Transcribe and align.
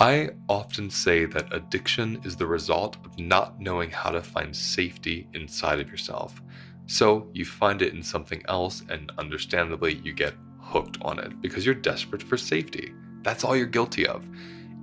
I 0.00 0.30
often 0.48 0.88
say 0.88 1.26
that 1.26 1.52
addiction 1.52 2.22
is 2.24 2.34
the 2.34 2.46
result 2.46 2.96
of 3.04 3.18
not 3.18 3.60
knowing 3.60 3.90
how 3.90 4.08
to 4.08 4.22
find 4.22 4.56
safety 4.56 5.28
inside 5.34 5.78
of 5.78 5.90
yourself. 5.90 6.40
So 6.86 7.28
you 7.34 7.44
find 7.44 7.82
it 7.82 7.92
in 7.92 8.02
something 8.02 8.42
else, 8.48 8.82
and 8.88 9.12
understandably, 9.18 10.00
you 10.02 10.14
get 10.14 10.32
hooked 10.58 10.96
on 11.02 11.18
it 11.18 11.42
because 11.42 11.66
you're 11.66 11.74
desperate 11.74 12.22
for 12.22 12.38
safety. 12.38 12.94
That's 13.20 13.44
all 13.44 13.54
you're 13.54 13.66
guilty 13.66 14.06
of. 14.06 14.24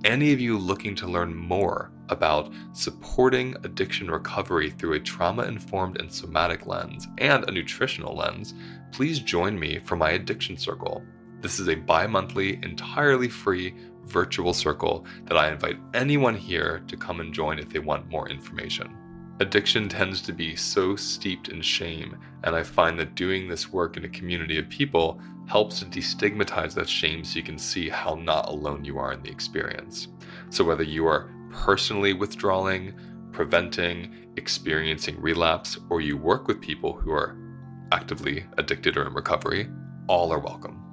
Any 0.06 0.34
of 0.34 0.40
you 0.40 0.56
looking 0.56 0.94
to 0.98 1.08
learn 1.08 1.36
more 1.36 1.92
about 2.10 2.54
supporting 2.74 3.56
addiction 3.64 4.12
recovery 4.12 4.70
through 4.70 4.94
a 4.94 5.00
trauma 5.00 5.46
informed 5.46 6.00
and 6.00 6.14
somatic 6.14 6.68
lens 6.68 7.08
and 7.18 7.44
a 7.46 7.52
nutritional 7.52 8.16
lens, 8.16 8.54
please 8.92 9.18
join 9.18 9.60
me 9.60 9.80
for 9.80 9.96
my 9.96 10.12
addiction 10.12 10.58
circle. 10.58 11.04
This 11.42 11.60
is 11.60 11.70
a 11.70 11.76
bi 11.76 12.06
monthly, 12.06 12.56
entirely 12.64 13.30
free 13.30 13.74
virtual 14.08 14.54
circle 14.54 15.06
that 15.26 15.38
I 15.38 15.52
invite 15.52 15.78
anyone 15.94 16.36
here 16.36 16.84
to 16.88 16.98
come 16.98 17.20
and 17.20 17.34
join 17.34 17.60
if 17.60 17.70
they 17.70 17.80
want 17.80 18.10
more 18.10 18.30
information. 18.30 18.96
Addiction 19.40 19.88
tends 19.88 20.22
to 20.24 20.34
be 20.34 20.56
so 20.56 20.96
steeped 20.96 21.50
in 21.50 21.62
shame, 21.62 22.18
and 22.44 22.56
I 22.56 22.64
find 22.64 22.98
that 22.98 23.14
doing 23.14 23.48
this 23.48 23.72
work 23.72 23.96
in 23.96 24.06
a 24.06 24.10
community 24.10 24.58
of 24.58 24.68
people 24.68 25.22
helps 25.46 25.80
to 25.80 25.86
destigmatize 25.86 26.74
that 26.74 26.90
shame 26.90 27.24
so 27.24 27.38
you 27.38 27.44
can 27.44 27.60
see 27.60 27.88
how 27.88 28.16
not 28.16 28.50
alone 28.50 28.84
you 28.84 28.98
are 28.98 29.14
in 29.14 29.22
the 29.22 29.30
experience. 29.30 30.08
So, 30.50 30.64
whether 30.64 30.84
you 30.84 31.06
are 31.06 31.30
personally 31.52 32.14
withdrawing, 32.14 32.94
preventing, 33.32 34.28
experiencing 34.38 35.22
relapse, 35.22 35.78
or 35.90 36.02
you 36.02 36.18
work 36.18 36.48
with 36.48 36.60
people 36.60 36.94
who 36.94 37.12
are 37.12 37.38
actively 37.92 38.46
addicted 38.58 38.98
or 38.98 39.06
in 39.06 39.14
recovery, 39.14 39.70
all 40.08 40.34
are 40.34 40.40
welcome. 40.40 40.87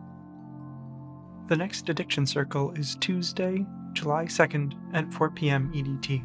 The 1.46 1.56
next 1.56 1.90
Addiction 1.90 2.24
Circle 2.24 2.70
is 2.70 2.96
Tuesday, 2.96 3.66
July 3.92 4.24
2nd 4.24 4.72
at 4.94 5.12
4 5.12 5.28
p.m. 5.28 5.70
EDT. 5.74 6.24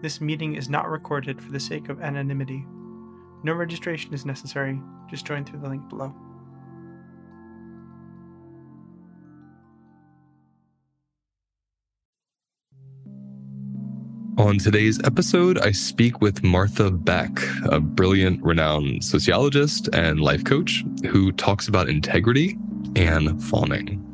This 0.00 0.18
meeting 0.18 0.54
is 0.54 0.70
not 0.70 0.88
recorded 0.88 1.42
for 1.42 1.52
the 1.52 1.60
sake 1.60 1.90
of 1.90 2.00
anonymity. 2.00 2.64
No 3.42 3.52
registration 3.52 4.14
is 4.14 4.24
necessary, 4.24 4.80
just 5.10 5.26
join 5.26 5.44
through 5.44 5.60
the 5.60 5.68
link 5.68 5.86
below. 5.90 6.14
On 14.38 14.56
today's 14.56 14.98
episode, 15.04 15.58
I 15.58 15.70
speak 15.72 16.22
with 16.22 16.42
Martha 16.42 16.90
Beck, 16.90 17.30
a 17.66 17.78
brilliant, 17.78 18.42
renowned 18.42 19.04
sociologist 19.04 19.90
and 19.92 20.18
life 20.20 20.44
coach 20.44 20.82
who 21.08 21.30
talks 21.32 21.68
about 21.68 21.90
integrity 21.90 22.56
and 22.96 23.42
fawning. 23.44 24.13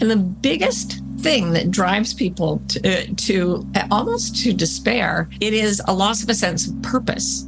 And 0.00 0.10
the 0.10 0.16
biggest 0.16 1.00
thing 1.18 1.52
that 1.52 1.70
drives 1.70 2.14
people 2.14 2.62
to, 2.68 2.88
uh, 2.88 3.06
to 3.16 3.66
almost 3.90 4.36
to 4.44 4.52
despair, 4.52 5.28
it 5.40 5.52
is 5.52 5.82
a 5.86 5.94
loss 5.94 6.22
of 6.22 6.28
a 6.28 6.34
sense 6.34 6.68
of 6.68 6.80
purpose. 6.82 7.46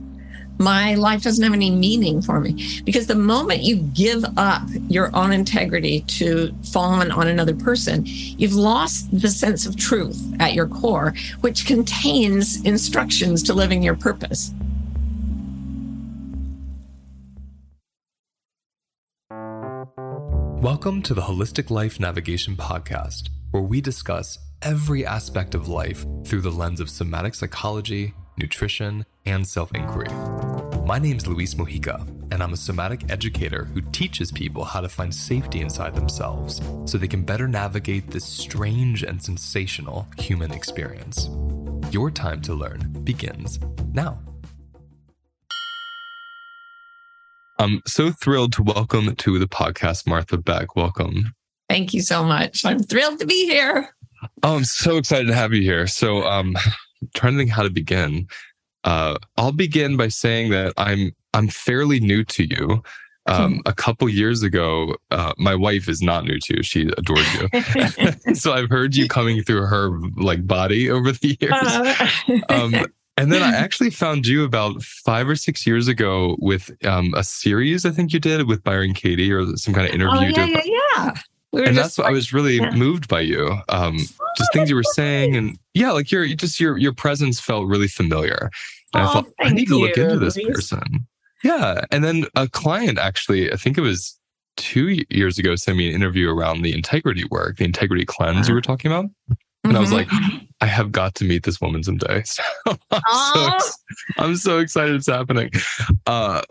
My 0.58 0.94
life 0.94 1.22
doesn't 1.22 1.42
have 1.42 1.54
any 1.54 1.70
meaning 1.70 2.20
for 2.20 2.38
me 2.38 2.82
because 2.84 3.06
the 3.06 3.14
moment 3.14 3.62
you 3.62 3.76
give 3.94 4.24
up 4.36 4.62
your 4.88 5.14
own 5.16 5.32
integrity 5.32 6.00
to 6.02 6.54
fawn 6.70 7.10
on 7.10 7.28
another 7.28 7.54
person, 7.54 8.02
you've 8.04 8.52
lost 8.52 9.08
the 9.18 9.28
sense 9.28 9.64
of 9.64 9.76
truth 9.76 10.22
at 10.38 10.52
your 10.52 10.66
core, 10.66 11.14
which 11.40 11.64
contains 11.64 12.62
instructions 12.66 13.42
to 13.44 13.54
living 13.54 13.82
your 13.82 13.96
purpose. 13.96 14.52
Welcome 20.60 21.00
to 21.04 21.14
the 21.14 21.22
Holistic 21.22 21.70
Life 21.70 21.98
Navigation 21.98 22.54
Podcast, 22.54 23.30
where 23.50 23.62
we 23.62 23.80
discuss 23.80 24.38
every 24.60 25.06
aspect 25.06 25.54
of 25.54 25.68
life 25.68 26.04
through 26.26 26.42
the 26.42 26.50
lens 26.50 26.80
of 26.80 26.90
somatic 26.90 27.34
psychology, 27.34 28.12
nutrition, 28.36 29.06
and 29.24 29.48
self 29.48 29.74
inquiry. 29.74 30.10
My 30.84 30.98
name 30.98 31.16
is 31.16 31.26
Luis 31.26 31.54
Mojica, 31.54 32.06
and 32.30 32.42
I'm 32.42 32.52
a 32.52 32.58
somatic 32.58 33.10
educator 33.10 33.64
who 33.64 33.80
teaches 33.80 34.30
people 34.30 34.64
how 34.64 34.82
to 34.82 34.90
find 34.90 35.14
safety 35.14 35.62
inside 35.62 35.94
themselves 35.94 36.60
so 36.84 36.98
they 36.98 37.08
can 37.08 37.22
better 37.22 37.48
navigate 37.48 38.10
this 38.10 38.26
strange 38.26 39.02
and 39.02 39.22
sensational 39.22 40.06
human 40.18 40.52
experience. 40.52 41.30
Your 41.90 42.10
time 42.10 42.42
to 42.42 42.52
learn 42.52 43.00
begins 43.02 43.58
now. 43.94 44.18
I'm 47.60 47.82
so 47.86 48.10
thrilled 48.10 48.54
to 48.54 48.62
welcome 48.62 49.14
to 49.14 49.38
the 49.38 49.46
podcast 49.46 50.06
Martha 50.06 50.38
Beck. 50.38 50.76
Welcome. 50.76 51.34
Thank 51.68 51.92
you 51.92 52.00
so 52.00 52.24
much. 52.24 52.64
I'm 52.64 52.78
thrilled 52.78 53.20
to 53.20 53.26
be 53.26 53.44
here. 53.44 53.94
Oh, 54.42 54.56
I'm 54.56 54.64
so 54.64 54.96
excited 54.96 55.26
to 55.26 55.34
have 55.34 55.52
you 55.52 55.60
here. 55.60 55.86
So, 55.86 56.24
um, 56.24 56.56
I'm 56.56 57.10
trying 57.14 57.34
to 57.34 57.38
think 57.38 57.50
how 57.50 57.62
to 57.62 57.68
begin. 57.68 58.28
Uh, 58.84 59.18
I'll 59.36 59.52
begin 59.52 59.98
by 59.98 60.08
saying 60.08 60.52
that 60.52 60.72
I'm 60.78 61.12
I'm 61.34 61.48
fairly 61.48 62.00
new 62.00 62.24
to 62.24 62.44
you. 62.44 62.82
Um, 63.26 63.56
hmm. 63.56 63.60
a 63.66 63.74
couple 63.74 64.08
years 64.08 64.42
ago, 64.42 64.96
uh, 65.10 65.34
my 65.36 65.54
wife 65.54 65.86
is 65.86 66.00
not 66.00 66.24
new 66.24 66.38
to 66.38 66.56
you. 66.56 66.62
She 66.62 66.88
adored 66.96 67.26
you. 67.34 68.34
so 68.34 68.54
I've 68.54 68.70
heard 68.70 68.96
you 68.96 69.06
coming 69.06 69.42
through 69.42 69.66
her 69.66 69.90
like 70.16 70.46
body 70.46 70.90
over 70.90 71.12
the 71.12 71.36
years. 71.38 71.52
Uh. 71.52 72.06
Um, 72.48 72.86
and 73.20 73.32
then 73.32 73.42
I 73.42 73.56
actually 73.56 73.90
found 73.90 74.26
you 74.26 74.44
about 74.44 74.82
five 74.82 75.28
or 75.28 75.36
six 75.36 75.66
years 75.66 75.88
ago 75.88 76.36
with 76.40 76.70
um, 76.84 77.12
a 77.14 77.24
series 77.24 77.84
I 77.84 77.90
think 77.90 78.12
you 78.12 78.20
did 78.20 78.46
with 78.46 78.62
Byron 78.64 78.94
Katie 78.94 79.32
or 79.32 79.56
some 79.56 79.74
kind 79.74 79.88
of 79.88 79.94
interview. 79.94 80.32
Oh, 80.36 80.44
yeah, 80.44 80.46
yeah, 80.46 80.62
yeah. 80.64 81.12
We 81.52 81.66
and 81.66 81.76
that's 81.76 81.98
what 81.98 82.06
I 82.06 82.10
was 82.10 82.32
really 82.32 82.56
yeah. 82.56 82.70
moved 82.70 83.08
by 83.08 83.20
you. 83.20 83.56
Um, 83.68 83.98
just 84.36 84.52
things 84.52 84.70
you 84.70 84.76
were 84.76 84.84
saying, 84.84 85.34
and 85.36 85.58
yeah, 85.74 85.90
like 85.90 86.12
your 86.12 86.26
just 86.28 86.60
your 86.60 86.78
your 86.78 86.92
presence 86.92 87.40
felt 87.40 87.66
really 87.66 87.88
familiar. 87.88 88.50
And 88.94 89.04
oh, 89.04 89.08
I 89.08 89.12
thought 89.12 89.26
I 89.40 89.50
need 89.50 89.66
to 89.66 89.78
you, 89.78 89.86
look 89.86 89.98
into 89.98 90.18
this 90.18 90.36
Luis. 90.36 90.54
person. 90.54 91.06
Yeah, 91.42 91.84
and 91.90 92.04
then 92.04 92.26
a 92.36 92.48
client 92.48 92.98
actually, 92.98 93.52
I 93.52 93.56
think 93.56 93.78
it 93.78 93.80
was 93.80 94.16
two 94.56 95.02
years 95.10 95.38
ago, 95.38 95.56
sent 95.56 95.78
me 95.78 95.88
an 95.88 95.94
interview 95.94 96.30
around 96.30 96.62
the 96.62 96.72
integrity 96.72 97.24
work, 97.30 97.56
the 97.56 97.64
integrity 97.64 98.04
cleanse 98.04 98.48
you 98.48 98.54
were 98.54 98.60
talking 98.60 98.92
about. 98.92 99.06
And 99.64 99.76
I 99.76 99.80
was 99.80 99.92
like, 99.92 100.06
Mhm. 100.08 100.48
I 100.60 100.66
have 100.66 100.92
got 100.92 101.14
to 101.16 101.24
meet 101.24 101.44
this 101.44 101.60
woman 101.60 101.82
someday. 101.82 102.22
So 102.32 102.42
I'm, 102.92 103.60
so, 103.60 103.70
I'm 104.18 104.36
so 104.36 104.58
excited 104.58 104.94
it's 104.94 105.06
happening. 105.06 105.50
Uh, 106.06 106.42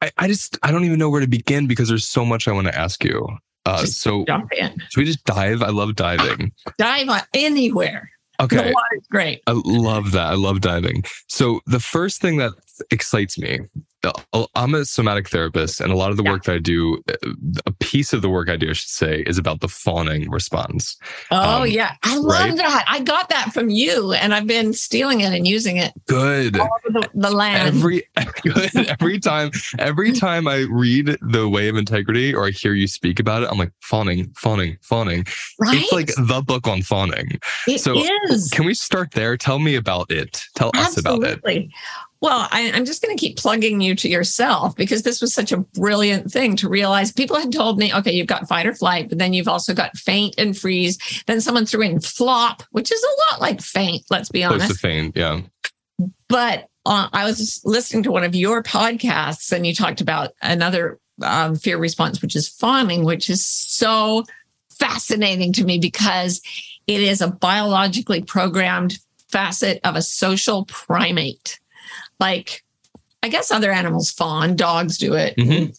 I, 0.00 0.10
I 0.16 0.28
just, 0.28 0.58
I 0.62 0.70
don't 0.70 0.84
even 0.84 0.98
know 0.98 1.10
where 1.10 1.20
to 1.20 1.26
begin 1.26 1.66
because 1.66 1.88
there's 1.88 2.06
so 2.08 2.24
much 2.24 2.48
I 2.48 2.52
want 2.52 2.66
to 2.68 2.76
ask 2.78 3.04
you. 3.04 3.26
Uh, 3.66 3.84
so 3.84 4.24
jump 4.24 4.50
in, 4.52 4.70
should 4.90 5.00
we 5.00 5.04
just 5.04 5.24
dive? 5.24 5.62
I 5.62 5.68
love 5.68 5.94
diving. 5.96 6.52
dive 6.78 7.08
anywhere. 7.34 8.10
The 8.38 8.44
Okay. 8.44 8.72
water's 8.72 9.06
great. 9.10 9.42
I 9.46 9.52
love 9.64 10.12
that. 10.12 10.26
I 10.28 10.34
love 10.34 10.62
diving. 10.62 11.04
So 11.28 11.60
the 11.66 11.80
first 11.80 12.22
thing 12.22 12.38
that 12.38 12.52
excites 12.90 13.38
me, 13.38 13.60
uh, 14.02 14.46
I'm 14.54 14.74
a 14.74 14.84
somatic 14.86 15.28
therapist, 15.28 15.80
and 15.80 15.92
a 15.92 15.96
lot 15.96 16.10
of 16.10 16.16
the 16.16 16.22
Yeah. 16.22 16.30
work 16.32 16.44
that 16.44 16.54
I 16.54 16.58
do, 16.58 17.02
uh, 17.08 17.32
a 17.66 17.72
piece 17.72 18.12
of 18.14 18.22
the 18.22 18.30
work 18.30 18.48
I 18.48 18.56
do, 18.56 18.70
I 18.70 18.72
should 18.72 18.88
say, 18.88 19.20
is 19.26 19.36
about 19.36 19.60
the 19.60 19.68
fawning 19.68 20.30
response. 20.30 20.96
Oh 21.30 21.62
Um, 21.62 21.66
yeah, 21.68 21.94
I 22.02 22.16
love 22.16 22.24
right? 22.24 22.56
that. 22.56 22.84
I 22.88 23.00
got 23.00 23.28
that 23.28 23.52
from 23.52 23.68
you, 23.68 24.12
and 24.14 24.34
I've 24.34 24.46
been 24.46 24.72
stealing 24.72 25.20
it 25.20 25.34
and 25.34 25.46
using 25.46 25.76
it 25.76 25.92
Good. 26.06 26.58
all 26.58 26.68
over 26.86 27.00
the, 27.00 27.10
the 27.14 27.30
land. 27.30 27.68
Every 27.68 28.04
good. 28.42 28.70
every 28.88 29.18
time, 29.20 29.50
every 29.78 30.12
time 30.18 30.48
I 30.48 30.66
read 30.70 31.18
the 31.20 31.48
way 31.48 31.68
of 31.68 31.76
integrity 31.76 32.34
or 32.34 32.46
I 32.46 32.50
hear 32.52 32.72
you 32.72 32.86
speak 32.86 33.20
about 33.20 33.42
it, 33.42 33.50
I'm 33.50 33.58
like 33.58 33.72
fawning, 33.82 34.32
fawning, 34.34 34.78
fawning. 34.80 35.26
right? 35.58 35.76
It's 35.76 35.92
like 35.92 36.10
the 36.16 36.42
book 36.42 36.66
on 36.66 36.80
fawning. 36.82 37.38
It 37.68 37.80
so, 37.80 38.02
is. 38.30 38.48
Can 38.50 38.64
we 38.64 38.72
start 38.72 39.10
there? 39.12 39.36
Tell 39.36 39.58
me 39.58 39.74
about 39.74 40.10
it. 40.10 40.42
Tell 40.56 40.70
us 40.74 40.96
about 40.96 41.22
it. 41.24 41.40
Well, 42.22 42.46
I, 42.50 42.70
I'm 42.74 42.84
just 42.84 43.02
going 43.02 43.16
to 43.16 43.20
keep 43.20 43.38
plugging 43.38 43.80
you 43.80 43.94
to 43.96 44.08
yourself 44.08 44.76
because 44.76 45.02
this 45.02 45.22
was 45.22 45.32
such 45.32 45.52
a 45.52 45.56
brilliant 45.56 46.30
thing 46.30 46.54
to 46.56 46.68
realize. 46.68 47.12
People 47.12 47.36
had 47.36 47.50
told 47.50 47.78
me, 47.78 47.94
okay, 47.94 48.12
you've 48.12 48.26
got 48.26 48.46
fight 48.46 48.66
or 48.66 48.74
flight, 48.74 49.08
but 49.08 49.18
then 49.18 49.32
you've 49.32 49.48
also 49.48 49.72
got 49.72 49.96
faint 49.96 50.34
and 50.36 50.56
freeze. 50.56 50.98
Then 51.26 51.40
someone 51.40 51.64
threw 51.64 51.82
in 51.82 52.00
flop, 52.00 52.62
which 52.72 52.92
is 52.92 53.02
a 53.02 53.32
lot 53.32 53.40
like 53.40 53.62
faint, 53.62 54.02
let's 54.10 54.28
be 54.28 54.42
Close 54.42 54.58
to 54.58 54.64
honest. 54.64 54.80
faint. 54.80 55.16
Yeah. 55.16 55.40
But 56.28 56.68
uh, 56.84 57.08
I 57.12 57.24
was 57.24 57.62
listening 57.64 58.02
to 58.04 58.12
one 58.12 58.24
of 58.24 58.34
your 58.34 58.62
podcasts 58.62 59.50
and 59.52 59.66
you 59.66 59.74
talked 59.74 60.02
about 60.02 60.32
another 60.42 60.98
um, 61.22 61.56
fear 61.56 61.78
response, 61.78 62.20
which 62.20 62.36
is 62.36 62.48
fawning, 62.48 63.04
which 63.04 63.30
is 63.30 63.44
so 63.44 64.24
fascinating 64.78 65.52
to 65.54 65.64
me 65.64 65.78
because 65.78 66.40
it 66.86 67.00
is 67.00 67.20
a 67.20 67.28
biologically 67.28 68.22
programmed 68.22 68.98
facet 69.28 69.80
of 69.84 69.96
a 69.96 70.02
social 70.02 70.64
primate. 70.66 71.60
Like, 72.20 72.62
I 73.22 73.28
guess 73.28 73.50
other 73.50 73.72
animals 73.72 74.10
fawn, 74.10 74.54
dogs 74.56 74.98
do 74.98 75.14
it, 75.14 75.36
Mhm. 75.36 75.76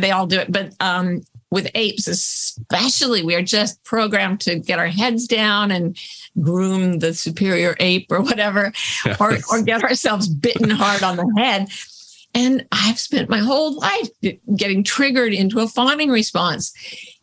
they 0.00 0.10
all 0.10 0.26
do 0.26 0.38
it. 0.38 0.52
But 0.52 0.72
um, 0.80 1.22
with 1.50 1.68
apes, 1.74 2.06
especially, 2.08 3.22
we 3.22 3.34
are 3.34 3.42
just 3.42 3.82
programmed 3.84 4.40
to 4.42 4.56
get 4.58 4.78
our 4.78 4.86
heads 4.88 5.26
down 5.26 5.70
and 5.70 5.96
groom 6.40 6.98
the 6.98 7.14
superior 7.14 7.76
ape 7.80 8.06
or 8.10 8.20
whatever, 8.20 8.72
or, 9.20 9.38
or 9.50 9.62
get 9.62 9.82
ourselves 9.82 10.28
bitten 10.28 10.70
hard 10.70 11.02
on 11.02 11.16
the 11.16 11.32
head. 11.36 11.68
And 12.34 12.66
I've 12.70 12.98
spent 12.98 13.30
my 13.30 13.38
whole 13.38 13.76
life 13.78 14.10
getting 14.56 14.84
triggered 14.84 15.32
into 15.32 15.60
a 15.60 15.68
fawning 15.68 16.10
response. 16.10 16.72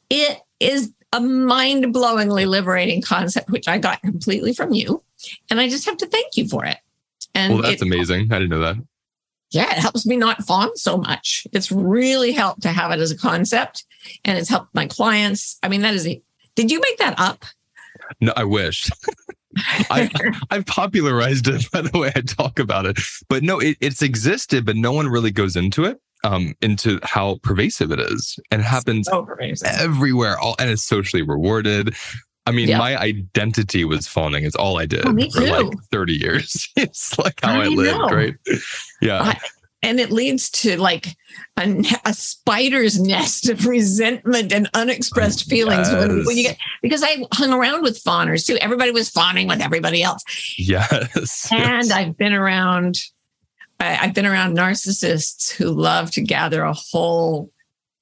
It 0.10 0.39
is 0.60 0.92
a 1.12 1.19
mind 1.21 1.94
blowingly 1.94 2.48
liberating 2.48 3.01
concept, 3.01 3.51
which 3.51 3.68
I 3.68 3.77
got 3.77 4.01
completely 4.01 4.54
from 4.54 4.74
you. 4.74 5.04
And 5.51 5.60
I 5.60 5.69
just 5.69 5.86
have 5.86 5.98
to 5.98 6.07
thank 6.07 6.36
you 6.36 6.48
for 6.48 6.65
it. 6.65 6.77
And 7.36 7.54
well, 7.54 7.64
that's 7.64 7.82
it, 7.82 7.86
amazing. 7.86 8.32
I 8.32 8.40
didn't 8.40 8.50
know 8.50 8.60
that. 8.60 8.78
Yeah, 9.52 9.72
it 9.72 9.78
helps 9.78 10.06
me 10.06 10.18
not 10.18 10.44
fawn 10.44 10.76
so 10.76 10.98
much. 10.98 11.46
It's 11.54 11.72
really 11.72 12.32
helped 12.32 12.64
to 12.64 12.70
have 12.70 12.92
it 12.92 13.00
as 13.00 13.12
a 13.12 13.18
concept 13.18 13.86
and 14.26 14.38
it's 14.38 14.50
helped 14.50 14.74
my 14.74 14.88
clients. 14.88 15.60
I 15.62 15.70
mean, 15.70 15.82
that 15.82 15.94
is, 15.94 16.08
a, 16.08 16.22
did 16.56 16.72
you 16.72 16.80
make 16.80 16.98
that 16.98 17.20
up? 17.20 17.46
No, 18.20 18.34
I 18.36 18.46
wish. 18.46 18.90
I, 19.92 20.10
I've 20.50 20.66
popularized 20.66 21.48
it 21.48 21.70
by 21.72 21.82
the 21.82 21.98
way 21.98 22.12
I 22.16 22.22
talk 22.22 22.58
about 22.58 22.88
it, 22.88 22.98
but 23.30 23.44
no, 23.44 23.60
it, 23.60 23.78
it's 23.80 24.02
existed, 24.02 24.66
but 24.66 24.76
no 24.76 24.92
one 24.92 25.08
really 25.08 25.32
goes 25.32 25.56
into 25.56 25.86
it 25.86 26.02
um, 26.24 26.56
into 26.62 27.00
how 27.04 27.40
pervasive 27.44 27.92
it 27.92 28.00
is 28.00 28.40
and 28.50 28.62
it 28.62 28.66
happens 28.66 29.08
So 29.08 29.28
everywhere 29.66 30.40
all, 30.40 30.56
and 30.58 30.72
it's 30.72 30.84
socially 30.84 31.22
rewarded 31.22 31.96
i 32.45 32.51
mean 32.51 32.68
Yeah. 32.69 32.78
my 32.78 32.98
identity 32.98 33.86
was 33.86 34.07
fawning 34.07 34.44
it's 34.45 34.56
all 34.56 34.78
i 34.80 34.86
did 34.86 35.06
Oh, 35.06 35.30
for 35.31 35.42
like 35.63 35.80
30 35.92 36.13
years 36.13 36.68
it's 36.75 37.18
like 37.19 37.40
how 37.42 37.60
i, 37.62 37.66
I 37.66 37.68
lived 37.68 37.98
know. 37.98 38.07
right 38.10 38.36
yeah 39.01 39.22
I- 39.24 39.40
and 39.86 40.00
it 40.00 40.12
leads 40.12 40.50
to 40.51 40.78
like 40.80 41.07
a, 41.57 41.84
a 42.06 42.13
spider's 42.13 43.01
nest 43.01 43.50
of 43.50 43.66
resentment 43.68 44.54
and 44.54 44.69
unexpressed 44.74 45.45
mm, 45.45 45.50
feelings 45.50 45.92
when, 45.92 46.24
when 46.25 46.38
you 46.38 46.44
get 46.44 46.57
because 46.81 47.04
I 47.04 47.25
hung 47.34 47.51
around 47.51 47.81
with 47.84 47.98
fawners 47.98 48.46
too. 48.46 48.56
Everybody 48.62 48.92
was 48.92 49.10
fawning 49.10 49.50
with 49.50 49.60
everybody 49.60 50.01
else, 50.01 50.24
yes 50.57 51.50
and 51.51 51.84
yes. 51.88 51.92
I've 51.92 52.16
been 52.16 52.31
around. 52.31 53.01
I, 53.81 53.98
I've 53.98 54.13
been 54.13 54.25
around 54.25 54.56
narcissists 54.56 55.51
who 55.51 55.69
love 55.69 56.12
to 56.12 56.22
gather 56.22 56.63
a 56.63 56.74
whole 56.74 57.51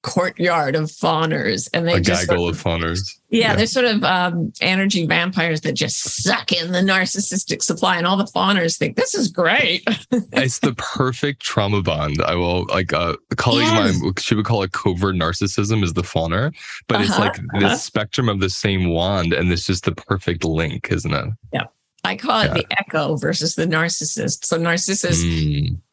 courtyard 0.03 0.75
of 0.75 0.92
fawners, 0.92 1.68
and 1.74 1.88
they 1.88 1.94
a 1.95 2.01
just 2.01 2.27
gaggle 2.27 2.48
of 2.48 2.57
fawners 2.59 3.19
yeah, 3.30 3.50
yeah. 3.51 3.56
they're 3.56 3.65
sort 3.68 3.86
of 3.86 4.03
um, 4.03 4.51
energy 4.62 5.06
vampires 5.06 5.62
that 5.62 5.74
just 5.74 5.98
suck 6.24 6.51
in 6.51 6.71
the 6.74 6.80
narcissistic 6.80 7.62
supply, 7.63 7.98
and 7.98 8.06
all 8.06 8.18
the 8.18 8.27
fawners 8.27 8.77
think 8.77 8.98
this 8.98 9.13
is 9.15 9.27
great. 9.30 9.83
it's 10.33 10.59
the 10.59 10.74
perfect 10.74 11.42
trauma 11.42 11.81
bond 11.81 12.21
i 12.24 12.36
will 12.36 12.65
like 12.65 12.94
uh, 12.94 13.15
a 13.31 13.36
colleague 13.36 13.68
Yes. 13.68 13.95
of 13.95 14.01
mine 14.01 14.13
she 14.19 14.36
would 14.36 14.45
call 14.45 14.63
it 14.63 14.71
covert 14.71 15.15
narcissism 15.15 15.83
is 15.83 15.94
the 15.94 16.01
fawner 16.01 16.51
but 16.88 17.00
it's 17.01 17.12
Uh-huh, 17.12 17.21
like 17.21 17.39
uh-huh. 17.39 17.59
this 17.59 17.83
spectrum 17.83 18.27
of 18.30 18.39
the 18.39 18.50
same 18.50 18.89
wand 18.89 19.33
and 19.33 19.51
it's 19.51 19.65
just 19.65 19.86
the 19.86 19.92
perfect 19.94 20.44
link 20.44 20.88
isn't 20.92 21.13
it 21.13 21.30
I 22.03 22.15
call 22.15 22.42
it 22.42 22.53
the 22.53 22.65
echo 22.80 23.15
versus 23.15 23.56
the 23.56 23.68
narcissist. 23.68 24.45
So 24.45 24.57
narcissist 24.59 25.24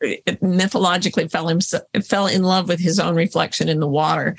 Mm. 0.03 0.43
mythologically 0.43 1.29
fell 1.29 1.49
him 1.49 1.61
fell 2.03 2.27
in 2.27 2.43
love 2.43 2.69
with 2.69 2.81
his 2.81 2.99
own 2.99 3.15
reflection 3.15 3.69
in 3.69 3.79
the 3.79 3.87
water, 3.87 4.37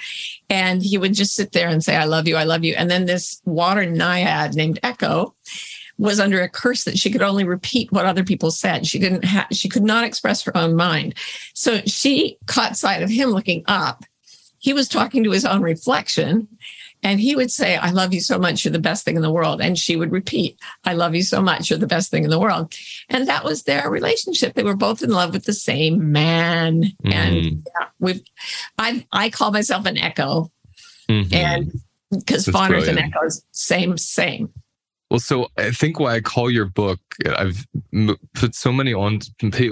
and 0.50 0.82
he 0.82 0.98
would 0.98 1.14
just 1.14 1.36
sit 1.36 1.52
there 1.52 1.70
and 1.70 1.84
say, 1.84 1.96
"I 1.96 2.06
love 2.06 2.28
you, 2.28 2.36
I 2.38 2.44
love 2.44 2.64
you." 2.64 2.74
And 2.76 2.90
then 2.90 3.06
this 3.06 3.40
water 3.46 3.86
naiad 3.86 4.56
named 4.56 4.80
Echo 4.82 5.36
was 6.00 6.20
under 6.20 6.42
a 6.42 6.50
curse 6.50 6.86
that 6.86 6.98
she 6.98 7.12
could 7.12 7.22
only 7.22 7.44
repeat 7.44 7.92
what 7.92 8.06
other 8.06 8.24
people 8.24 8.50
said. 8.52 8.88
She 8.88 8.98
didn't 8.98 9.26
have 9.26 9.48
she 9.52 9.70
could 9.70 9.84
not 9.84 10.06
express 10.06 10.42
her 10.44 10.58
own 10.58 10.76
mind. 10.76 11.14
So 11.54 11.82
she 11.86 12.38
caught 12.48 12.78
sight 12.78 13.04
of 13.04 13.10
him 13.10 13.30
looking 13.30 13.64
up. 13.68 14.06
He 14.58 14.74
was 14.74 14.88
talking 14.88 15.24
to 15.24 15.32
his 15.32 15.46
own 15.46 15.62
reflection. 15.62 16.48
And 17.02 17.20
he 17.20 17.36
would 17.36 17.50
say, 17.52 17.78
I 17.78 17.92
love 17.92 18.14
you 18.14 18.20
so 18.20 18.38
much. 18.38 18.66
You're 18.66 18.74
the 18.74 18.80
best 18.80 19.06
thing 19.06 19.16
in 19.16 19.22
the 19.22 19.32
world. 19.32 19.62
And 19.62 19.78
she 19.80 19.96
would 19.96 20.12
repeat, 20.12 20.60
I 20.84 20.94
love 20.94 21.16
you 21.16 21.24
so 21.24 21.42
much. 21.42 21.70
You're 21.70 21.80
the 21.80 21.88
best 21.88 22.12
thing 22.12 22.24
in 22.26 22.30
the 22.30 22.40
world. 22.40 22.74
And 23.10 23.28
that 23.28 23.44
was 23.46 23.64
their 23.64 23.90
relationship. 23.90 24.54
They 24.54 24.64
were 24.64 24.76
both 24.76 25.02
in 25.02 25.10
love 25.12 25.32
with 25.34 25.46
the 25.46 25.54
same 25.54 26.12
man. 26.12 26.92
And 27.06 27.36
Mm. 27.36 27.64
yeah, 27.66 27.88
we've, 28.00 28.22
I, 28.78 29.06
I 29.14 29.30
call 29.30 29.52
myself 29.52 29.86
an 29.86 29.98
echo 29.98 30.52
Mhm. 31.10 31.34
and 31.34 31.72
because 32.12 32.46
That's 32.46 32.58
fawners 32.58 32.88
and 32.88 33.00
echoes, 33.00 33.44
same, 33.52 33.98
same. 33.98 34.50
Well, 35.10 35.20
so 35.20 35.48
I 35.58 35.72
think 35.72 36.00
why 36.00 36.16
I 36.16 36.22
call 36.22 36.52
your 36.52 36.66
book, 36.66 37.00
I've 37.26 37.66
put 38.36 38.54
so 38.54 38.72
many 38.72 38.94
on 38.94 39.20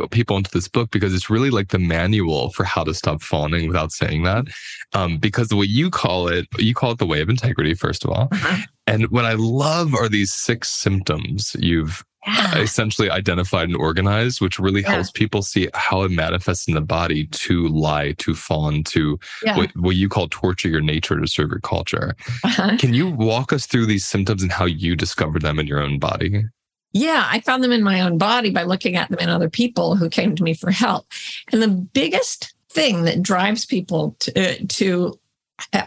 people 0.10 0.36
into 0.36 0.50
this 0.52 0.68
book 0.68 0.90
because 0.90 1.14
it's 1.14 1.30
really 1.30 1.52
like 1.52 1.70
the 1.70 1.80
manual 1.80 2.50
for 2.52 2.64
how 2.64 2.84
to 2.84 2.94
stop 2.94 3.22
fawning 3.22 3.68
without 3.68 3.92
saying 3.92 4.24
that. 4.24 4.46
Um, 4.94 5.18
because 5.20 5.50
the 5.50 5.56
way 5.56 5.66
you 5.66 5.92
call 5.92 6.28
it, 6.28 6.48
you 6.58 6.74
call 6.74 6.92
it 6.92 6.98
the 6.98 7.06
way 7.06 7.22
of 7.22 7.30
integrity, 7.30 7.76
first 7.76 8.04
of 8.04 8.10
all. 8.10 8.30
Uh-huh. 8.32 8.64
And 8.88 9.12
what 9.12 9.26
I 9.26 9.34
love 9.34 9.94
are 9.94 10.10
these 10.10 10.34
six 10.34 10.70
symptoms 10.70 11.56
you've 11.60 12.04
Yeah. 12.26 12.58
essentially 12.58 13.10
identified 13.10 13.70
and 13.70 13.78
organized, 13.78 14.42
which 14.42 14.60
really 14.60 14.82
Yeah. 14.82 14.94
helps 14.94 15.12
people 15.12 15.42
see 15.42 15.70
how 15.74 16.02
it 16.02 16.12
manifests 16.12 16.68
in 16.68 16.74
the 16.74 16.82
body 16.82 17.26
to 17.28 17.68
lie, 17.70 18.14
to 18.18 18.34
fawn, 18.34 18.84
to 18.86 19.20
Yeah. 19.46 19.56
what, 19.56 19.76
what 19.78 19.96
you 19.96 20.10
call 20.10 20.28
torture 20.30 20.68
your 20.68 20.82
nature 20.82 21.20
to 21.20 21.28
serve 21.28 21.52
your 21.52 21.60
culture. 21.60 22.16
Uh-huh. 22.44 22.76
Can 22.78 22.94
you 22.94 23.08
walk 23.10 23.54
us 23.54 23.66
through 23.66 23.86
these 23.86 24.06
symptoms 24.06 24.42
and 24.44 24.52
how 24.52 24.66
you 24.66 24.96
discovered 24.96 25.42
them 25.42 25.60
in 25.60 25.68
your 25.68 25.80
own 25.82 26.00
body? 26.00 26.44
Yeah, 26.92 27.28
I 27.30 27.40
found 27.42 27.64
them 27.64 27.72
in 27.72 27.84
my 27.84 28.02
own 28.02 28.18
body 28.18 28.50
by 28.50 28.64
looking 28.64 28.96
at 28.96 29.10
them 29.10 29.20
in 29.20 29.30
other 29.30 29.50
people 29.50 29.96
who 29.96 30.10
came 30.10 30.36
to 30.36 30.44
me 30.44 30.54
for 30.54 30.72
help. 30.72 31.06
And 31.52 31.62
the 31.62 31.68
biggest 31.68 32.54
thing 32.72 33.04
that 33.04 33.22
drives 33.22 33.66
people 33.66 34.16
to, 34.20 34.66
to 34.66 35.20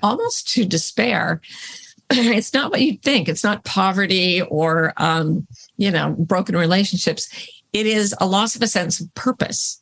almost 0.02 0.48
to 0.52 0.64
despair, 0.64 1.40
it's 2.12 2.52
not 2.52 2.72
what 2.72 2.80
you 2.80 2.96
think. 2.98 3.28
It's 3.28 3.44
not 3.44 3.64
poverty 3.64 4.42
or, 4.42 4.92
um, 4.96 5.46
you 5.76 5.92
know, 5.92 6.16
broken 6.18 6.56
relationships. 6.56 7.28
It 7.72 7.86
is 7.86 8.14
a 8.20 8.26
loss 8.26 8.56
of 8.56 8.62
a 8.62 8.66
sense 8.66 9.00
of 9.00 9.14
purpose. 9.14 9.80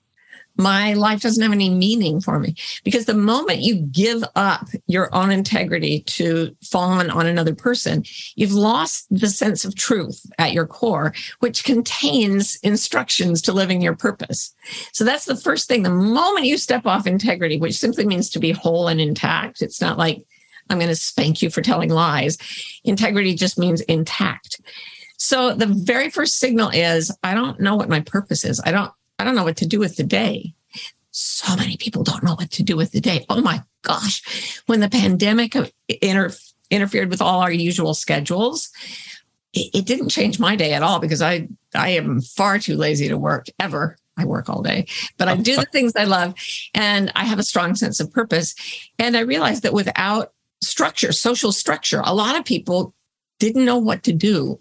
My 0.60 0.92
life 0.94 1.22
doesn't 1.22 1.42
have 1.42 1.52
any 1.52 1.70
meaning 1.70 2.20
for 2.20 2.38
me 2.40 2.56
because 2.84 3.06
the 3.06 3.14
moment 3.14 3.60
you 3.60 3.76
give 3.76 4.24
up 4.34 4.66
your 4.88 5.14
own 5.14 5.30
integrity 5.30 6.00
to 6.00 6.54
fawn 6.64 7.10
on 7.10 7.26
another 7.26 7.54
person, 7.54 8.02
you've 8.34 8.52
lost 8.52 9.06
the 9.08 9.28
sense 9.28 9.64
of 9.64 9.76
truth 9.76 10.20
at 10.36 10.52
your 10.52 10.66
core, 10.66 11.14
which 11.38 11.64
contains 11.64 12.56
instructions 12.56 13.40
to 13.42 13.52
living 13.52 13.80
your 13.80 13.94
purpose. 13.94 14.52
So 14.92 15.04
that's 15.04 15.26
the 15.26 15.36
first 15.36 15.68
thing. 15.68 15.84
The 15.84 15.90
moment 15.90 16.46
you 16.46 16.58
step 16.58 16.84
off 16.84 17.06
integrity, 17.06 17.58
which 17.58 17.78
simply 17.78 18.04
means 18.04 18.28
to 18.30 18.40
be 18.40 18.50
whole 18.50 18.88
and 18.88 19.00
intact, 19.00 19.62
it's 19.62 19.80
not 19.80 19.96
like 19.96 20.26
I'm 20.70 20.78
going 20.78 20.88
to 20.88 20.96
spank 20.96 21.42
you 21.42 21.50
for 21.50 21.62
telling 21.62 21.90
lies. 21.90 22.38
Integrity 22.84 23.34
just 23.34 23.58
means 23.58 23.80
intact. 23.82 24.60
So 25.18 25.52
the 25.52 25.66
very 25.66 26.10
first 26.10 26.38
signal 26.38 26.70
is 26.70 27.14
I 27.22 27.34
don't 27.34 27.60
know 27.60 27.76
what 27.76 27.88
my 27.88 28.00
purpose 28.00 28.44
is. 28.44 28.60
I 28.64 28.70
don't 28.70 28.92
I 29.18 29.24
don't 29.24 29.34
know 29.34 29.44
what 29.44 29.56
to 29.58 29.66
do 29.66 29.80
with 29.80 29.96
the 29.96 30.04
day. 30.04 30.54
So 31.10 31.56
many 31.56 31.76
people 31.76 32.04
don't 32.04 32.22
know 32.22 32.34
what 32.34 32.52
to 32.52 32.62
do 32.62 32.76
with 32.76 32.92
the 32.92 33.00
day. 33.00 33.26
Oh 33.28 33.40
my 33.40 33.62
gosh. 33.82 34.62
When 34.66 34.80
the 34.80 34.88
pandemic 34.88 35.56
inter- 35.88 36.30
interfered 36.70 37.10
with 37.10 37.20
all 37.20 37.40
our 37.40 37.50
usual 37.50 37.94
schedules, 37.94 38.70
it, 39.52 39.70
it 39.74 39.86
didn't 39.86 40.10
change 40.10 40.38
my 40.38 40.54
day 40.54 40.72
at 40.74 40.84
all 40.84 41.00
because 41.00 41.20
I 41.20 41.48
I 41.74 41.90
am 41.90 42.20
far 42.20 42.58
too 42.58 42.76
lazy 42.76 43.08
to 43.08 43.18
work 43.18 43.46
ever. 43.58 43.96
I 44.16 44.24
work 44.24 44.48
all 44.48 44.62
day, 44.62 44.86
but 45.16 45.28
I 45.28 45.32
oh, 45.32 45.36
do 45.36 45.56
the 45.56 45.66
things 45.66 45.92
I 45.96 46.04
love 46.04 46.34
and 46.74 47.12
I 47.14 47.24
have 47.24 47.38
a 47.38 47.44
strong 47.44 47.76
sense 47.76 48.00
of 48.00 48.12
purpose. 48.12 48.54
And 48.98 49.16
I 49.16 49.20
realized 49.20 49.62
that 49.62 49.72
without 49.72 50.32
structure, 50.62 51.12
social 51.12 51.52
structure, 51.52 52.02
a 52.04 52.14
lot 52.14 52.38
of 52.38 52.44
people 52.44 52.94
didn't 53.38 53.64
know 53.64 53.78
what 53.78 54.02
to 54.04 54.12
do. 54.12 54.60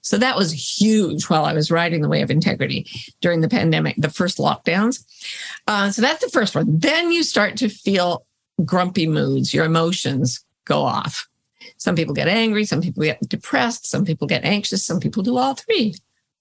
So 0.00 0.18
that 0.18 0.36
was 0.36 0.80
huge 0.80 1.24
while 1.30 1.46
I 1.46 1.54
was 1.54 1.70
writing 1.70 2.02
The 2.02 2.08
Way 2.08 2.20
of 2.20 2.30
Integrity 2.30 2.86
during 3.22 3.40
the 3.40 3.48
pandemic, 3.48 3.96
the 3.96 4.10
first 4.10 4.36
lockdowns. 4.36 5.02
Uh, 5.66 5.90
so 5.90 6.02
that's 6.02 6.22
the 6.22 6.30
first 6.30 6.54
one. 6.54 6.78
Then 6.78 7.10
you 7.10 7.22
start 7.22 7.56
to 7.58 7.70
feel 7.70 8.26
grumpy 8.64 9.06
moods, 9.06 9.54
your 9.54 9.64
emotions 9.64 10.44
go 10.66 10.82
off. 10.82 11.26
Some 11.78 11.96
people 11.96 12.14
get 12.14 12.28
angry, 12.28 12.66
some 12.66 12.82
people 12.82 13.02
get 13.02 13.20
depressed, 13.28 13.86
some 13.86 14.04
people 14.04 14.26
get 14.26 14.44
anxious, 14.44 14.84
some 14.84 15.00
people 15.00 15.22
do 15.22 15.38
all 15.38 15.54
three. 15.54 15.94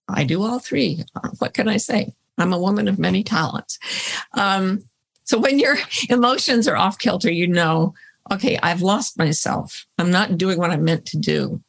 I 0.10 0.26
do 0.26 0.44
all 0.44 0.60
three. 0.60 1.04
Uh, 1.16 1.30
What 1.40 1.54
can 1.54 1.70
I 1.70 1.78
say? 1.78 2.14
I'm 2.38 2.52
a 2.52 2.60
woman 2.60 2.90
of 2.90 3.00
many 3.00 3.24
talents. 3.24 3.80
Um, 4.34 4.84
so 5.24 5.38
when 5.38 5.60
your 5.60 5.78
emotions 6.10 6.68
are 6.68 6.76
off 6.76 7.00
kilter, 7.00 7.32
you 7.32 7.48
know, 7.48 7.94
okay, 8.32 8.58
I've 8.62 8.82
lost 8.82 9.18
myself. 9.18 9.86
I'm 9.98 10.12
not 10.12 10.38
doing 10.38 10.58
what 10.58 10.72
I'm 10.72 10.84
meant 10.84 11.06
to 11.08 11.18
do, 11.18 11.62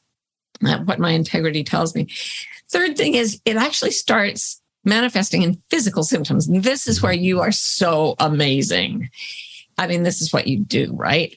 what 0.61 0.99
my 0.99 1.11
integrity 1.11 1.65
tells 1.65 1.95
me. 1.95 2.09
Third 2.71 2.97
thing 2.97 3.15
is 3.15 3.41
it 3.45 3.57
actually 3.57 3.91
starts 3.91 4.61
manifesting 4.85 5.43
in 5.43 5.63
physical 5.71 6.03
symptoms. 6.03 6.47
This 6.47 6.87
is 6.87 7.03
where 7.03 7.13
you 7.13 7.41
are 7.41 7.53
so 7.53 8.15
amazing. 8.19 9.09
I 9.79 9.87
mean, 9.87 10.03
this 10.03 10.21
is 10.21 10.33
what 10.33 10.47
you 10.47 10.61
do, 10.61 10.93
right? 10.95 11.35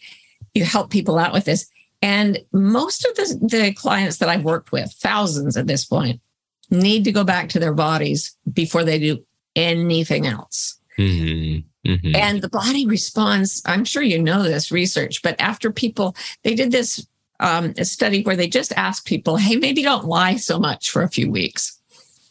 You 0.54 0.66
help 0.66 0.92
people 0.92 1.18
out 1.18 1.34
with 1.34 1.46
this. 1.46 1.68
And 2.02 2.40
most 2.52 3.06
of 3.06 3.16
the, 3.16 3.48
the 3.48 3.74
clients 3.74 4.18
that 4.18 4.30
I've 4.30 4.44
worked 4.44 4.72
with, 4.72 4.92
thousands 4.92 5.58
at 5.58 5.68
this 5.68 5.86
point, 5.86 6.22
need 6.70 7.06
to 7.06 7.12
go 7.12 7.24
back 7.24 7.50
to 7.50 7.60
their 7.60 7.74
bodies 7.74 8.36
before 8.52 8.84
they 8.84 9.00
do 9.00 9.24
anything 9.56 10.28
else. 10.28 10.78
Mhm. 10.98 11.64
Mhm. 11.88 12.16
And 12.16 12.42
the 12.42 12.50
body 12.50 12.86
responds. 12.86 13.62
I'm 13.66 13.86
sure 13.86 14.04
you 14.04 14.22
know 14.22 14.44
this 14.44 14.72
research, 14.72 15.22
but 15.22 15.40
after 15.40 15.72
people, 15.72 16.16
they 16.44 16.54
did 16.54 16.72
this 16.72 17.08
um, 17.40 17.74
study 17.84 18.24
where 18.24 18.36
they 18.36 18.48
just 18.48 18.74
asked 18.76 19.06
people, 19.06 19.38
hey, 19.38 19.56
maybe 19.56 19.84
don't 19.84 20.06
lie 20.06 20.36
so 20.36 20.60
much 20.60 20.90
for 20.90 21.04
a 21.04 21.10
few 21.10 21.30
weeks. 21.32 21.80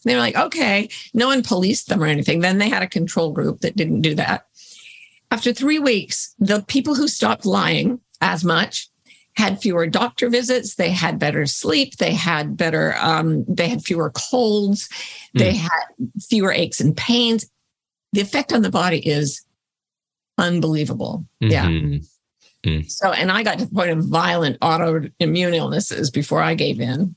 They 0.04 0.14
were 0.14 0.20
like, 0.20 0.36
okay, 0.36 0.88
no 1.14 1.26
one 1.28 1.42
policed 1.42 1.88
them 1.88 2.02
or 2.02 2.06
anything. 2.06 2.40
Then 2.40 2.58
they 2.58 2.68
had 2.68 2.82
a 2.82 2.88
control 2.88 3.32
group 3.32 3.60
that 3.60 3.76
didn't 3.76 4.02
do 4.02 4.14
that. 4.16 4.46
After 5.30 5.52
three 5.52 5.78
weeks, 5.78 6.34
the 6.38 6.62
people 6.66 6.94
who 6.94 7.08
stopped 7.08 7.46
lying 7.46 8.00
as 8.20 8.44
much 8.44 8.88
had 9.36 9.60
fewer 9.60 9.86
doctor 9.86 10.28
visits. 10.28 10.75
They 10.76 10.90
had 10.90 11.18
better 11.18 11.44
sleep. 11.46 11.96
They 11.98 12.14
had 12.14 12.56
better, 12.56 12.96
um, 13.00 13.44
they 13.48 13.68
had 13.68 13.84
fewer 13.84 14.10
colds. 14.10 14.88
They 15.34 15.52
Mm. 15.52 15.56
had 15.56 15.82
fewer 16.28 16.52
aches 16.52 16.80
and 16.80 16.96
pains. 16.96 17.46
The 18.12 18.22
effect 18.22 18.52
on 18.52 18.62
the 18.62 18.70
body 18.70 18.98
is 19.06 19.42
unbelievable. 20.38 21.26
Yeah. 21.40 21.66
Mhm. 21.66 22.90
So, 22.90 23.12
and 23.12 23.30
I 23.30 23.42
got 23.44 23.58
to 23.60 23.66
the 23.66 23.70
point 23.74 23.90
of 23.90 24.04
violent 24.06 24.58
autoimmune 24.60 25.54
illnesses 25.54 26.10
before 26.10 26.42
I 26.42 26.54
gave 26.54 26.80
in. 26.80 27.14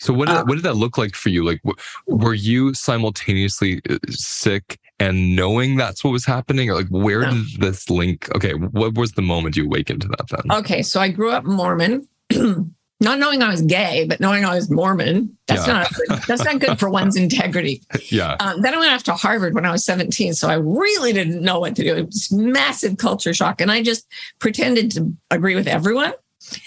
So 0.00 0.12
what 0.12 0.26
did, 0.26 0.36
Uh, 0.36 0.44
what 0.44 0.56
did 0.56 0.64
that 0.64 0.74
look 0.74 0.98
like 0.98 1.14
for 1.14 1.28
you? 1.28 1.44
Like, 1.44 1.60
were 2.08 2.34
you 2.34 2.74
simultaneously 2.74 3.80
uh, 3.88 3.98
sick 4.10 4.80
and 4.98 5.36
knowing 5.36 5.76
that's 5.76 6.02
what 6.02 6.10
was 6.10 6.24
happening, 6.24 6.68
or 6.68 6.74
like 6.74 6.88
where 6.88 7.20
No. 7.20 7.30
did 7.30 7.60
this 7.60 7.88
link? 7.88 8.28
Okay, 8.34 8.54
what 8.54 8.94
was 8.96 9.12
the 9.12 9.22
moment 9.22 9.56
you 9.56 9.64
awakened 9.66 10.00
to 10.02 10.08
that 10.08 10.26
then? 10.30 10.58
Okay, 10.58 10.82
so 10.82 11.00
I 11.00 11.08
grew 11.08 11.30
up 11.30 11.44
Mormon, 11.44 12.08
not 13.02 13.18
knowing 13.18 13.42
I 13.42 13.50
was 13.50 13.60
gay, 13.62 14.06
but 14.08 14.20
knowing 14.20 14.44
I 14.44 14.54
was 14.54 14.70
Mormon. 14.70 15.36
That's 15.46 15.66
Yeah. 15.66 15.72
not 15.74 15.94
good. 15.94 16.22
that's 16.26 16.44
not 16.44 16.58
good 16.60 16.78
for 16.78 16.88
one's 16.98 17.16
integrity. 17.16 17.82
yeah, 18.10 18.36
Um, 18.40 18.62
then 18.62 18.74
I 18.74 18.78
went 18.78 18.92
off 18.92 19.02
to 19.04 19.14
Harvard 19.14 19.54
when 19.54 19.66
I 19.66 19.72
was 19.72 19.84
17, 19.84 20.32
so 20.34 20.48
I 20.48 20.54
really 20.54 21.12
didn't 21.12 21.42
know 21.42 21.58
what 21.60 21.76
to 21.76 21.82
do. 21.82 21.94
It 21.96 22.06
was 22.06 22.32
massive 22.32 22.96
culture 22.96 23.34
shock, 23.34 23.60
and 23.60 23.70
I 23.70 23.82
just 23.82 24.06
pretended 24.38 24.90
to 24.92 25.12
agree 25.30 25.54
with 25.54 25.66
everyone. 25.68 26.14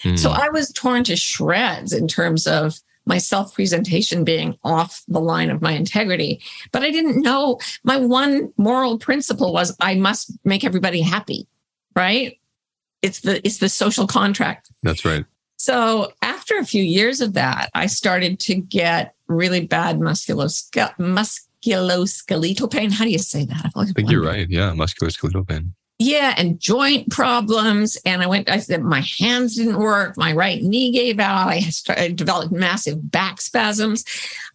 Mm. 0.04 0.20
So 0.20 0.30
I 0.30 0.50
was 0.50 0.72
torn 0.74 1.04
to 1.06 1.16
shreds 1.16 1.92
in 1.94 2.08
terms 2.08 2.46
of 2.48 2.80
my 3.08 3.18
self 3.20 3.54
presentation 3.54 4.24
being 4.24 4.58
off 4.64 5.04
the 5.08 5.20
line 5.20 5.50
of 5.52 5.62
my 5.62 5.74
integrity. 5.74 6.42
But 6.72 6.82
I 6.84 6.90
didn't 6.92 7.22
know 7.22 7.60
my 7.84 7.98
one 7.98 8.52
moral 8.58 8.98
principle 8.98 9.54
was 9.54 9.76
I 9.80 9.96
must 9.96 10.32
make 10.44 10.64
everybody 10.64 11.02
happy, 11.02 11.48
right? 11.96 12.40
It's 13.04 13.20
the 13.20 13.46
it's 13.46 13.60
the 13.60 13.70
social 13.70 14.08
contract. 14.08 14.72
that's 14.82 15.06
right. 15.06 15.24
So 15.66 16.14
after 16.22 16.60
a 16.60 16.64
few 16.64 16.84
years 16.84 17.22
of 17.22 17.34
that, 17.34 17.72
I 17.74 17.88
started 17.88 18.40
to 18.42 18.54
get 18.54 19.16
really 19.26 19.66
bad 19.66 19.98
musculoske- 19.98 20.96
musculoskeletal 20.98 22.72
pain. 22.72 22.92
How 22.92 23.04
do 23.04 23.10
you 23.10 23.18
say 23.18 23.46
that? 23.46 23.72
I 23.76 23.86
think 23.86 24.12
you're 24.12 24.24
right. 24.24 24.48
Yeah, 24.48 24.74
musculoskeletal 24.74 25.48
pain. 25.48 25.74
Yeah, 25.98 26.36
and 26.38 26.60
joint 26.60 27.10
problems. 27.10 27.98
And 28.06 28.22
I 28.22 28.28
went, 28.28 28.48
I 28.48 28.60
said, 28.60 28.84
my 28.84 29.04
hands 29.18 29.56
didn't 29.56 29.80
work. 29.80 30.16
My 30.18 30.34
right 30.34 30.62
knee 30.62 30.92
gave 30.92 31.20
out. 31.20 31.48
I, 31.48 31.62
started, 31.62 32.02
I 32.04 32.12
developed 32.12 32.52
massive 32.52 33.10
back 33.10 33.42
spasms. 33.42 34.06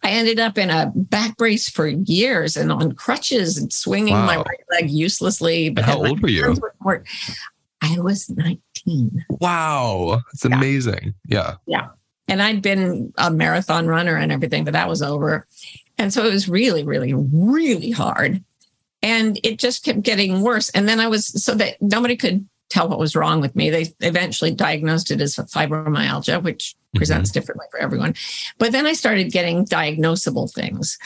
I 0.03 0.11
ended 0.11 0.39
up 0.39 0.57
in 0.57 0.69
a 0.69 0.93
back 0.95 1.35
brace 1.35 1.67
for 1.67 1.87
years 1.87 2.55
and 2.55 2.71
on 2.71 2.93
crutches 2.93 3.57
and 3.57 3.73
swinging 3.73 4.13
my 4.15 4.37
right 4.37 4.63
leg 4.71 4.89
uselessly. 4.89 5.71
But 5.71 5.83
How 5.83 5.97
old 5.97 6.21
were 6.21 6.29
you? 6.29 6.43
hands. 6.45 6.61
I 7.81 7.99
was 7.99 8.29
19. 8.29 8.61
Wow, 9.29 10.21
it's 10.33 10.45
Yeah. 10.45 10.57
amazing. 10.57 11.13
Yeah. 11.27 11.55
Yeah. 11.67 11.89
And 12.27 12.41
I'd 12.41 12.61
been 12.61 13.13
a 13.17 13.29
marathon 13.29 13.87
runner 13.87 14.15
and 14.15 14.31
everything, 14.31 14.63
but 14.63 14.73
that 14.73 14.87
was 14.87 15.01
over. 15.01 15.47
And 15.97 16.13
so 16.13 16.25
it 16.25 16.31
was 16.31 16.47
really, 16.47 16.83
really, 16.83 17.13
really 17.13 17.91
hard. 17.91 18.43
And 19.03 19.39
it 19.43 19.59
just 19.59 19.83
kept 19.83 20.01
getting 20.01 20.41
worse. 20.41 20.69
And 20.69 20.87
then 20.87 20.99
I 20.99 21.07
was 21.07 21.27
so 21.43 21.55
that 21.55 21.81
nobody 21.81 22.15
could 22.15 22.47
tell 22.69 22.87
what 22.87 22.99
was 22.99 23.15
wrong 23.15 23.41
with 23.41 23.55
me. 23.55 23.69
They 23.69 23.93
eventually 23.99 24.51
diagnosed 24.51 25.11
it 25.11 25.21
as 25.21 25.35
fibromyalgia, 25.35 26.41
which 26.41 26.73
mm-hmm. 26.73 26.97
presents 26.97 27.29
differently 27.31 27.67
for 27.69 27.79
everyone. 27.79 28.15
But 28.57 28.71
then 28.71 28.87
I 28.87 28.93
started 28.93 29.31
getting 29.31 29.65
diagnosable 29.65 30.51
things. 30.51 30.97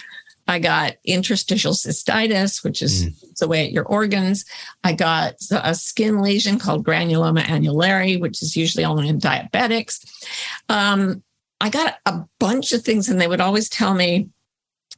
I 0.48 0.60
got 0.60 0.96
interstitial 1.04 1.74
cystitis, 1.74 2.64
which 2.64 2.82
is 2.82 3.08
it's 3.24 3.42
away 3.42 3.66
at 3.66 3.72
your 3.72 3.86
organs. 3.86 4.46
I 4.84 4.94
got 4.94 5.36
a 5.52 5.74
skin 5.74 6.22
lesion 6.22 6.60
called 6.60 6.86
granuloma 6.86 7.42
annulare, 7.42 8.20
which 8.20 8.44
is 8.44 8.56
usually 8.56 8.86
only 8.86 9.08
in 9.08 9.20
diabetics. 9.20 10.06
Um, 10.70 11.24
I 11.62 11.70
got 11.70 11.96
a 12.06 12.24
bunch 12.40 12.74
of 12.74 12.84
things, 12.84 13.10
and 13.10 13.20
they 13.20 13.28
would 13.28 13.42
always 13.42 13.70
tell 13.70 13.96
me 13.96 14.30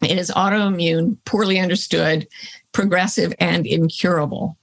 it 0.02 0.18
is 0.18 0.30
autoimmune, 0.32 1.18
poorly 1.26 1.60
understood, 1.60 2.28
progressive, 2.72 3.34
and 3.40 3.66
incurable. 3.66 4.58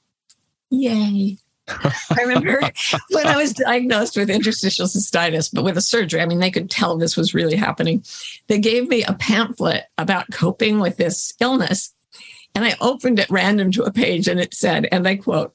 Yay. 0.71 1.39
I 1.69 2.21
remember 2.21 2.61
when 3.11 3.27
I 3.27 3.37
was 3.37 3.53
diagnosed 3.53 4.17
with 4.17 4.31
interstitial 4.31 4.87
cystitis, 4.87 5.51
but 5.53 5.65
with 5.65 5.79
a 5.79 5.83
surgery, 5.83 6.21
I 6.21 6.27
mean, 6.27 6.41
they 6.41 6.51
could 6.51 6.71
tell 6.71 6.97
this 6.97 7.17
was 7.17 7.35
really 7.35 7.57
happening. 7.57 8.05
They 8.49 8.59
gave 8.59 8.89
me 8.89 9.05
a 9.05 9.15
pamphlet 9.15 9.85
about 9.97 10.31
coping 10.33 10.79
with 10.79 10.97
this 10.97 11.33
illness. 11.41 11.95
And 12.55 12.65
I 12.65 12.77
opened 12.81 13.19
at 13.19 13.31
random 13.31 13.73
to 13.73 13.83
a 13.83 13.93
page 13.93 14.29
and 14.29 14.39
it 14.39 14.55
said, 14.55 14.89
and 14.93 15.09
I 15.09 15.17
quote, 15.17 15.55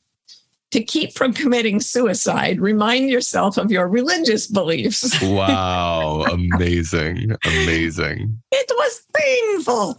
to 0.72 0.84
keep 0.84 1.14
from 1.14 1.34
committing 1.34 1.80
suicide, 1.80 2.60
remind 2.60 3.10
yourself 3.10 3.58
of 3.58 3.72
your 3.72 3.88
religious 3.88 4.48
beliefs. 4.48 5.20
Wow, 5.30 6.26
amazing, 6.32 7.36
amazing. 7.46 8.40
it 8.52 8.72
was 8.72 9.02
painful. 9.16 9.98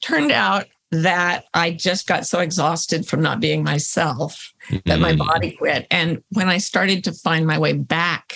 Turned 0.00 0.32
out 0.32 0.66
that 0.92 1.44
I 1.54 1.70
just 1.70 2.06
got 2.06 2.26
so 2.26 2.40
exhausted 2.40 3.06
from 3.06 3.22
not 3.22 3.40
being 3.40 3.62
myself 3.62 4.52
that 4.86 4.98
my 4.98 5.12
Mm. 5.12 5.18
body 5.18 5.50
quit. 5.52 5.86
And 5.90 6.22
when 6.30 6.48
I 6.48 6.58
started 6.58 7.04
to 7.04 7.12
find 7.12 7.46
my 7.46 7.58
way 7.58 7.72
back 7.74 8.34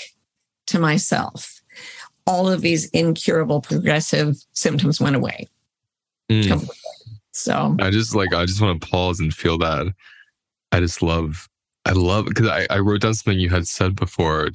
to 0.69 0.79
myself, 0.79 1.61
all 2.27 2.49
of 2.49 2.61
these 2.61 2.87
incurable 2.91 3.61
progressive 3.61 4.37
symptoms 4.53 5.01
went 5.01 5.17
away. 5.17 5.49
Mm. 6.31 6.69
So, 7.33 7.77
I 7.81 7.91
just 7.91 8.15
like 8.15 8.33
I 8.33 8.47
just 8.47 8.61
want 8.61 8.81
to 8.81 8.89
pause 8.89 9.19
and 9.21 9.35
feel 9.35 9.59
that. 9.59 9.93
I 10.73 10.81
just 10.81 11.03
love 11.03 11.49
I 11.85 11.93
love 11.93 12.27
because 12.27 12.47
I, 12.49 12.67
I 12.71 12.79
wrote 12.79 13.03
down 13.03 13.13
something 13.15 13.39
you 13.39 13.51
had 13.51 13.67
said 13.69 13.97
before. 13.97 14.49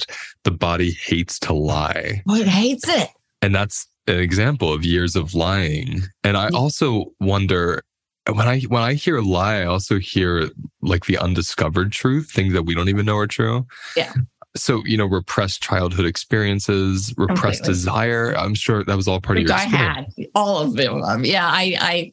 The 0.44 0.52
body 0.52 0.92
hates 0.92 1.38
to 1.40 1.54
lie. 1.54 2.24
well, 2.26 2.42
it 2.42 2.48
hates 2.48 2.88
it. 2.88 3.10
And 3.42 3.54
that's 3.54 3.86
an 4.08 4.20
example 4.20 4.74
of 4.74 4.84
years 4.84 5.16
of 5.16 5.36
lying. 5.36 6.02
And 6.24 6.38
I 6.38 6.50
also 6.50 7.14
wonder 7.20 7.84
when 8.32 8.48
I 8.48 8.62
when 8.62 8.84
I 8.84 8.94
hear 8.94 9.18
a 9.18 9.22
lie, 9.22 9.62
I 9.62 9.66
also 9.66 10.00
hear 10.00 10.50
like 10.82 11.06
the 11.06 11.18
undiscovered 11.18 11.92
truth, 11.92 12.32
things 12.32 12.54
that 12.54 12.64
we 12.64 12.76
don't 12.76 12.90
even 12.90 13.06
know 13.06 13.18
are 13.18 13.28
true. 13.28 13.66
Yeah. 13.96 14.14
So, 14.58 14.84
you 14.86 14.98
know, 14.98 15.06
repressed 15.06 15.62
childhood 15.62 16.06
experiences, 16.06 17.14
repressed 17.18 17.60
Completely. 17.64 17.68
desire. 17.74 18.34
I'm 18.36 18.56
sure 18.56 18.84
that 18.84 18.96
was 18.98 19.08
all 19.08 19.22
part 19.22 19.38
of 19.38 19.44
your 19.44 19.54
I 19.54 19.64
experience. 19.64 20.16
had 20.18 20.28
all 20.34 20.58
of 20.60 20.76
them. 20.76 21.04
Um, 21.04 21.24
yeah, 21.24 21.48
I, 21.48 21.76
I, 21.80 22.12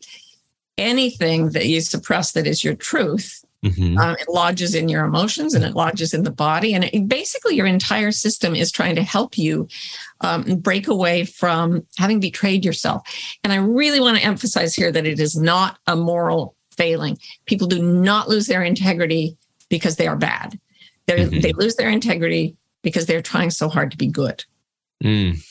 anything 0.79 1.51
that 1.51 1.67
you 1.67 1.81
suppress 1.81 2.33
that 2.33 2.47
is 2.47 2.63
your 2.63 2.75
truth 2.75 3.43
Mhm. 3.65 3.99
um, 3.99 4.15
it 4.21 4.29
lodges 4.29 4.75
in 4.75 4.89
your 4.91 5.05
emotions 5.07 5.55
and 5.55 5.65
it 5.65 5.75
lodges 5.75 6.13
in 6.13 6.23
the 6.25 6.31
body 6.31 6.75
and 6.75 6.85
it, 6.85 7.09
basically 7.09 7.57
your 7.57 7.67
entire 7.67 8.13
system 8.13 8.55
is 8.55 8.71
trying 8.71 8.95
to 8.95 9.03
help 9.03 9.39
you 9.39 9.67
um, 10.23 10.43
break 10.61 10.89
away 10.89 11.25
from 11.25 11.87
having 11.99 12.21
betrayed 12.21 12.65
yourself 12.65 13.03
and 13.45 13.53
i 13.53 13.57
really 13.57 14.01
want 14.01 14.17
to 14.17 14.25
emphasize 14.25 14.75
here 14.75 14.91
that 14.93 15.07
it 15.07 15.21
is 15.21 15.37
not 15.37 15.79
a 15.87 15.95
moral 15.97 16.55
failing 16.71 17.19
people 17.47 17.67
do 17.67 17.83
not 17.83 18.29
lose 18.29 18.47
their 18.47 18.63
integrity 18.63 19.37
because 19.69 19.97
they 19.97 20.07
are 20.07 20.17
bad 20.17 20.59
Mhm. 21.09 21.43
they 21.43 21.53
lose 21.53 21.77
their 21.77 21.91
integrity 21.91 22.57
because 22.83 23.07
they're 23.07 23.23
trying 23.23 23.51
so 23.51 23.69
hard 23.69 23.91
to 23.91 23.97
be 23.97 24.07
good 24.07 24.45
Mm. 25.05 25.45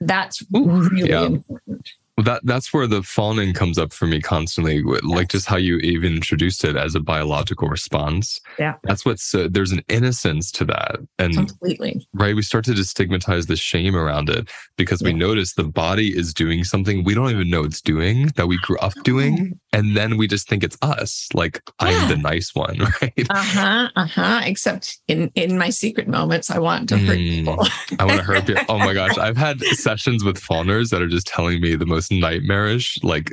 that's 0.00 0.42
Ooh, 0.56 0.88
really 0.90 1.10
yeah. 1.10 1.24
important 1.26 1.90
Well, 2.18 2.24
that 2.24 2.40
that's 2.44 2.72
where 2.74 2.88
the 2.88 3.04
fawning 3.04 3.54
comes 3.54 3.78
up 3.78 3.92
for 3.92 4.06
me 4.06 4.20
constantly, 4.20 4.82
with- 4.82 5.04
like 5.04 5.28
just 5.28 5.46
how 5.46 5.56
you 5.56 5.76
even 5.78 6.14
introduced 6.16 6.64
it 6.64 6.74
as 6.74 6.96
a 6.96 7.00
biological 7.00 7.68
response. 7.68 8.40
Yeah. 8.58 8.74
that's 8.82 9.04
what's 9.04 9.32
uh, 9.36 9.46
there's 9.48 9.70
an 9.70 9.82
innocence 9.88 10.50
to 10.52 10.64
that, 10.64 10.96
and 11.20 11.36
completely 11.36 12.04
right, 12.14 12.34
we 12.34 12.42
start 12.42 12.64
to 12.64 12.74
stigmatize 12.84 13.46
the 13.46 13.54
shame 13.54 13.94
around 13.94 14.30
it 14.30 14.50
because 14.76 15.00
we 15.00 15.12
notice 15.12 15.54
the 15.54 15.62
body 15.62 16.08
is 16.08 16.34
doing 16.34 16.64
something 16.64 17.04
we 17.04 17.14
don't 17.14 17.30
even 17.30 17.48
know 17.50 17.62
it's 17.62 17.80
doing 17.80 18.32
that 18.34 18.48
we 18.48 18.58
grew 18.62 18.78
up 18.78 18.94
doing, 19.04 19.56
and 19.72 19.96
then 19.96 20.16
we 20.16 20.26
just 20.26 20.48
think 20.48 20.64
it's 20.64 20.76
us, 20.82 21.28
like 21.34 21.62
Yeah. 21.80 21.88
I'm 21.90 22.08
the 22.08 22.16
nice 22.16 22.52
one, 22.52 22.78
right? 23.00 23.26
uh-huh 23.30 23.90
uh-huh 23.94 24.40
except 24.44 24.98
in 25.06 25.30
in 25.36 25.56
my 25.56 25.70
secret 25.70 26.08
moments 26.08 26.50
i 26.50 26.58
want 26.58 26.88
to 26.88 26.98
hurt 26.98 27.16
Mm. 27.18 27.28
people 27.44 27.66
I 28.00 28.04
want 28.04 28.18
to 28.18 28.24
hurt 28.24 28.46
people. 28.48 28.64
Oh 28.68 28.78
my 28.78 28.92
gosh, 28.92 29.16
I've 29.18 29.36
had 29.36 29.60
sessions 29.62 30.24
with 30.24 30.36
fawners 30.38 30.90
that 30.90 31.00
are 31.00 31.08
just 31.08 31.26
telling 31.28 31.60
me 31.60 31.76
the 31.76 31.86
most 31.86 32.07
nightmarish, 32.10 33.02
like 33.02 33.32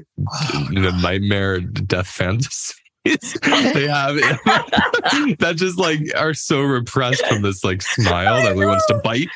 you 0.72 0.82
know, 0.82 0.92
nightmare 1.02 1.60
death 1.60 2.08
fantasies 2.08 2.76
they 3.44 3.88
have 3.88 4.16
that 5.38 5.54
just 5.58 5.78
like 5.78 6.00
are 6.16 6.34
so 6.34 6.62
repressed 6.62 7.24
from 7.28 7.44
this 7.44 7.64
like 7.64 7.84
smile 7.84 8.42
that 8.42 8.54
really 8.54 8.66
wants 8.66 8.86
to 8.88 8.96
bite. 9.04 9.28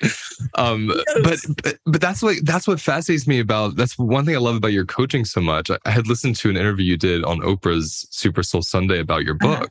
Um, 0.55 0.91
but, 1.21 1.39
but 1.61 1.77
but 1.85 2.01
that's 2.01 2.23
what 2.23 2.37
that's 2.43 2.67
what 2.67 2.81
fascinates 2.81 3.27
me 3.27 3.39
about 3.39 3.75
that's 3.75 3.95
one 3.99 4.25
thing 4.25 4.35
I 4.35 4.39
love 4.39 4.55
about 4.55 4.71
your 4.73 4.85
coaching 4.85 5.23
so 5.23 5.39
much. 5.39 5.69
I, 5.69 5.77
I 5.85 5.91
had 5.91 6.07
listened 6.07 6.35
to 6.37 6.49
an 6.49 6.57
interview 6.57 6.83
you 6.83 6.97
did 6.97 7.23
on 7.23 7.41
Oprah's 7.41 8.07
Super 8.09 8.41
Soul 8.41 8.63
Sunday 8.63 8.99
about 8.99 9.23
your 9.23 9.37
Uh-huh. 9.39 9.67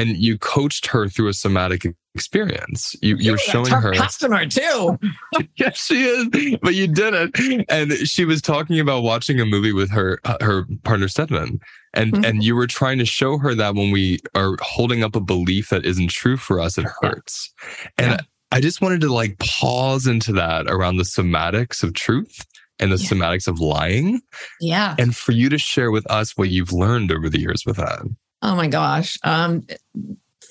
And 0.00 0.16
you 0.16 0.38
coached 0.38 0.86
her 0.86 1.08
through 1.08 1.28
a 1.28 1.34
somatic 1.34 1.84
experience. 2.14 2.96
You, 3.02 3.16
you're 3.16 3.38
showing 3.38 3.70
her 3.70 3.92
customer 3.94 4.44
too 4.46 4.98
yes, 5.56 5.84
she 5.86 6.04
is, 6.04 6.58
but 6.62 6.74
you 6.74 6.86
did 6.88 7.14
it. 7.14 7.64
And 7.68 7.92
she 8.08 8.24
was 8.24 8.40
talking 8.42 8.80
about 8.80 9.02
watching 9.02 9.40
a 9.40 9.46
movie 9.46 9.72
with 9.72 9.90
her 9.90 10.18
uh, 10.24 10.36
her 10.40 10.64
partner 10.84 11.08
Stedman, 11.08 11.60
and 11.94 12.12
Mhm. 12.12 12.26
and 12.26 12.42
you 12.42 12.56
were 12.56 12.66
trying 12.66 12.98
to 12.98 13.04
show 13.04 13.38
her 13.38 13.54
that 13.54 13.74
when 13.74 13.90
we 13.90 14.18
are 14.34 14.56
holding 14.60 15.04
up 15.04 15.14
a 15.16 15.20
belief 15.20 15.68
that 15.70 15.84
isn't 15.84 16.10
true 16.10 16.36
for 16.36 16.60
us, 16.60 16.78
it 16.78 16.86
hurts. 17.00 17.52
And 17.98 18.12
Yeah. 18.12 18.20
I 18.52 18.60
just 18.60 18.80
wanted 18.80 19.00
to 19.02 19.12
like 19.12 19.38
pause 19.38 20.06
into 20.08 20.32
that 20.32 20.66
around 20.66 20.96
the 20.96 21.04
somatics 21.04 21.82
of 21.84 21.94
truth 21.94 22.44
and 22.80 22.90
the 22.90 22.96
Yeah. 22.96 23.08
somatics 23.08 23.46
of 23.46 23.60
lying, 23.60 24.20
Yeah. 24.60 24.96
and 24.98 25.14
for 25.14 25.32
you 25.32 25.48
to 25.50 25.58
share 25.58 25.90
with 25.92 26.10
us 26.10 26.36
what 26.36 26.48
you've 26.50 26.72
learned 26.72 27.12
over 27.12 27.28
the 27.28 27.38
years 27.40 27.62
with 27.66 27.76
that. 27.76 28.00
Oh 28.42 28.54
my 28.54 28.68
gosh. 28.68 29.18
Um, 29.22 29.66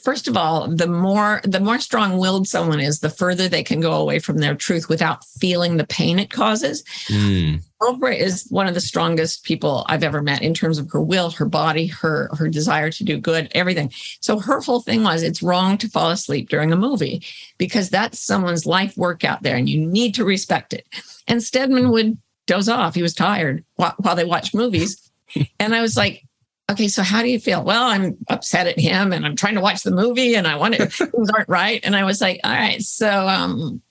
first 0.03 0.27
of 0.27 0.37
all, 0.37 0.67
the 0.67 0.87
more 0.87 1.41
the 1.43 1.59
more 1.59 1.79
strong-willed 1.79 2.47
someone 2.47 2.79
is, 2.79 2.99
the 2.99 3.09
further 3.09 3.47
they 3.47 3.63
can 3.63 3.79
go 3.79 3.93
away 3.93 4.19
from 4.19 4.37
their 4.37 4.55
truth 4.55 4.89
without 4.89 5.25
feeling 5.39 5.77
the 5.77 5.87
pain 5.87 6.19
it 6.19 6.29
causes. 6.29 6.83
Mm, 7.07 7.63
Oprah 7.81 8.17
is 8.17 8.47
one 8.49 8.67
of 8.67 8.73
the 8.73 8.81
strongest 8.81 9.43
people 9.43 9.85
I've 9.87 10.03
ever 10.03 10.21
met 10.21 10.41
in 10.41 10.53
terms 10.53 10.77
of 10.77 10.91
her 10.91 11.01
will, 11.01 11.31
her 11.31 11.45
body, 11.45 11.87
her 11.87 12.29
her 12.37 12.47
desire 12.47 12.91
to 12.91 13.03
do 13.03 13.17
good, 13.17 13.51
everything. 13.53 13.91
So 14.19 14.39
her 14.39 14.61
whole 14.61 14.81
thing 14.81 15.03
was 15.03 15.23
it's 15.23 15.43
wrong 15.43 15.77
to 15.79 15.89
fall 15.89 16.11
asleep 16.11 16.49
during 16.49 16.71
a 16.71 16.77
movie 16.77 17.23
because 17.57 17.89
that's 17.89 18.19
someone's 18.19 18.65
life 18.65 18.95
work 18.97 19.23
out 19.23 19.43
there 19.43 19.55
and 19.55 19.69
you 19.69 19.85
need 19.85 20.15
to 20.15 20.25
respect 20.25 20.73
it. 20.73 20.87
And 21.27 21.43
Stedman 21.43 21.91
would 21.91 22.17
doze 22.47 22.69
off. 22.69 22.95
He 22.95 23.03
was 23.03 23.13
tired 23.13 23.63
while, 23.75 23.95
while 23.99 24.15
they 24.15 24.25
watched 24.25 24.55
movies. 24.55 25.11
and 25.59 25.75
I 25.75 25.81
was 25.81 25.95
like, 25.95 26.23
okay, 26.69 26.87
so 26.87 27.03
how 27.03 27.21
do 27.21 27.29
you 27.29 27.39
feel? 27.39 27.63
Well, 27.63 27.83
I'm 27.83 28.17
upset 28.29 28.67
at 28.67 28.79
him 28.79 29.11
and 29.11 29.25
I'm 29.25 29.35
trying 29.35 29.55
to 29.55 29.61
watch 29.61 29.83
the 29.83 29.91
movie 29.91 30.35
and 30.35 30.47
I 30.47 30.55
want 30.55 30.75
to, 30.75 30.85
things 30.89 31.29
aren't 31.29 31.49
right. 31.49 31.81
And 31.83 31.95
I 31.95 32.03
was 32.03 32.21
like, 32.21 32.39
all 32.43 32.51
right, 32.51 32.81
so 32.81 33.27
um, 33.27 33.81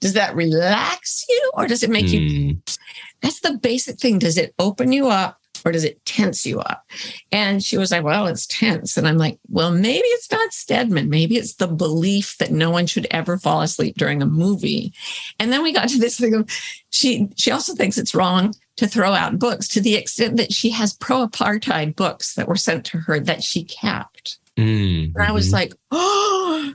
does 0.00 0.12
that 0.14 0.34
relax 0.34 1.24
you 1.28 1.50
or 1.54 1.66
does 1.66 1.82
it 1.82 1.90
make 1.90 2.08
you 2.08 2.20
mm, 2.20 2.78
that's 3.22 3.40
the 3.40 3.58
basic 3.58 3.98
thing. 3.98 4.18
Does 4.18 4.38
it 4.38 4.54
open 4.58 4.92
you 4.92 5.08
up 5.08 5.40
or 5.64 5.72
does 5.72 5.84
it 5.84 6.04
tense 6.04 6.46
you 6.46 6.60
up? 6.60 6.84
And 7.32 7.62
she 7.62 7.76
was 7.76 7.90
like, 7.90 8.04
Well, 8.04 8.26
it's 8.26 8.46
tense. 8.46 8.96
And 8.96 9.08
I'm 9.08 9.18
like, 9.18 9.38
Well, 9.48 9.70
maybe 9.72 10.06
it's 10.06 10.30
not 10.30 10.52
Stedman. 10.52 11.08
Maybe 11.08 11.36
it's 11.36 11.54
the 11.54 11.66
belief 11.66 12.36
that 12.38 12.52
no 12.52 12.70
one 12.70 12.86
should 12.86 13.06
ever 13.10 13.38
fall 13.38 13.62
asleep 13.62 13.96
during 13.96 14.22
a 14.22 14.26
movie. 14.26 14.92
And 15.40 15.52
then 15.52 15.62
we 15.62 15.72
got 15.72 15.88
to 15.88 15.98
this 15.98 16.18
thing 16.18 16.34
of 16.34 16.50
she 16.90 17.28
she 17.36 17.50
also 17.50 17.74
thinks 17.74 17.98
it's 17.98 18.14
wrong 18.14 18.54
to 18.76 18.86
throw 18.86 19.12
out 19.12 19.38
books 19.38 19.68
to 19.68 19.80
the 19.80 19.94
extent 19.94 20.36
that 20.36 20.52
she 20.52 20.70
has 20.70 20.92
pro-apartheid 20.94 21.96
books 21.96 22.34
that 22.34 22.48
were 22.48 22.56
sent 22.56 22.84
to 22.86 22.98
her 22.98 23.18
that 23.20 23.42
she 23.42 23.64
kept. 23.64 24.38
mm, 24.56 25.14
And 25.14 25.22
I 25.22 25.32
was 25.32 25.52
like, 25.52 25.72
oh, 25.90 26.74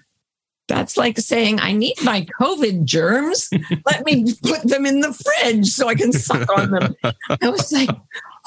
that's 0.68 0.98
like 0.98 1.20
saying, 1.20 1.60
I 1.60 1.74
need 1.74 1.96
my 2.04 2.26
COVID 2.40 2.86
germs. 2.86 3.50
Let 3.86 4.06
me 4.06 4.34
put 4.42 4.64
them 4.64 4.86
in 4.86 5.02
the 5.02 5.14
fridge 5.14 5.68
so 5.68 5.90
I 5.90 5.96
can 5.96 6.14
suck 6.14 6.50
on 6.58 6.72
them. 6.72 6.96
I 7.04 7.50
was 7.50 7.72
like, 7.72 7.90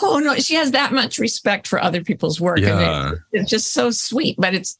oh 0.02 0.18
no, 0.18 0.34
she 0.36 0.54
has 0.54 0.70
that 0.72 0.92
much 0.92 1.18
respect 1.18 1.68
for 1.68 1.80
other 1.80 2.02
people's 2.02 2.40
work. 2.40 2.58
And 2.58 2.66
yeah. 2.66 3.12
it, 3.12 3.18
it's 3.32 3.50
just 3.50 3.72
so 3.72 3.90
sweet, 3.90 4.36
but 4.38 4.54
it's, 4.54 4.78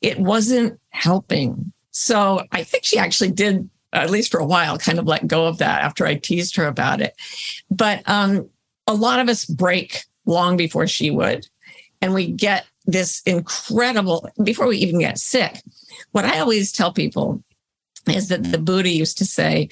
it 0.00 0.18
wasn't 0.18 0.78
helping. 0.90 1.72
So 1.90 2.44
I 2.52 2.62
think 2.62 2.84
she 2.84 2.98
actually 2.98 3.32
did, 3.32 3.68
at 3.92 4.10
least 4.10 4.30
for 4.30 4.40
a 4.40 4.46
while, 4.46 4.78
kind 4.78 4.98
of 4.98 5.06
let 5.06 5.26
go 5.26 5.46
of 5.46 5.58
that 5.58 5.82
after 5.82 6.06
I 6.06 6.14
teased 6.14 6.56
her 6.56 6.66
about 6.66 7.00
it. 7.00 7.14
But 7.70 8.02
um, 8.08 8.48
a 8.86 8.94
lot 8.94 9.20
of 9.20 9.28
us 9.28 9.44
break 9.44 10.04
long 10.26 10.56
before 10.56 10.86
she 10.86 11.10
would. 11.10 11.46
And 12.00 12.14
we 12.14 12.32
get 12.32 12.66
this 12.86 13.22
incredible, 13.26 14.28
before 14.42 14.66
we 14.66 14.78
even 14.78 14.98
get 14.98 15.18
sick. 15.18 15.62
What 16.12 16.24
I 16.24 16.40
always 16.40 16.72
tell 16.72 16.92
people 16.92 17.42
is 18.08 18.28
that 18.28 18.42
the 18.42 18.58
Buddha 18.58 18.88
used 18.88 19.18
to 19.18 19.24
say, 19.24 19.68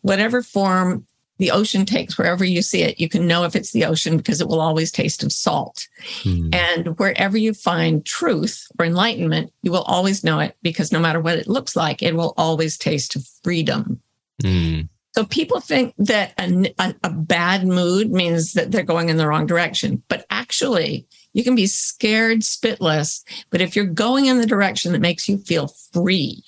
whatever 0.00 0.42
form 0.42 1.06
the 1.44 1.50
ocean 1.50 1.84
takes, 1.84 2.16
wherever 2.16 2.42
you 2.42 2.62
see 2.62 2.80
it, 2.80 2.98
you 2.98 3.06
can 3.06 3.26
know 3.26 3.44
if 3.44 3.54
it's 3.54 3.72
the 3.72 3.84
ocean 3.84 4.16
because 4.16 4.40
it 4.40 4.48
will 4.48 4.62
always 4.62 4.90
taste 4.90 5.22
of 5.22 5.30
salt. 5.30 5.86
Mm, 6.22 6.54
And 6.54 6.98
wherever 6.98 7.36
you 7.36 7.52
find 7.52 8.02
truth 8.06 8.66
or 8.78 8.86
enlightenment, 8.86 9.52
you 9.60 9.70
will 9.70 9.82
always 9.82 10.24
know 10.24 10.40
it 10.40 10.56
because 10.62 10.90
no 10.90 10.98
matter 10.98 11.20
what 11.20 11.36
it 11.36 11.46
looks 11.46 11.76
like, 11.76 12.02
it 12.02 12.16
will 12.16 12.32
always 12.38 12.78
taste 12.78 13.14
of 13.14 13.26
freedom. 13.42 14.00
mm, 14.42 14.88
So 15.14 15.26
people 15.26 15.60
think 15.60 15.92
that 15.98 16.32
a, 16.38 16.72
a, 16.78 16.94
a 17.02 17.10
bad 17.10 17.66
mood 17.66 18.10
means 18.10 18.54
that 18.54 18.72
they're 18.72 18.82
going 18.82 19.10
in 19.10 19.18
the 19.18 19.28
wrong 19.28 19.46
direction. 19.46 20.02
But 20.08 20.24
actually, 20.30 21.06
you 21.34 21.44
can 21.44 21.54
be 21.54 21.66
scared 21.66 22.40
spitless. 22.40 23.22
But 23.50 23.60
if 23.60 23.76
you're 23.76 23.84
going 23.84 24.26
in 24.26 24.38
the 24.38 24.46
direction 24.46 24.92
that 24.92 25.00
makes 25.02 25.28
you 25.28 25.36
feel 25.36 25.68
free, 25.92 26.42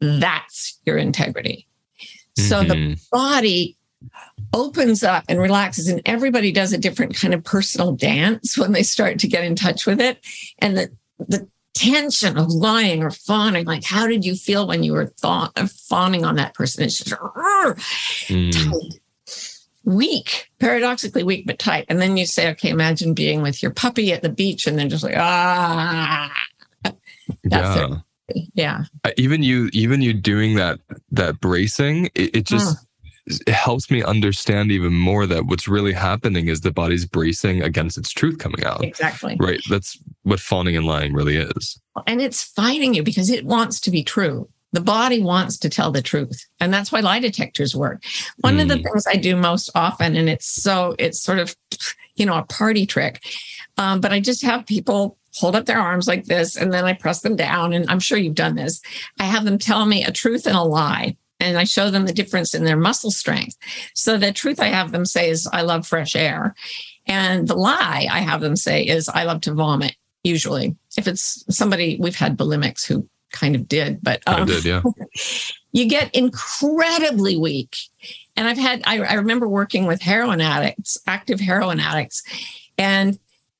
that's 0.00 0.78
your 0.84 0.98
integrity. 0.98 1.66
So 2.36 2.62
the 2.64 2.74
mhm. 2.74 3.10
body 3.10 3.76
opens 4.52 5.02
up 5.02 5.24
and 5.28 5.40
relaxes 5.40 5.88
and 5.88 6.02
everybody 6.06 6.52
does 6.52 6.72
a 6.72 6.78
different 6.78 7.14
kind 7.14 7.34
of 7.34 7.44
personal 7.44 7.92
dance 7.92 8.56
when 8.58 8.72
they 8.72 8.82
start 8.82 9.18
to 9.20 9.28
get 9.28 9.44
in 9.44 9.56
touch 9.56 9.86
with 9.86 10.00
it. 10.00 10.18
And 10.58 10.76
the 10.76 10.90
the 11.18 11.48
tension 11.74 12.36
of 12.36 12.48
lying 12.48 13.02
or 13.02 13.10
fawning 13.10 13.64
like 13.64 13.82
how 13.82 14.06
did 14.06 14.24
you 14.26 14.34
feel 14.34 14.66
when 14.66 14.82
you 14.82 14.92
were 14.92 15.06
thought 15.06 15.52
of 15.56 15.70
fawning 15.70 16.24
on 16.24 16.36
that 16.36 16.54
person? 16.54 16.84
It's 16.84 16.98
just! 16.98 17.14
Mm, 18.28 18.52
tight. 18.52 19.00
Weak 19.84 20.50
paradoxically 20.60 21.24
weak 21.24 21.46
but 21.46 21.58
tight. 21.58 21.86
And 21.88 22.00
then 22.00 22.16
you 22.16 22.26
say 22.26 22.50
okay 22.50 22.68
imagine 22.68 23.14
being 23.14 23.42
with 23.42 23.62
your 23.62 23.72
puppy 23.72 24.12
at 24.12 24.22
the 24.22 24.28
beach 24.28 24.66
and 24.66 24.78
then 24.78 24.88
just 24.88 25.02
like 25.02 25.16
ah. 25.16 26.32
That's 27.44 27.76
yeah. 27.76 28.44
yeah. 28.54 28.84
Even 29.16 29.42
you 29.42 29.70
even 29.72 30.02
you 30.02 30.12
doing 30.12 30.56
that 30.56 30.80
that 31.10 31.40
bracing 31.40 32.06
it, 32.14 32.36
it 32.36 32.44
just 32.44 32.76
it 32.78 32.88
helps 33.46 33.90
me 33.90 34.02
understand 34.02 34.70
even 34.72 34.92
more 34.92 35.26
that 35.26 35.46
what's 35.46 35.68
really 35.68 35.92
happening 35.92 36.48
is 36.48 36.60
the 36.60 36.72
body's 36.72 37.06
bracing 37.06 37.62
against 37.62 37.96
its 37.98 38.10
truth 38.10 38.38
coming 38.38 38.64
out 38.64 38.82
exactly 38.84 39.36
right 39.38 39.60
that's 39.70 39.98
what 40.24 40.40
fawning 40.40 40.76
and 40.76 40.86
lying 40.86 41.12
really 41.12 41.36
is 41.36 41.80
and 42.06 42.20
it's 42.20 42.42
fighting 42.42 42.94
you 42.94 43.02
because 43.02 43.30
it 43.30 43.44
wants 43.44 43.80
to 43.80 43.90
be 43.90 44.02
true. 44.02 44.48
The 44.72 44.80
body 44.80 45.20
wants 45.20 45.58
to 45.58 45.68
tell 45.68 45.90
the 45.90 46.00
truth. 46.00 46.46
And 46.58 46.72
that's 46.72 46.90
why 46.90 47.00
lie 47.00 47.18
detectors 47.18 47.76
work. 47.76 48.02
One 48.40 48.58
of 48.58 48.68
the 48.68 48.76
Mm. 48.76 48.84
things 48.84 49.06
I 49.06 49.16
do 49.16 49.36
most 49.36 49.68
often, 49.74 50.16
and 50.16 50.28
it's 50.30 50.46
so, 50.46 50.96
it's 50.98 51.20
sort 51.22 51.38
of, 51.38 51.54
you 52.16 52.24
know, 52.24 52.34
a 52.34 52.44
party 52.44 52.86
trick, 52.86 53.22
um, 53.76 54.00
but 54.00 54.12
I 54.12 54.20
just 54.20 54.42
have 54.42 54.64
people 54.64 55.18
hold 55.34 55.54
up 55.56 55.66
their 55.66 55.78
arms 55.78 56.08
like 56.08 56.24
this 56.24 56.56
and 56.56 56.72
then 56.72 56.84
I 56.86 56.94
press 56.94 57.20
them 57.20 57.36
down. 57.36 57.74
And 57.74 57.88
I'm 57.90 58.00
sure 58.00 58.16
you've 58.16 58.34
done 58.34 58.54
this. 58.54 58.80
I 59.20 59.24
have 59.24 59.44
them 59.44 59.58
tell 59.58 59.84
me 59.84 60.04
a 60.04 60.10
truth 60.10 60.46
and 60.46 60.56
a 60.56 60.62
lie. 60.62 61.16
And 61.42 61.58
I 61.58 61.64
show 61.64 61.90
them 61.90 62.06
the 62.06 62.12
difference 62.12 62.54
in 62.54 62.64
their 62.64 62.76
muscle 62.76 63.10
strength. 63.10 63.56
So 63.94 64.16
the 64.16 64.32
truth 64.32 64.60
I 64.60 64.66
have 64.66 64.92
them 64.92 65.04
say 65.04 65.28
is, 65.28 65.48
I 65.52 65.62
love 65.62 65.86
fresh 65.86 66.14
air. 66.14 66.54
And 67.06 67.48
the 67.48 67.56
lie 67.56 68.06
I 68.10 68.20
have 68.20 68.40
them 68.40 68.56
say 68.56 68.84
is, 68.84 69.08
I 69.08 69.24
love 69.24 69.40
to 69.42 69.54
vomit 69.54 69.96
usually. 70.22 70.76
If 70.96 71.08
it's 71.08 71.44
somebody, 71.54 71.96
we've 72.00 72.16
had 72.16 72.38
bulimics 72.38 72.86
who 72.86 73.08
kind 73.32 73.56
of 73.56 73.66
did, 73.66 73.98
but 74.02 74.22
i 74.26 74.40
um, 74.40 74.46
did 74.46 74.62
yeah 74.62 74.82
you 75.72 75.86
get 75.86 76.14
incredibly 76.14 77.36
weak. 77.36 77.76
And 78.36 78.46
I've 78.46 78.58
had, 78.58 78.82
I, 78.86 79.00
I 79.00 79.14
remember 79.14 79.48
working 79.48 79.86
with 79.86 80.00
heroin 80.00 80.40
addicts, 80.40 80.98
active 81.06 81.40
heroin 81.40 81.80
addicts, 81.80 82.22
and 82.78 83.18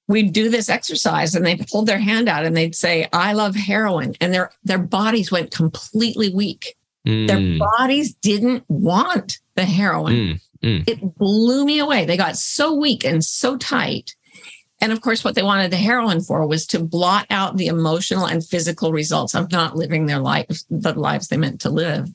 we'd 0.09 0.33
do 0.33 0.51
this 0.51 0.69
exercise 0.69 1.35
and 1.35 1.45
they'd 1.45 1.69
hold 1.71 1.87
their 1.87 1.99
hand 1.99 2.29
out 2.29 2.45
and 2.45 2.57
they'd 2.57 2.75
say, 2.75 3.09
I 3.13 3.33
love 3.33 3.55
heroin. 3.55 4.15
And 4.21 4.33
their, 4.33 4.51
their 4.63 4.79
bodies 4.79 5.33
went 5.33 5.51
completely 5.51 6.29
weak. 6.29 6.77
Their 7.05 7.39
Mm, 7.39 7.59
bodies 7.59 8.15
didn't 8.15 8.65
want 8.69 9.39
the 9.57 9.65
heroin 9.65 10.41
mm, 10.63 10.85
it 10.87 11.01
blew 11.19 11.65
me 11.65 11.81
away. 11.81 12.05
They 12.05 12.17
got 12.17 12.37
so 12.37 12.73
weak 12.75 13.05
and 13.05 13.25
so 13.25 13.57
tight. 13.57 14.15
And 14.81 14.93
of 14.93 15.01
course, 15.01 15.25
what 15.25 15.35
they 15.35 15.43
wanted 15.43 15.71
the 15.73 15.77
heroin 15.77 16.21
for 16.21 16.47
was 16.47 16.67
to 16.69 16.79
blot 16.79 17.27
out 17.31 17.57
the 17.57 17.67
emotional 17.67 18.27
and 18.27 18.45
physical 18.45 18.93
results 18.93 19.35
of 19.35 19.51
not 19.51 19.77
living 19.77 20.07
their 20.07 20.19
lives, 20.21 20.65
the 20.71 20.93
lives 20.95 21.29
they 21.29 21.37
meant 21.37 21.61
to 21.63 21.71
live. 21.71 22.09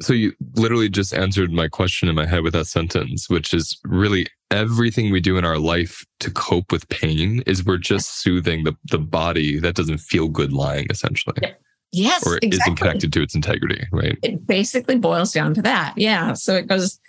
so 0.00 0.12
you 0.12 0.32
literally 0.54 0.88
just 0.88 1.12
answered 1.12 1.52
my 1.52 1.66
question 1.68 2.08
in 2.08 2.14
my 2.14 2.24
head 2.26 2.42
with 2.42 2.52
that 2.52 2.66
sentence 2.66 3.28
which 3.28 3.52
is 3.52 3.78
really 3.84 4.26
everything 4.50 5.10
we 5.10 5.20
do 5.20 5.36
in 5.36 5.44
our 5.44 5.58
life 5.58 6.04
to 6.20 6.30
cope 6.30 6.70
with 6.70 6.88
pain 6.88 7.42
is 7.46 7.64
we're 7.64 7.76
just 7.76 8.20
soothing 8.22 8.64
the, 8.64 8.74
the 8.90 8.98
body 8.98 9.58
that 9.58 9.74
doesn't 9.74 9.98
feel 9.98 10.28
good 10.28 10.52
lying 10.52 10.86
essentially 10.90 11.36
Yes, 11.92 12.26
or 12.26 12.36
exactly. 12.36 12.58
isn't 12.58 12.76
connected 12.76 13.12
to 13.14 13.22
its 13.22 13.34
integrity 13.34 13.86
right 13.92 14.18
It 14.22 14.46
basically 14.46 14.96
boils 14.96 15.32
down 15.32 15.54
to 15.54 15.62
that. 15.62 15.94
Yeah. 15.96 16.34
So 16.34 16.54
it 16.54 16.66
goes 16.66 17.00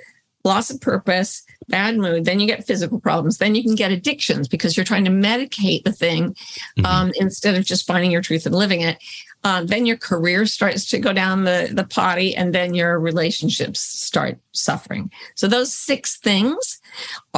loss 0.45 0.69
of 0.69 0.79
purpose, 0.79 1.43
bad 1.67 1.97
mood, 1.97 2.23
then 2.23 2.39
you 2.39 2.47
get 2.47 2.65
physical 2.65 2.97
problems, 2.99 3.39
then 3.39 3.55
you 3.55 3.61
can 3.61 3.75
get 3.75 3.91
addictions 3.91 4.47
because 4.47 4.77
you're 4.77 4.85
trying 4.85 5.03
to 5.03 5.11
medicate 5.11 5.83
the 5.83 5.91
thing 5.91 6.33
Mhm. 6.77 6.85
um, 6.85 7.11
instead 7.15 7.55
of 7.55 7.65
just 7.65 7.85
finding 7.85 8.09
your 8.09 8.21
truth 8.21 8.45
and 8.45 8.55
living 8.55 8.79
it. 8.81 8.97
Um, 9.43 9.67
then 9.67 9.85
your 9.85 9.97
career 9.97 10.45
starts 10.45 10.85
to 10.89 10.99
go 10.99 11.11
down 11.13 11.43
the, 11.43 11.69
the 11.71 11.83
potty, 11.85 12.35
and 12.35 12.53
then 12.55 12.73
your 12.73 12.99
relationships 12.99 13.79
start 13.81 14.37
suffering. 14.53 15.11
So 15.35 15.47
those 15.47 15.73
six 15.73 16.17
things 16.17 16.79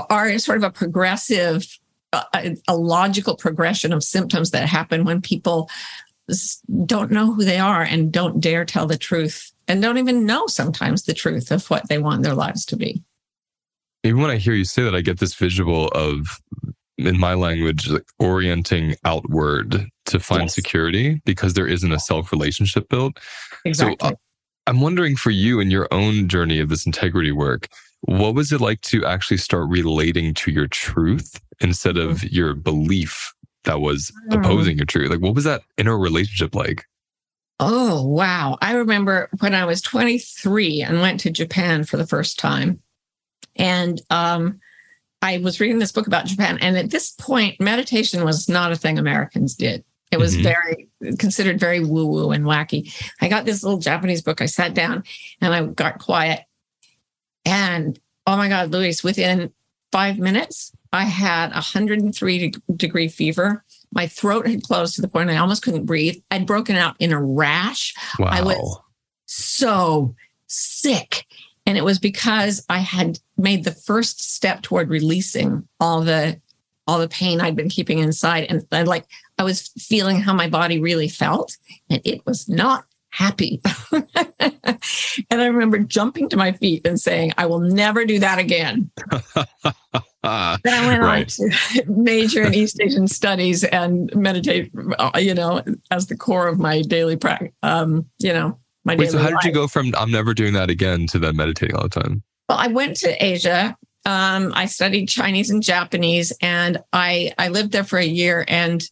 are 0.09 0.37
sort 0.39 0.57
of 0.57 0.63
a 0.63 0.71
progressive, 0.71 1.67
a, 2.13 2.55
a 2.67 2.75
logical 2.75 3.35
progression 3.35 3.93
of 3.93 4.03
symptoms 4.03 4.51
that 4.51 4.67
happen 4.67 5.05
when 5.05 5.21
people 5.21 5.69
don't 6.85 7.11
know 7.11 7.33
who 7.33 7.43
they 7.43 7.59
are 7.59 7.83
and 7.83 8.11
don't 8.11 8.39
dare 8.39 8.65
tell 8.65 8.87
the 8.87 8.97
truth 8.97 9.51
and 9.67 9.81
don't 9.81 9.97
even 9.97 10.25
know 10.25 10.47
sometimes 10.47 11.03
the 11.03 11.13
truth 11.13 11.51
of 11.51 11.65
what 11.69 11.87
they 11.89 11.97
want 11.97 12.23
their 12.23 12.35
lives 12.35 12.65
to 12.65 12.75
be. 12.75 13.01
even 14.03 14.19
when 14.21 14.31
I 14.31 14.37
hear 14.37 14.53
you 14.53 14.65
say 14.65 14.83
that, 14.83 14.95
I 14.95 15.01
get 15.01 15.19
this 15.19 15.35
visual 15.35 15.87
of, 15.89 16.39
in 16.97 17.19
my 17.19 17.33
language, 17.35 17.87
like 17.89 18.05
orienting 18.19 18.95
outward 19.05 19.87
to 20.05 20.19
find 20.19 20.43
Yes. 20.43 20.55
security 20.55 21.21
because 21.25 21.53
there 21.53 21.67
isn't 21.67 21.91
a 21.91 21.99
self 21.99 22.31
relationship 22.31 22.89
built. 22.89 23.17
Exactly. 23.65 23.97
So 23.99 24.07
uh, 24.07 24.15
I'm 24.67 24.81
wondering 24.81 25.15
for 25.15 25.31
you 25.31 25.59
in 25.59 25.71
your 25.71 25.87
own 25.91 26.27
journey 26.27 26.59
of 26.59 26.69
this 26.69 26.85
integrity 26.85 27.31
work, 27.31 27.67
what 28.01 28.33
was 28.35 28.51
it 28.51 28.61
like 28.61 28.81
to 28.81 29.05
actually 29.05 29.37
start 29.37 29.69
relating 29.69 30.33
to 30.35 30.51
your 30.51 30.67
truth 30.67 31.39
instead 31.59 31.97
of 31.97 32.23
your 32.23 32.55
belief 32.55 33.33
that 33.63 33.79
was 33.81 34.11
Mm. 34.29 34.39
opposing 34.39 34.77
your 34.77 34.85
truth? 34.85 35.09
Like, 35.09 35.19
what 35.21 35.35
was 35.35 35.43
that 35.45 35.61
inner 35.77 35.97
relationship 35.97 36.55
like? 36.55 36.85
Oh, 37.59 38.03
wow. 38.07 38.57
I 38.61 38.73
remember 38.73 39.29
when 39.39 39.53
I 39.53 39.65
was 39.65 39.81
23 39.81 40.81
and 40.81 40.99
went 41.01 41.19
to 41.21 41.29
Japan 41.29 41.83
for 41.83 41.97
the 41.97 42.07
first 42.07 42.39
time. 42.39 42.79
And 43.55 44.01
um, 44.09 44.59
I 45.21 45.37
was 45.37 45.59
reading 45.59 45.77
this 45.77 45.91
book 45.91 46.07
about 46.07 46.25
Japan. 46.25 46.57
And 46.59 46.75
at 46.75 46.89
this 46.89 47.11
point, 47.11 47.59
meditation 47.61 48.23
was 48.25 48.49
not 48.49 48.71
a 48.71 48.75
thing 48.75 48.97
Americans 48.97 49.53
did. 49.55 49.83
It 50.11 50.17
was 50.17 50.35
Mhm. 50.35 50.43
very 50.43 50.87
considered 51.17 51.59
very 51.59 51.79
woo 51.79 52.05
woo 52.07 52.31
and 52.31 52.45
wacky. 52.45 52.91
I 53.21 53.27
got 53.27 53.45
this 53.45 53.61
little 53.63 53.79
Japanese 53.79 54.21
book. 54.23 54.41
I 54.41 54.45
sat 54.47 54.73
down 54.73 55.03
and 55.39 55.53
I 55.53 55.63
got 55.67 55.99
quiet. 55.99 56.41
And 57.45 57.99
oh 58.27 58.37
my 58.37 58.49
God, 58.49 58.71
Luis, 58.71 59.03
within 59.03 59.51
five 59.91 60.17
minutes, 60.17 60.71
I 60.93 61.05
had 61.05 61.51
a 61.51 61.55
103 61.55 62.53
degree 62.75 63.07
fever. 63.07 63.63
My 63.93 64.07
throat 64.07 64.47
had 64.47 64.63
closed 64.63 64.95
to 64.95 65.01
the 65.01 65.07
point 65.07 65.29
I 65.29 65.37
almost 65.37 65.63
couldn't 65.63 65.85
breathe. 65.85 66.21
I'd 66.31 66.45
broken 66.45 66.75
out 66.75 66.95
in 66.99 67.11
a 67.13 67.21
rash, 67.21 67.93
Wow. 68.19 68.27
I 68.29 68.41
was- 68.41 68.79
so 69.25 70.15
sick. 70.47 71.25
And 71.65 71.77
it 71.77 71.85
was 71.85 71.99
because 71.99 72.65
I 72.69 72.79
had 72.79 73.19
made 73.37 73.63
the 73.63 73.71
first 73.71 74.33
step 74.33 74.61
toward 74.61 74.89
releasing 74.89 75.67
all 75.79 76.01
the 76.01 76.39
all 76.87 76.97
the 76.99 77.07
pain 77.07 77.39
I'd 77.39 77.55
been 77.55 77.69
keeping 77.69 77.99
inside. 77.99 78.47
And 78.49 78.65
I 78.71 78.81
like 78.83 79.05
I 79.37 79.43
was 79.43 79.69
feeling 79.77 80.19
how 80.19 80.33
my 80.33 80.49
body 80.49 80.79
really 80.79 81.07
felt, 81.07 81.55
and 81.89 82.01
it 82.03 82.25
was 82.25 82.49
not 82.49 82.85
happy. 83.11 83.61
and 83.91 85.41
I 85.41 85.45
remember 85.45 85.79
jumping 85.79 86.29
to 86.29 86.37
my 86.37 86.51
feet 86.53 86.85
and 86.87 86.99
saying, 86.99 87.33
I 87.37 87.45
will 87.45 87.59
never 87.59 88.05
do 88.05 88.19
that 88.19 88.39
again. 88.39 88.89
Then 90.23 90.59
I 90.65 90.87
went 90.87 91.01
Right. 91.01 91.33
on 91.39 91.49
to 91.49 91.83
major 91.87 92.43
in 92.43 92.53
East 92.53 92.79
Asian 92.79 93.07
studies 93.07 93.63
and 93.63 94.15
meditate, 94.15 94.71
uh, 94.99 95.11
you 95.17 95.33
know, 95.33 95.63
as 95.89 96.07
the 96.07 96.15
core 96.15 96.47
of 96.47 96.59
my 96.59 96.81
daily 96.83 97.15
practice. 97.15 97.49
Um, 97.63 98.05
you 98.19 98.31
know, 98.31 98.59
my 98.85 98.93
Wait, 98.93 99.05
daily 99.05 99.11
so 99.11 99.17
how 99.17 99.29
did 99.29 99.43
you 99.43 99.51
go 99.51 99.67
from 99.67 99.91
I'm 99.97 100.11
never 100.11 100.35
doing 100.35 100.53
that 100.53 100.69
again 100.69 101.07
to 101.07 101.17
then 101.19 101.35
meditating 101.35 101.75
all 101.75 101.83
the 101.83 101.89
time? 101.89 102.21
Well, 102.47 102.59
I 102.59 102.67
went 102.67 102.97
to 102.97 103.23
Asia. 103.23 103.75
Um, 104.05 104.51
I 104.55 104.65
studied 104.67 105.07
Chinese 105.07 105.49
and 105.49 105.63
Japanese, 105.63 106.31
and 106.39 106.77
I 106.93 107.33
I 107.39 107.47
lived 107.47 107.71
there 107.71 107.83
for 107.83 107.97
a 107.97 108.05
year 108.05 108.45
and 108.47 108.83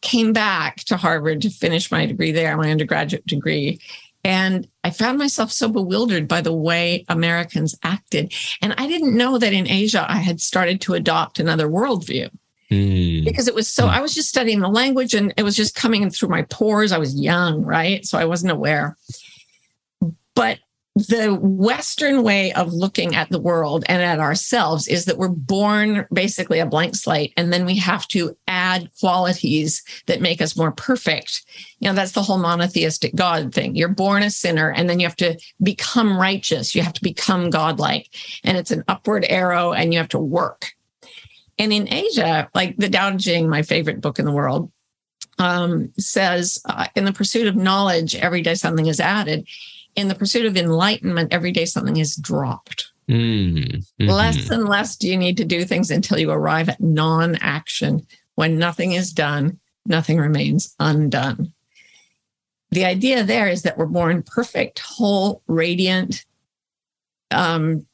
came 0.00 0.32
back 0.32 0.76
to 0.84 0.96
Harvard 0.96 1.42
to 1.42 1.50
finish 1.50 1.90
my 1.90 2.06
degree 2.06 2.32
there, 2.32 2.56
my 2.56 2.70
undergraduate 2.70 3.26
degree. 3.26 3.80
And 4.24 4.66
I 4.84 4.90
found 4.90 5.18
myself 5.18 5.52
so 5.52 5.68
bewildered 5.68 6.26
by 6.28 6.40
the 6.40 6.52
way 6.52 7.04
Americans 7.08 7.76
acted. 7.82 8.32
And 8.60 8.74
I 8.76 8.86
didn't 8.88 9.16
know 9.16 9.38
that 9.38 9.52
in 9.52 9.68
Asia 9.68 10.04
I 10.08 10.16
had 10.16 10.40
started 10.40 10.80
to 10.82 10.94
adopt 10.94 11.38
another 11.38 11.68
worldview 11.68 12.30
Hmm. 12.68 13.24
because 13.24 13.48
it 13.48 13.54
was 13.54 13.66
so 13.66 13.84
Hmm. 13.84 13.94
I 13.94 14.00
was 14.00 14.14
just 14.14 14.28
studying 14.28 14.60
the 14.60 14.68
language 14.68 15.14
and 15.14 15.32
it 15.38 15.42
was 15.42 15.56
just 15.56 15.74
coming 15.74 16.02
in 16.02 16.10
through 16.10 16.28
my 16.28 16.42
pores. 16.42 16.92
I 16.92 16.98
was 16.98 17.18
young, 17.18 17.62
right? 17.62 18.04
So 18.04 18.18
I 18.18 18.26
wasn't 18.26 18.52
aware. 18.52 18.96
But 20.34 20.58
the 20.98 21.38
Western 21.40 22.24
way 22.24 22.52
of 22.54 22.72
looking 22.72 23.14
at 23.14 23.30
the 23.30 23.38
world 23.38 23.84
and 23.88 24.02
at 24.02 24.18
ourselves 24.18 24.88
is 24.88 25.04
that 25.04 25.16
we're 25.16 25.28
born 25.28 26.06
basically 26.12 26.58
a 26.58 26.66
blank 26.66 26.96
slate, 26.96 27.32
and 27.36 27.52
then 27.52 27.64
we 27.64 27.76
have 27.76 28.08
to 28.08 28.36
add 28.48 28.90
qualities 28.98 29.84
that 30.06 30.20
make 30.20 30.42
us 30.42 30.56
more 30.56 30.72
perfect. 30.72 31.44
You 31.78 31.88
know, 31.88 31.94
that's 31.94 32.12
the 32.12 32.22
whole 32.22 32.38
monotheistic 32.38 33.14
God 33.14 33.54
thing. 33.54 33.76
You're 33.76 33.88
born 33.88 34.24
a 34.24 34.30
sinner, 34.30 34.72
and 34.72 34.90
then 34.90 34.98
you 34.98 35.06
have 35.06 35.16
to 35.16 35.38
become 35.62 36.18
righteous. 36.18 36.74
You 36.74 36.82
have 36.82 36.94
to 36.94 37.02
become 37.02 37.50
godlike, 37.50 38.12
and 38.42 38.56
it's 38.56 38.72
an 38.72 38.82
upward 38.88 39.24
arrow, 39.28 39.72
and 39.72 39.92
you 39.92 40.00
have 40.00 40.08
to 40.08 40.18
work. 40.18 40.72
And 41.60 41.72
in 41.72 41.92
Asia, 41.92 42.48
like 42.54 42.76
the 42.76 42.88
Tao 42.88 43.16
Ching, 43.16 43.48
my 43.48 43.62
favorite 43.62 44.00
book 44.00 44.18
in 44.18 44.24
the 44.24 44.32
world, 44.32 44.72
um, 45.38 45.92
says, 45.96 46.60
uh, 46.64 46.86
in 46.96 47.04
the 47.04 47.12
pursuit 47.12 47.46
of 47.46 47.54
knowledge, 47.54 48.16
every 48.16 48.42
day 48.42 48.54
something 48.56 48.86
is 48.86 48.98
added. 48.98 49.46
In 49.98 50.06
the 50.06 50.14
pursuit 50.14 50.46
of 50.46 50.56
enlightenment, 50.56 51.32
every 51.32 51.50
day 51.50 51.64
something 51.64 51.96
is 51.96 52.14
dropped. 52.14 52.92
Hmm. 53.08 53.56
Mhm. 53.56 53.82
Less 53.98 54.48
and 54.48 54.68
less 54.68 54.94
do 54.94 55.08
you 55.08 55.16
need 55.16 55.36
to 55.38 55.44
do 55.44 55.64
things 55.64 55.90
until 55.90 56.20
you 56.20 56.30
arrive 56.30 56.68
at 56.68 56.80
non 56.80 57.34
action. 57.40 58.06
When 58.36 58.58
nothing 58.58 58.92
is 58.92 59.12
done, 59.12 59.58
nothing 59.86 60.18
remains 60.18 60.72
undone. 60.78 61.52
The 62.70 62.84
idea 62.84 63.24
there 63.24 63.48
is 63.48 63.62
that 63.62 63.76
we're 63.76 63.86
born 63.86 64.22
perfect, 64.22 64.78
whole, 64.78 65.42
radiant, 65.48 66.24
um, 67.32 67.84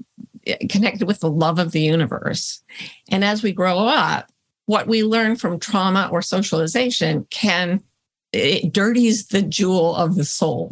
connected 0.69 1.07
with 1.07 1.21
the 1.21 1.31
love 1.31 1.59
of 1.59 1.73
the 1.73 1.81
universe. 1.81 2.63
And 3.09 3.25
as 3.25 3.43
we 3.43 3.53
grow 3.53 3.79
up, 3.79 4.31
what 4.67 4.89
we 4.89 5.05
learn 5.05 5.37
from 5.37 5.59
trauma 5.59 6.11
or 6.13 6.21
socialization 6.21 7.27
can, 7.31 7.83
it 8.31 8.75
dirties 8.75 9.29
the 9.29 9.41
jewel 9.41 9.97
of 9.97 10.17
the 10.17 10.25
soul. 10.27 10.71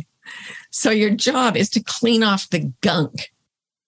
So 0.73 0.91
your 0.91 1.11
job 1.11 1.57
is 1.57 1.71
to 1.71 1.83
clean 1.83 2.23
off 2.23 2.51
the 2.51 2.73
gunk 2.81 3.31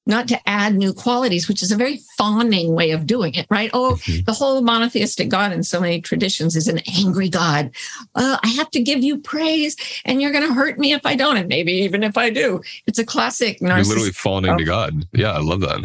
not 0.06 0.28
to 0.28 0.38
add 0.48 0.74
new 0.74 0.92
qualities, 0.92 1.48
which 1.48 1.62
is 1.62 1.72
a 1.72 1.76
very 1.76 1.98
fawning 2.18 2.74
way 2.74 2.90
of 2.90 3.06
doing 3.06 3.34
it, 3.34 3.46
right? 3.48 3.70
Oh, 3.72 3.98
Mhm. 4.02 4.26
the 4.26 4.34
whole 4.34 4.60
monotheistic 4.60 5.30
God 5.30 5.50
in 5.50 5.62
so 5.62 5.80
many 5.80 6.02
traditions 6.02 6.56
is 6.56 6.68
an 6.68 6.80
angry 6.98 7.30
God. 7.30 7.70
Uh, 8.14 8.36
I 8.42 8.48
have 8.48 8.70
to 8.72 8.82
give 8.82 9.02
you 9.02 9.16
praise, 9.16 9.76
and 10.04 10.20
you're 10.20 10.30
going 10.30 10.46
to 10.46 10.52
hurt 10.52 10.78
me 10.78 10.92
if 10.92 11.06
I 11.06 11.16
don't, 11.16 11.38
and 11.38 11.48
maybe 11.48 11.72
even 11.72 12.02
if 12.02 12.18
I 12.18 12.28
do. 12.28 12.60
It's 12.86 12.98
a 12.98 13.04
classic 13.06 13.62
You're 13.62 13.70
narcissist. 13.70 13.88
literally 13.88 14.12
falling 14.12 14.58
to 14.58 14.64
God. 14.64 15.06
Yeah, 15.14 15.32
I 15.32 15.38
love 15.40 15.60
that. 15.60 15.80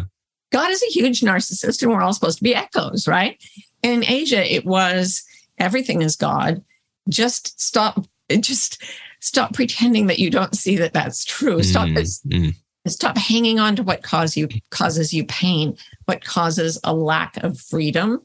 God 0.52 0.70
is 0.70 0.82
a 0.82 0.92
huge 0.92 1.22
narcissist, 1.22 1.80
and 1.82 1.90
we're 1.90 2.02
all 2.02 2.12
supposed 2.12 2.38
to 2.38 2.44
be 2.44 2.54
echoes, 2.54 3.08
right? 3.08 3.42
In 3.82 4.04
Asia, 4.04 4.44
it 4.54 4.66
was 4.66 5.22
everything 5.56 6.02
is 6.02 6.14
God. 6.14 6.62
Just 7.08 7.58
stop. 7.58 8.06
Just 8.38 8.82
stop 9.20 9.52
pretending 9.52 10.06
that 10.06 10.18
you 10.18 10.30
don't 10.30 10.56
see 10.56 10.76
that 10.76 10.92
that's 10.92 11.24
true. 11.24 11.62
Stop. 11.62 11.88
Mm, 11.88 12.20
mm. 12.26 12.54
stop 12.88 13.16
hanging 13.16 13.58
on 13.60 13.76
to 13.76 13.82
what 13.82 14.02
cause 14.02 14.36
you 14.36 14.48
causes 14.70 15.12
you 15.12 15.24
pain 15.26 15.76
what 16.06 16.24
causes 16.24 16.78
a 16.84 16.94
lack 16.94 17.36
of 17.44 17.60
freedom 17.60 18.22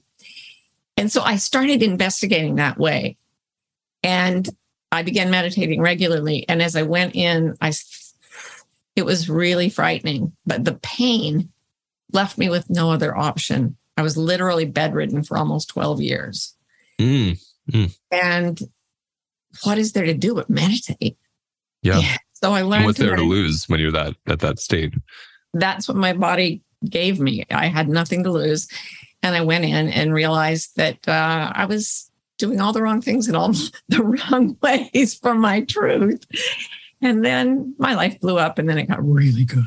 and 0.98 1.12
so 1.12 1.22
i 1.22 1.36
started 1.36 1.84
investigating 1.84 2.56
that 2.56 2.78
way 2.78 3.18
and 4.02 4.50
i 4.94 5.04
began 5.04 5.30
meditating 5.30 5.82
regularly 5.82 6.48
and 6.48 6.62
as 6.62 6.76
i 6.76 6.82
went 6.82 7.16
in 7.16 7.56
I 7.60 7.74
it 8.96 9.04
was 9.04 9.30
really 9.30 9.68
frightening 9.70 10.32
but 10.46 10.64
the 10.64 10.76
pain 10.76 11.52
left 12.14 12.38
me 12.38 12.50
with 12.50 12.70
no 12.70 12.90
other 12.92 13.16
option 13.16 13.76
i 13.98 14.02
was 14.02 14.16
literally 14.16 14.66
bedridden 14.66 15.22
for 15.22 15.38
almost 15.38 15.68
12 15.70 16.02
years 16.02 16.56
Mm. 16.98 17.38
and 18.12 18.62
what 19.64 19.78
is 19.78 19.94
there 19.94 20.06
to 20.06 20.14
do 20.14 20.36
but 20.36 20.50
meditate 20.50 21.18
Yeah. 21.82 22.02
so 22.34 22.54
i 22.54 22.60
And 22.60 22.70
learned 22.70 22.86
what's 22.86 22.98
to 23.00 23.06
there 23.06 23.16
to 23.16 23.24
lose 23.24 23.66
when 23.68 23.80
you're 23.80 23.92
that 23.92 24.16
at 24.28 24.40
that 24.40 24.60
state? 24.60 24.94
that's 25.54 25.88
what 25.88 25.96
my 25.98 26.12
body 26.12 26.62
gave 26.90 27.20
me. 27.20 27.46
I 27.50 27.68
had 27.68 27.88
nothing 27.88 28.24
to 28.26 28.32
lose. 28.32 28.68
And 29.24 29.34
I 29.36 29.42
went 29.42 29.64
in 29.64 29.88
and 29.88 30.14
realized 30.14 30.76
that 30.76 30.98
uh, 31.08 31.52
I 31.56 31.66
was 31.66 32.12
doing 32.38 32.60
all 32.60 32.74
the 32.74 32.82
wrong 32.82 33.02
things 33.02 33.28
in 33.30 33.36
all 33.36 33.54
the 33.90 34.04
wrong 34.04 34.58
ways 34.62 35.16
for 35.16 35.34
my 35.34 35.62
truth. 35.62 36.24
And 37.02 37.24
then 37.24 37.74
my 37.80 37.96
life 37.96 38.20
blew 38.20 38.38
up 38.38 38.60
and 38.60 38.68
then 38.70 38.78
it 38.78 38.88
got 38.88 39.02
really 39.04 39.46
good. 39.46 39.64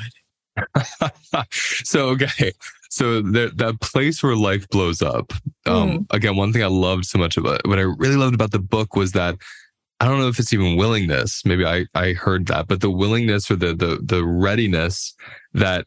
so 1.53 2.09
okay 2.09 2.53
so 2.91 3.23
there, 3.23 3.49
that 3.51 3.81
place 3.81 4.23
where 4.23 4.35
life 4.35 4.69
blows 4.71 5.01
up 5.03 5.33
um 5.67 6.05
again 6.11 6.35
one 6.37 6.53
thing 6.53 6.65
i 6.65 6.67
loved 6.67 7.05
so 7.05 7.17
much 7.17 7.37
about 7.37 7.61
what 7.67 7.79
i 7.79 7.83
really 7.83 8.17
loved 8.17 8.35
about 8.35 8.51
the 8.51 8.59
book 8.59 8.97
was 8.97 9.13
that 9.13 9.37
i 10.01 10.07
don't 10.07 10.19
know 10.19 10.29
if 10.29 10.39
it's 10.39 10.53
even 10.53 10.77
willingness 10.77 11.45
maybe 11.45 11.65
i 11.65 11.85
i 11.95 12.13
heard 12.13 12.47
that 12.47 12.67
but 12.69 12.81
the 12.81 12.91
willingness 12.91 13.51
or 13.51 13.57
the 13.57 13.75
the 13.75 13.99
the 14.03 14.25
readiness 14.25 15.15
that 15.55 15.87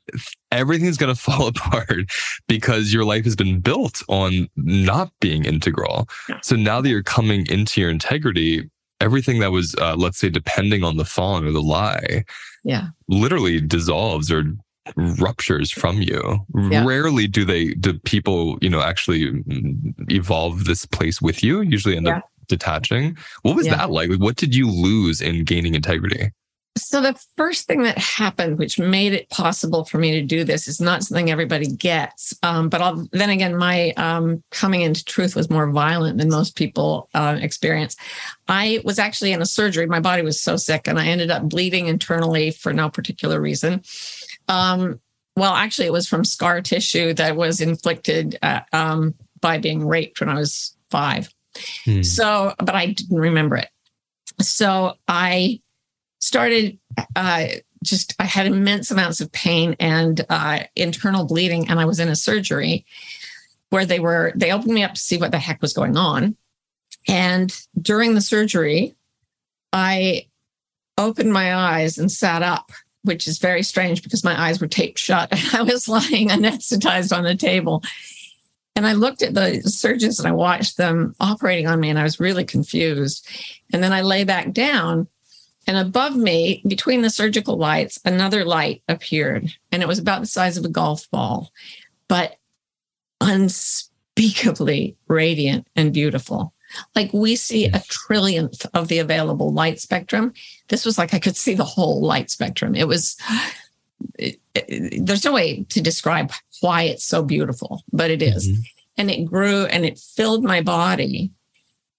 everything's 0.52 0.98
going 0.98 1.14
to 1.16 1.20
fall 1.20 1.48
apart 1.48 2.06
because 2.48 2.94
your 2.94 3.06
life 3.06 3.24
has 3.24 3.36
been 3.36 3.60
built 3.60 4.02
on 4.10 4.48
not 4.56 5.12
being 5.20 5.46
integral 5.46 6.08
so 6.42 6.56
now 6.56 6.82
that 6.82 6.90
you're 6.90 7.04
coming 7.04 7.46
into 7.48 7.80
your 7.82 7.90
integrity 7.90 8.70
everything 9.00 9.40
that 9.40 9.52
was 9.52 9.76
uh, 9.82 9.96
let's 9.96 10.20
say 10.20 10.30
depending 10.30 10.84
on 10.84 10.98
the 10.98 11.06
fawn 11.06 11.46
or 11.46 11.52
the 11.52 11.62
lie 11.62 12.24
Yeah. 12.64 12.88
literally 13.08 13.60
dissolves 13.60 14.32
or 14.32 14.44
ruptures 14.96 15.72
from 15.72 16.02
you. 16.02 16.40
Yeah. 16.72 16.84
Rarely 16.86 17.28
do 17.28 17.46
they 17.46 17.74
do 17.76 17.98
people, 18.00 18.58
you 18.62 18.70
know, 18.70 18.82
actually 18.82 19.26
mm, 19.32 19.94
evolve 20.10 20.66
this 20.66 20.86
place 20.88 21.22
with 21.22 21.44
you. 21.44 21.62
Usually 21.62 21.96
end 21.96 22.08
Yeah. 22.08 22.18
up 22.18 22.31
detaching. 22.52 23.18
What 23.42 23.56
was 23.56 23.66
Yeah. 23.66 23.78
that 23.78 23.90
like? 23.90 24.12
What 24.12 24.36
did 24.36 24.54
you 24.54 24.70
lose 24.70 25.22
in 25.22 25.44
gaining 25.44 25.74
integrity? 25.74 26.30
So 26.78 27.02
the 27.02 27.20
first 27.36 27.68
thing 27.68 27.84
that 27.84 27.98
happened, 27.98 28.58
which 28.58 28.80
made 28.80 29.12
it 29.12 29.30
possible 29.30 29.84
for 29.84 29.98
me 29.98 30.12
to 30.12 30.22
do 30.22 30.46
this, 30.46 30.70
is 30.70 30.80
not 30.80 31.04
something 31.04 31.30
everybody 31.30 31.68
gets. 31.68 32.34
Um, 32.44 32.70
but 32.70 32.82
I'll, 32.82 33.08
then 33.12 33.30
again, 33.30 33.58
my 33.58 33.92
um, 33.98 34.42
coming 34.52 34.82
into 34.82 35.04
truth 35.04 35.36
was 35.36 35.50
more 35.50 35.70
violent 35.70 36.18
than 36.18 36.30
most 36.30 36.56
people 36.56 37.10
uh, 37.14 37.38
experience. 37.42 37.98
I 38.48 38.82
was 38.86 39.00
actually 39.00 39.34
in 39.34 39.42
a 39.42 39.46
surgery. 39.46 39.86
My 39.86 40.00
body 40.00 40.22
was 40.22 40.40
so 40.40 40.56
sick, 40.56 40.88
and 40.88 40.98
I 40.98 41.08
ended 41.08 41.30
up 41.30 41.50
bleeding 41.50 41.88
internally 41.88 42.52
for 42.52 42.72
no 42.72 42.90
particular 42.90 43.42
reason. 43.42 43.82
Um, 44.48 45.02
well, 45.36 45.54
actually, 45.54 45.88
it 45.88 45.94
was 45.94 46.08
from 46.08 46.24
scar 46.24 46.62
tissue 46.62 47.14
that 47.16 47.36
was 47.36 47.60
inflicted 47.60 48.40
uh, 48.42 48.62
um, 48.72 49.14
by 49.42 49.58
being 49.58 49.86
raped 49.86 50.22
when 50.22 50.30
I 50.30 50.36
was 50.36 50.76
five. 50.90 51.34
Hmm. 51.86 52.04
So, 52.04 52.54
but 52.60 52.76
I 52.76 52.88
didn't 52.88 53.18
remember 53.18 53.58
it. 53.58 53.70
So 54.40 54.96
I 55.08 55.62
started 56.20 56.80
uh, 57.16 57.48
just 57.84 58.16
I 58.20 58.26
had 58.26 58.46
immense 58.46 58.92
amounts 58.92 59.22
of 59.22 59.32
pain 59.32 59.76
and 59.80 60.26
uh, 60.30 60.64
internal 60.76 61.26
bleeding, 61.26 61.70
and 61.70 61.80
I 61.80 61.86
was 61.86 62.00
in 62.00 62.10
a 62.10 62.16
surgery 62.16 62.86
where 63.70 63.86
they 63.86 64.00
were 64.00 64.34
they 64.36 64.52
opened 64.52 64.74
me 64.74 64.84
up 64.84 64.94
to 64.94 65.02
see 65.02 65.18
what 65.18 65.32
the 65.32 65.40
heck 65.40 65.62
was 65.62 65.74
going 65.74 65.98
on. 65.98 66.36
And 67.08 67.52
during 67.82 68.14
the 68.14 68.22
surgery, 68.22 68.96
I 69.74 70.28
opened 70.98 71.34
my 71.34 71.56
eyes 71.56 71.98
and 71.98 72.12
sat 72.12 72.44
up, 72.44 72.72
which 73.04 73.28
is 73.28 73.40
very 73.40 73.64
strange 73.64 74.04
because 74.04 74.24
my 74.24 74.40
eyes 74.40 74.62
were 74.62 74.68
taped 74.68 75.00
shut. 75.00 75.30
I 75.54 75.64
was 75.64 75.88
lying 75.88 76.30
anesthetized 76.30 77.16
on 77.16 77.24
the 77.24 77.36
table. 77.36 77.84
And 78.82 78.88
I 78.88 78.94
looked 78.94 79.22
at 79.22 79.36
the 79.36 79.62
surgeons 79.62 80.18
and 80.18 80.28
I 80.28 80.32
watched 80.32 80.78
them 80.78 81.14
operating 81.20 81.68
on 81.68 81.80
me, 81.80 81.92
and 81.92 82.00
I 82.00 82.04
was 82.04 82.20
really 82.20 82.44
confused. 82.44 83.30
And 83.72 83.84
then 83.84 83.94
I 83.94 84.02
lay 84.02 84.24
back 84.24 84.54
down 84.54 85.08
and 85.68 85.78
above 85.78 86.16
me, 86.16 86.64
between 86.68 87.04
the 87.04 87.12
surgical 87.12 87.58
lights, 87.58 88.00
another 88.06 88.44
light 88.44 88.82
appeared, 88.90 89.52
and 89.72 89.84
it 89.84 89.88
was 89.88 90.00
about 90.00 90.22
the 90.22 90.26
size 90.26 90.58
of 90.58 90.66
a 90.66 90.70
golf 90.70 91.08
ball, 91.12 91.52
but 92.08 92.38
unspeakably 93.22 94.98
radiant 95.08 95.68
and 95.76 95.94
beautiful. 95.94 96.52
Like 96.96 97.14
we 97.14 97.36
see 97.36 97.66
a 97.66 97.74
trillionth 97.74 98.66
of 98.74 98.88
the 98.88 98.98
available 98.98 99.54
light 99.54 99.80
spectrum. 99.80 100.34
This 100.70 100.86
was 100.86 100.98
like 100.98 101.14
I 101.14 101.20
could 101.20 101.38
see 101.38 101.54
the 101.54 101.64
whole 101.64 102.02
light 102.02 102.32
spectrum. 102.32 102.74
It 102.74 102.88
was, 102.88 103.16
it, 104.18 104.40
it, 104.56 105.06
there's 105.06 105.26
no 105.26 105.34
way 105.34 105.64
to 105.70 105.82
describe 105.82 106.32
why 106.62 106.84
it's 106.84 107.04
so 107.04 107.24
beautiful, 107.24 107.84
but 107.92 108.12
it 108.12 108.22
is. 108.22 108.48
Mm-hmm. 108.48 108.62
And 108.98 109.12
it 109.12 109.26
grew 109.26 109.66
and 109.66 109.86
it 109.86 109.98
filled 109.98 110.44
my 110.44 110.62
body 110.62 111.32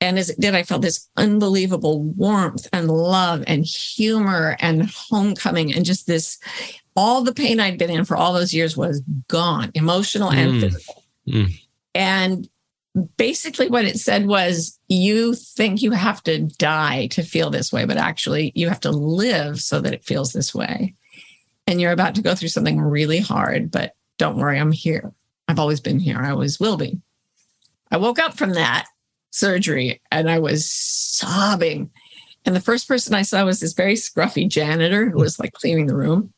and 0.02 0.18
as 0.18 0.30
it 0.30 0.40
did, 0.40 0.56
I 0.56 0.64
felt 0.64 0.82
this 0.82 1.08
unbelievable 1.16 2.02
warmth 2.02 2.66
and 2.72 2.88
love 2.88 3.44
and 3.46 3.64
humor 3.64 4.56
and 4.58 4.90
homecoming 4.90 5.72
and 5.72 5.84
just 5.84 6.08
this 6.08 6.40
all 6.96 7.22
the 7.22 7.32
pain 7.32 7.60
I'd 7.60 7.78
been 7.78 7.88
in 7.88 8.04
for 8.04 8.16
all 8.16 8.32
those 8.32 8.52
years 8.52 8.76
was 8.76 9.00
gone, 9.28 9.70
emotional 9.74 10.32
and 10.32 10.54
mm. 10.54 10.60
physical. 10.60 11.04
Mm. 11.28 11.60
And 11.94 12.48
basically 13.16 13.68
what 13.68 13.84
it 13.84 13.98
said 14.00 14.26
was 14.26 14.76
you 14.88 15.34
think 15.36 15.82
you 15.82 15.92
have 15.92 16.20
to 16.24 16.40
die 16.58 17.06
to 17.12 17.22
feel 17.22 17.50
this 17.50 17.72
way, 17.72 17.84
but 17.84 17.96
actually 17.96 18.50
you 18.56 18.68
have 18.68 18.80
to 18.80 18.90
live 18.90 19.60
so 19.60 19.80
that 19.80 19.94
it 19.94 20.04
feels 20.04 20.32
this 20.32 20.52
way. 20.52 20.96
And 21.66 21.80
you're 21.80 21.92
about 21.92 22.14
to 22.16 22.22
go 22.22 22.34
through 22.34 22.48
something 22.48 22.80
really 22.80 23.20
hard, 23.20 23.70
but 23.70 23.94
don't 24.18 24.36
worry, 24.36 24.58
I'm 24.58 24.72
here. 24.72 25.12
I've 25.48 25.58
always 25.58 25.80
been 25.80 25.98
here. 25.98 26.18
I 26.18 26.30
always 26.30 26.60
will 26.60 26.76
be. 26.76 27.00
I 27.90 27.96
woke 27.96 28.18
up 28.18 28.34
from 28.34 28.54
that 28.54 28.86
surgery 29.30 30.00
and 30.10 30.30
I 30.30 30.38
was 30.38 30.70
sobbing. 30.70 31.90
And 32.44 32.56
the 32.56 32.60
first 32.60 32.88
person 32.88 33.14
I 33.14 33.22
saw 33.22 33.44
was 33.44 33.60
this 33.60 33.72
very 33.72 33.94
scruffy 33.94 34.48
janitor 34.48 35.10
who 35.10 35.18
was 35.18 35.38
like 35.38 35.52
cleaning 35.52 35.86
the 35.86 35.96
room. 35.96 36.32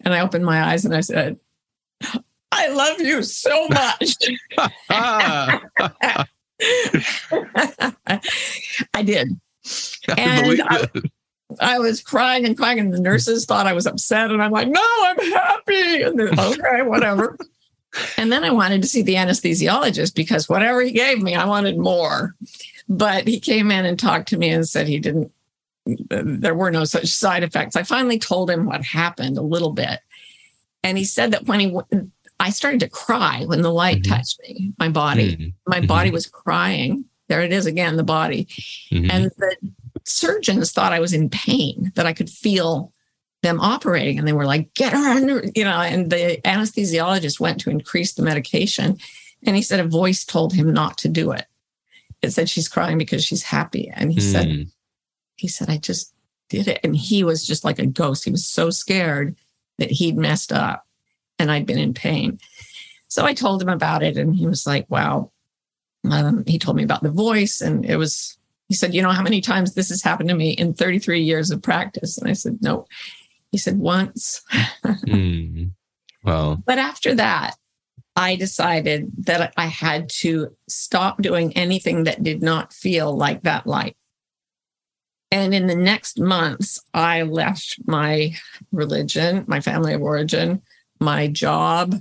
And 0.00 0.14
I 0.14 0.20
opened 0.20 0.44
my 0.44 0.62
eyes 0.62 0.84
and 0.84 0.94
I 0.94 1.00
said, 1.00 1.38
I 2.52 2.68
love 2.68 3.00
you 3.00 3.22
so 3.22 3.68
much. 3.68 4.14
I 8.94 9.02
did. 9.02 9.28
And 10.16 10.62
I, 10.62 10.88
I, 11.60 11.78
was 11.78 12.02
crying 12.02 12.44
and 12.46 12.56
crying, 12.56 12.78
and 12.78 12.92
the 12.92 13.00
nurses 13.00 13.44
thought 13.44 13.66
I 13.66 13.72
was 13.72 13.86
upset. 13.86 14.30
And 14.30 14.42
I'm 14.42 14.50
like, 14.50 14.68
no, 14.68 14.86
I'm 15.02 15.32
happy. 15.32 16.02
And 16.02 16.20
okay, 16.38 16.82
whatever. 16.82 17.36
And 18.16 18.32
then 18.32 18.44
I 18.44 18.50
wanted 18.50 18.82
to 18.82 18.88
see 18.88 19.02
the 19.02 19.14
anesthesiologist 19.14 20.14
because 20.14 20.48
whatever 20.48 20.80
he 20.80 20.90
gave 20.90 21.22
me, 21.22 21.34
I 21.34 21.44
wanted 21.44 21.78
more. 21.78 22.34
But 22.88 23.26
he 23.26 23.40
came 23.40 23.70
in 23.70 23.86
and 23.86 23.98
talked 23.98 24.28
to 24.28 24.36
me 24.36 24.50
and 24.50 24.68
said 24.68 24.88
he 24.88 24.98
didn't, 24.98 25.32
there 25.86 26.54
were 26.54 26.70
no 26.70 26.84
such 26.84 27.08
side 27.08 27.42
effects. 27.42 27.76
I 27.76 27.82
finally 27.82 28.18
told 28.18 28.50
him 28.50 28.66
what 28.66 28.82
happened 28.84 29.38
a 29.38 29.42
little 29.42 29.72
bit. 29.72 30.00
And 30.82 30.98
he 30.98 31.04
said 31.04 31.30
that 31.32 31.46
when 31.46 31.60
he, 31.60 31.76
I 32.40 32.50
started 32.50 32.80
to 32.80 32.88
cry 32.88 33.44
when 33.46 33.62
the 33.62 33.72
light 33.72 34.02
mm-hmm. 34.02 34.12
touched 34.12 34.40
me, 34.42 34.72
my 34.78 34.88
body. 34.88 35.36
Mm-hmm. 35.36 35.48
My 35.66 35.80
body 35.80 36.08
mm-hmm. 36.08 36.14
was 36.14 36.26
crying. 36.26 37.04
There 37.28 37.40
it 37.40 37.52
is 37.52 37.66
again, 37.66 37.96
the 37.96 38.04
body. 38.04 38.46
Mm-hmm. 38.90 39.10
And 39.10 39.24
the 39.24 39.56
surgeons 40.04 40.72
thought 40.72 40.92
I 40.92 41.00
was 41.00 41.12
in 41.12 41.30
pain, 41.30 41.92
that 41.94 42.06
I 42.06 42.12
could 42.12 42.30
feel 42.30 42.92
them 43.42 43.60
operating. 43.60 44.18
And 44.18 44.26
they 44.26 44.32
were 44.32 44.46
like 44.46 44.72
get 44.74 44.92
her 44.92 45.10
under 45.10 45.44
you 45.54 45.64
know 45.64 45.78
and 45.78 46.10
the 46.10 46.40
anesthesiologist 46.44 47.40
went 47.40 47.60
to 47.60 47.70
increase 47.70 48.14
the 48.14 48.22
medication. 48.22 48.98
And 49.46 49.56
he 49.56 49.62
said 49.62 49.80
a 49.80 49.84
voice 49.84 50.24
told 50.24 50.52
him 50.52 50.72
not 50.72 50.98
to 50.98 51.08
do 51.08 51.32
it. 51.32 51.44
It 52.22 52.30
said 52.30 52.48
she's 52.48 52.68
crying 52.68 52.98
because 52.98 53.24
she's 53.24 53.42
happy. 53.42 53.92
And 53.94 54.10
he 54.10 54.18
mm. 54.18 54.32
said 54.32 54.46
hmm. 54.46 54.62
he 55.36 55.48
said 55.48 55.68
i 55.70 55.76
just 55.76 56.12
did 56.48 56.68
it. 56.68 56.80
And 56.82 56.96
he 56.96 57.24
was 57.24 57.46
just 57.46 57.64
like 57.64 57.78
a 57.78 57.86
ghost. 57.86 58.24
He 58.24 58.30
was 58.30 58.46
so 58.46 58.70
scared 58.70 59.36
that 59.78 59.90
he'd 59.90 60.16
messed 60.16 60.52
up 60.52 60.86
and 61.38 61.50
i'd 61.50 61.66
been 61.66 61.78
in 61.78 61.94
pain. 61.94 62.38
So 63.08 63.24
i 63.24 63.34
told 63.34 63.62
him 63.62 63.68
about 63.68 64.02
it 64.02 64.16
and 64.16 64.34
he 64.34 64.46
was 64.46 64.66
like 64.66 64.86
wow 64.88 65.30
um, 66.10 66.44
he 66.46 66.58
told 66.58 66.76
me 66.76 66.84
about 66.84 67.02
the 67.02 67.10
voice 67.10 67.60
and 67.60 67.84
it 67.84 67.96
was 67.96 68.36
he 68.68 68.74
said 68.74 68.94
you 68.94 69.02
know 69.02 69.10
how 69.10 69.22
many 69.22 69.40
times 69.40 69.74
this 69.74 69.88
has 69.88 70.02
happened 70.02 70.28
to 70.28 70.34
me 70.34 70.50
in 70.52 70.74
33 70.74 71.20
years 71.20 71.50
of 71.50 71.62
practice 71.62 72.18
and 72.18 72.28
i 72.28 72.32
said 72.32 72.58
no 72.60 72.86
he 73.54 73.58
said, 73.58 73.78
once. 73.78 74.42
mm. 75.06 75.70
Wow. 76.24 76.58
But 76.66 76.78
after 76.78 77.14
that, 77.14 77.54
I 78.16 78.34
decided 78.34 79.12
that 79.18 79.54
I 79.56 79.66
had 79.66 80.08
to 80.22 80.56
stop 80.68 81.22
doing 81.22 81.52
anything 81.52 82.02
that 82.02 82.24
did 82.24 82.42
not 82.42 82.72
feel 82.72 83.16
like 83.16 83.44
that 83.44 83.64
light. 83.64 83.96
And 85.30 85.54
in 85.54 85.68
the 85.68 85.76
next 85.76 86.18
months, 86.18 86.82
I 86.92 87.22
left 87.22 87.76
my 87.86 88.34
religion, 88.72 89.44
my 89.46 89.60
family 89.60 89.94
of 89.94 90.02
origin, 90.02 90.60
my 90.98 91.28
job, 91.28 91.94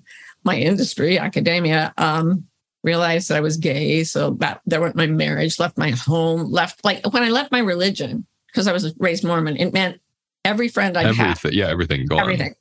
my 0.43 0.57
industry, 0.57 1.19
academia, 1.19 1.93
um, 1.99 2.47
realized 2.83 3.29
that 3.29 3.37
I 3.37 3.41
was 3.41 3.57
gay. 3.57 4.03
So 4.03 4.31
that 4.39 4.61
there 4.65 4.81
went 4.81 4.95
my 4.95 5.07
marriage, 5.07 5.59
left 5.59 5.77
my 5.77 5.91
home, 5.91 6.51
left 6.51 6.83
like 6.83 7.05
when 7.11 7.23
I 7.23 7.29
left 7.29 7.51
my 7.51 7.59
religion, 7.59 8.25
because 8.47 8.67
I 8.67 8.73
was 8.73 8.93
raised 8.97 9.23
Mormon, 9.23 9.57
it 9.57 9.73
meant 9.73 9.99
every 10.45 10.67
friend 10.67 10.97
I 10.97 11.11
had. 11.13 11.43
Yeah, 11.53 11.69
everything 11.69 12.05
gone. 12.05 12.19
Everything. 12.19 12.55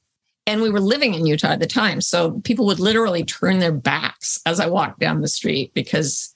And 0.47 0.61
we 0.61 0.71
were 0.71 0.81
living 0.81 1.15
in 1.15 1.27
Utah 1.27 1.53
at 1.53 1.61
the 1.61 1.67
time. 1.67 2.01
So 2.01 2.41
people 2.41 2.67
would 2.67 2.81
literally 2.81 3.25
turn 3.25 3.61
their 3.61 3.73
backs 3.73 4.41
as 4.45 4.59
I 4.59 4.67
walked 4.67 4.99
down 4.99 5.21
the 5.21 5.29
street 5.29 5.73
because 5.75 6.35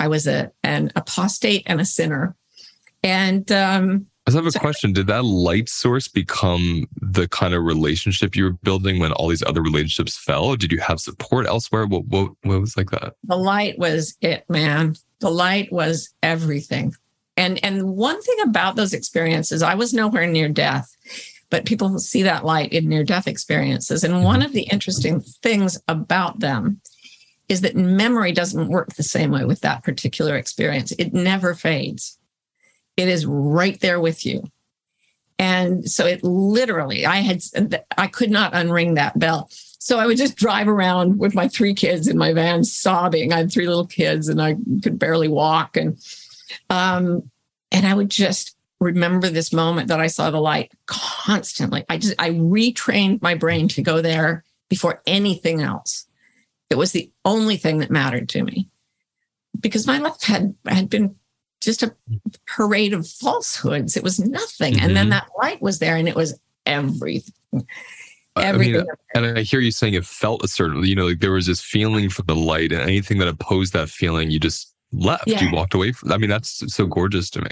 I 0.00 0.08
was 0.08 0.26
a 0.26 0.52
an 0.62 0.92
apostate 0.96 1.64
and 1.66 1.80
a 1.80 1.84
sinner. 1.84 2.34
And 3.02 3.50
um 3.52 4.06
I 4.26 4.32
have 4.32 4.46
a 4.46 4.58
question. 4.58 4.92
Did 4.92 5.06
that 5.06 5.24
light 5.24 5.68
source 5.68 6.08
become 6.08 6.88
the 7.00 7.28
kind 7.28 7.54
of 7.54 7.62
relationship 7.62 8.34
you 8.34 8.44
were 8.44 8.52
building 8.52 8.98
when 8.98 9.12
all 9.12 9.28
these 9.28 9.42
other 9.44 9.62
relationships 9.62 10.16
fell? 10.16 10.56
Did 10.56 10.72
you 10.72 10.80
have 10.80 10.98
support 10.98 11.46
elsewhere? 11.46 11.86
What 11.86 12.06
what 12.06 12.32
what 12.42 12.60
was 12.60 12.76
like 12.76 12.90
that? 12.90 13.14
The 13.24 13.36
light 13.36 13.78
was 13.78 14.16
it, 14.20 14.44
man. 14.48 14.96
The 15.20 15.30
light 15.30 15.72
was 15.72 16.12
everything. 16.24 16.94
And 17.36 17.62
and 17.64 17.96
one 17.96 18.20
thing 18.20 18.40
about 18.42 18.74
those 18.74 18.92
experiences, 18.92 19.62
I 19.62 19.74
was 19.74 19.94
nowhere 19.94 20.26
near 20.26 20.48
death, 20.48 20.90
but 21.48 21.64
people 21.64 21.98
see 22.00 22.22
that 22.22 22.44
light 22.44 22.72
in 22.72 22.88
near 22.88 23.04
death 23.04 23.28
experiences. 23.28 24.02
And 24.02 24.24
one 24.24 24.40
mm-hmm. 24.40 24.46
of 24.46 24.52
the 24.52 24.62
interesting 24.62 25.20
things 25.20 25.78
about 25.86 26.40
them 26.40 26.80
is 27.48 27.60
that 27.60 27.76
memory 27.76 28.32
doesn't 28.32 28.68
work 28.68 28.94
the 28.94 29.04
same 29.04 29.30
way 29.30 29.44
with 29.44 29.60
that 29.60 29.84
particular 29.84 30.36
experience. 30.36 30.92
It 30.98 31.14
never 31.14 31.54
fades. 31.54 32.18
It 32.96 33.08
is 33.08 33.26
right 33.26 33.78
there 33.80 34.00
with 34.00 34.24
you. 34.24 34.44
And 35.38 35.88
so 35.90 36.06
it 36.06 36.24
literally, 36.24 37.04
I 37.04 37.16
had, 37.16 37.42
I 37.98 38.06
could 38.06 38.30
not 38.30 38.54
unring 38.54 38.94
that 38.94 39.18
bell. 39.18 39.50
So 39.50 39.98
I 39.98 40.06
would 40.06 40.16
just 40.16 40.36
drive 40.36 40.66
around 40.66 41.18
with 41.18 41.34
my 41.34 41.46
three 41.46 41.74
kids 41.74 42.08
in 42.08 42.16
my 42.16 42.32
van 42.32 42.64
sobbing. 42.64 43.32
I 43.32 43.38
had 43.38 43.52
three 43.52 43.66
little 43.66 43.86
kids 43.86 44.28
and 44.28 44.40
I 44.40 44.56
could 44.82 44.98
barely 44.98 45.28
walk. 45.28 45.76
And 45.76 45.98
um, 46.70 47.30
and 47.70 47.86
I 47.86 47.94
would 47.94 48.10
just 48.10 48.56
remember 48.80 49.28
this 49.28 49.52
moment 49.52 49.88
that 49.88 50.00
I 50.00 50.06
saw 50.06 50.30
the 50.30 50.40
light 50.40 50.72
constantly. 50.86 51.84
I 51.88 51.98
just, 51.98 52.14
I 52.18 52.30
retrained 52.30 53.22
my 53.22 53.34
brain 53.34 53.68
to 53.68 53.82
go 53.82 54.00
there 54.00 54.44
before 54.68 55.02
anything 55.06 55.62
else. 55.62 56.06
It 56.70 56.76
was 56.76 56.92
the 56.92 57.10
only 57.24 57.56
thing 57.56 57.78
that 57.78 57.90
mattered 57.90 58.28
to 58.30 58.42
me 58.42 58.68
because 59.58 59.86
my 59.86 59.98
life 59.98 60.22
had, 60.22 60.54
had 60.66 60.90
been 60.90 61.16
just 61.60 61.82
a 61.82 61.94
parade 62.46 62.92
of 62.92 63.08
falsehoods. 63.08 63.96
It 63.96 64.02
was 64.02 64.18
nothing. 64.18 64.74
Mm-hmm. 64.74 64.84
And 64.84 64.96
then 64.96 65.04
mm-hmm. 65.06 65.10
that 65.10 65.28
light 65.40 65.62
was 65.62 65.78
there 65.78 65.96
and 65.96 66.08
it 66.08 66.14
was 66.14 66.38
everything. 66.64 67.34
Everything. 68.36 68.76
I 68.76 68.78
mean, 68.78 69.26
and 69.26 69.38
I 69.38 69.42
hear 69.42 69.60
you 69.60 69.70
saying 69.70 69.94
it 69.94 70.04
felt 70.04 70.44
a 70.44 70.48
certain, 70.48 70.84
you 70.84 70.94
know, 70.94 71.06
like 71.06 71.20
there 71.20 71.32
was 71.32 71.46
this 71.46 71.62
feeling 71.62 72.10
for 72.10 72.22
the 72.22 72.36
light 72.36 72.72
and 72.72 72.82
anything 72.82 73.18
that 73.18 73.28
opposed 73.28 73.72
that 73.72 73.88
feeling, 73.88 74.30
you 74.30 74.38
just 74.38 74.74
left. 74.92 75.26
Yeah. 75.26 75.42
You 75.42 75.52
walked 75.52 75.74
away 75.74 75.92
from. 75.92 76.12
I 76.12 76.18
mean, 76.18 76.30
that's 76.30 76.62
so 76.72 76.86
gorgeous 76.86 77.30
to 77.30 77.40
me. 77.42 77.50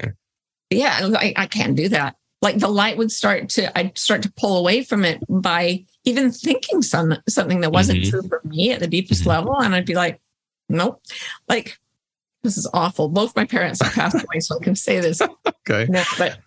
Yeah, 0.70 1.10
I, 1.16 1.32
I 1.36 1.46
can't 1.46 1.74
do 1.74 1.88
that. 1.88 2.16
Like 2.42 2.58
the 2.58 2.68
light 2.68 2.98
would 2.98 3.10
start 3.10 3.48
to, 3.50 3.76
I'd 3.78 3.96
start 3.96 4.22
to 4.24 4.32
pull 4.36 4.58
away 4.58 4.84
from 4.84 5.04
it 5.04 5.20
by 5.28 5.86
even 6.04 6.30
thinking 6.30 6.82
some 6.82 7.16
something 7.26 7.60
that 7.60 7.72
wasn't 7.72 8.00
mm-hmm. 8.00 8.10
true 8.10 8.28
for 8.28 8.42
me 8.44 8.70
at 8.70 8.80
the 8.80 8.86
deepest 8.86 9.22
mm-hmm. 9.22 9.30
level, 9.30 9.62
and 9.62 9.74
I'd 9.74 9.86
be 9.86 9.94
like, 9.94 10.20
nope. 10.68 11.00
Like 11.48 11.78
this 12.44 12.56
is 12.56 12.68
awful. 12.72 13.08
Both 13.08 13.34
my 13.34 13.44
parents 13.44 13.82
have 13.82 13.92
passed 13.92 14.14
away, 14.14 14.38
so 14.38 14.58
I 14.60 14.62
can 14.62 14.76
say 14.76 15.00
this. 15.00 15.20
okay. 15.46 15.86
No, 15.88 16.04
but 16.16 16.38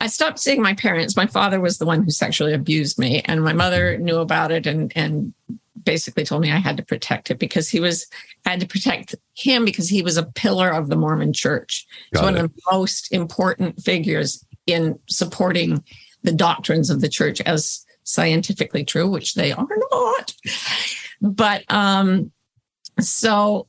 I 0.00 0.08
stopped 0.08 0.40
seeing 0.40 0.60
my 0.60 0.74
parents. 0.74 1.16
My 1.16 1.26
father 1.26 1.60
was 1.60 1.78
the 1.78 1.86
one 1.86 2.02
who 2.02 2.10
sexually 2.10 2.52
abused 2.52 2.98
me, 2.98 3.22
and 3.24 3.42
my 3.42 3.52
mother 3.52 3.96
knew 3.96 4.18
about 4.18 4.50
it 4.50 4.66
and 4.66 4.92
and 4.94 5.32
basically 5.84 6.24
told 6.24 6.42
me 6.42 6.52
I 6.52 6.58
had 6.58 6.76
to 6.76 6.84
protect 6.84 7.30
it 7.30 7.38
because 7.38 7.68
he 7.68 7.80
was 7.80 8.06
I 8.44 8.50
had 8.50 8.60
to 8.60 8.66
protect 8.66 9.14
him 9.34 9.64
because 9.64 9.88
he 9.88 10.02
was 10.02 10.16
a 10.16 10.24
pillar 10.24 10.70
of 10.70 10.88
the 10.88 10.96
Mormon 10.96 11.32
church. 11.32 11.86
He's 12.12 12.20
one 12.20 12.36
it. 12.36 12.44
of 12.44 12.54
the 12.54 12.62
most 12.70 13.12
important 13.12 13.80
figures 13.80 14.44
in 14.66 14.98
supporting 15.08 15.82
the 16.22 16.32
doctrines 16.32 16.90
of 16.90 17.00
the 17.00 17.08
church 17.08 17.40
as 17.42 17.84
scientifically 18.04 18.84
true, 18.84 19.08
which 19.08 19.34
they 19.34 19.52
are 19.52 19.68
not. 19.90 20.34
But 21.20 21.64
um 21.72 22.32
so 23.00 23.66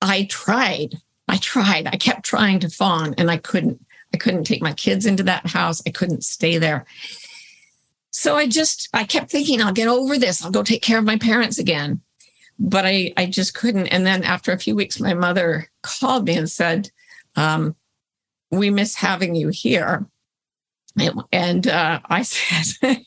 I 0.00 0.24
tried. 0.24 0.94
I 1.28 1.36
tried. 1.36 1.86
I 1.86 1.96
kept 1.96 2.24
trying 2.24 2.60
to 2.60 2.70
fawn 2.70 3.14
and 3.18 3.30
I 3.30 3.36
couldn't. 3.36 3.84
I 4.14 4.16
couldn't 4.16 4.44
take 4.44 4.62
my 4.62 4.72
kids 4.72 5.04
into 5.04 5.22
that 5.24 5.46
house. 5.46 5.82
I 5.86 5.90
couldn't 5.90 6.24
stay 6.24 6.56
there. 6.56 6.86
So 8.10 8.36
I 8.36 8.46
just 8.46 8.88
I 8.94 9.04
kept 9.04 9.30
thinking 9.30 9.60
I'll 9.60 9.72
get 9.72 9.88
over 9.88 10.18
this. 10.18 10.44
I'll 10.44 10.50
go 10.50 10.62
take 10.62 10.82
care 10.82 10.98
of 10.98 11.04
my 11.04 11.18
parents 11.18 11.58
again. 11.58 12.00
But 12.58 12.86
I 12.86 13.12
I 13.16 13.26
just 13.26 13.54
couldn't. 13.54 13.88
And 13.88 14.06
then 14.06 14.24
after 14.24 14.52
a 14.52 14.58
few 14.58 14.74
weeks 14.74 14.98
my 14.98 15.14
mother 15.14 15.68
called 15.82 16.26
me 16.26 16.36
and 16.36 16.50
said, 16.50 16.90
um, 17.36 17.76
we 18.50 18.70
miss 18.70 18.94
having 18.94 19.34
you 19.34 19.48
here. 19.48 20.06
And 21.32 21.68
uh, 21.68 22.00
I 22.06 22.22
said, 22.22 23.04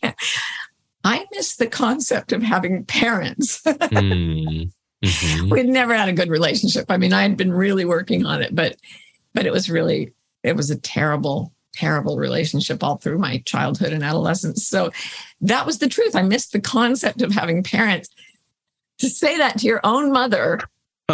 I 1.04 1.26
miss 1.32 1.56
the 1.56 1.68
concept 1.68 2.32
of 2.32 2.44
having 2.44 2.86
parents. 2.86 3.62
mm. 3.64 4.72
Mm-hmm. 5.04 5.50
We'd 5.50 5.68
never 5.68 5.96
had 5.96 6.10
a 6.10 6.14
good 6.14 6.30
relationship. 6.30 6.86
I 6.90 6.98
mean, 6.98 7.14
I 7.14 7.24
had 7.24 7.38
been 7.38 7.54
really 7.54 7.86
working 7.86 8.26
on 8.26 8.42
it, 8.42 8.54
but 8.54 8.78
but 9.34 9.46
it 9.46 9.52
was 9.52 9.70
really 9.70 10.14
it 10.44 10.56
was 10.56 10.70
a 10.70 10.80
terrible 10.80 11.54
terrible 11.74 12.18
relationship 12.18 12.84
all 12.84 12.98
through 12.98 13.18
my 13.18 13.38
childhood 13.46 13.94
and 13.94 14.04
adolescence. 14.04 14.68
So 14.68 14.92
that 15.42 15.66
was 15.66 15.80
the 15.80 15.88
truth. 15.88 16.16
I 16.16 16.22
missed 16.22 16.52
the 16.52 16.60
concept 16.60 17.22
of 17.22 17.32
having 17.32 17.64
parents. 17.64 18.10
To 19.00 19.10
say 19.10 19.38
that 19.38 19.58
to 19.60 19.66
your 19.66 19.80
own 19.84 20.12
mother, 20.12 20.60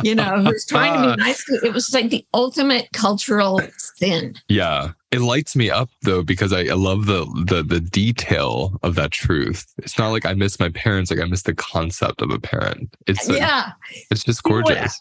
you 0.04 0.16
know, 0.16 0.44
who's 0.44 0.66
trying 0.66 1.02
to 1.02 1.16
be 1.16 1.16
nice, 1.24 1.44
it 1.64 1.74
was 1.74 1.94
like 1.94 2.10
the 2.10 2.26
ultimate 2.34 2.90
cultural 2.94 3.62
sin. 3.96 4.36
Yeah 4.48 4.92
it 5.12 5.20
lights 5.20 5.56
me 5.56 5.70
up 5.70 5.90
though 6.02 6.22
because 6.22 6.52
I, 6.52 6.66
I, 6.66 6.74
love 6.74 7.06
the 7.06 7.26
the 7.46 7.64
the 7.64 7.80
detail 7.80 8.78
of 8.84 8.96
that 8.96 9.12
truth. 9.12 9.66
It's 9.78 9.98
not 9.98 10.10
like 10.10 10.26
I 10.26 10.34
miss 10.34 10.60
my 10.60 10.70
parents, 10.70 11.10
like 11.10 11.22
I 11.22 11.26
miss 11.26 11.44
the 11.44 11.56
concept 11.56 12.22
of 12.22 12.30
a 12.30 12.40
parent. 12.40 12.94
It's 13.08 13.30
yeah, 13.30 13.72
it's 14.12 14.24
just 14.24 14.44
gorgeous. 14.44 14.70
People 14.70 14.84
would, 14.84 14.92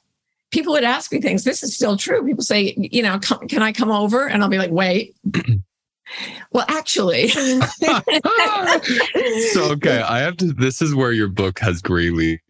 people 0.52 0.72
would 0.74 0.84
ask 0.84 1.12
me 1.12 1.20
things. 1.20 1.44
This 1.44 1.62
is 1.62 1.74
still 1.74 1.96
true. 1.96 2.24
People 2.24 2.44
say, 2.44 2.74
you 2.76 3.02
know, 3.02 3.18
can 3.18 3.62
I 3.62 3.72
come 3.72 3.90
over? 3.90 4.28
And 4.28 4.42
I'll 4.42 4.48
be 4.48 4.58
like, 4.58 4.70
wait. 4.70 5.16
well, 6.52 6.66
actually. 6.68 7.28
so 7.28 7.62
okay, 9.72 10.02
I 10.02 10.20
have 10.20 10.36
to. 10.36 10.52
This 10.52 10.80
is 10.80 10.94
where 10.94 11.10
your 11.10 11.28
book 11.28 11.58
has 11.58 11.82
greatly 11.82 12.40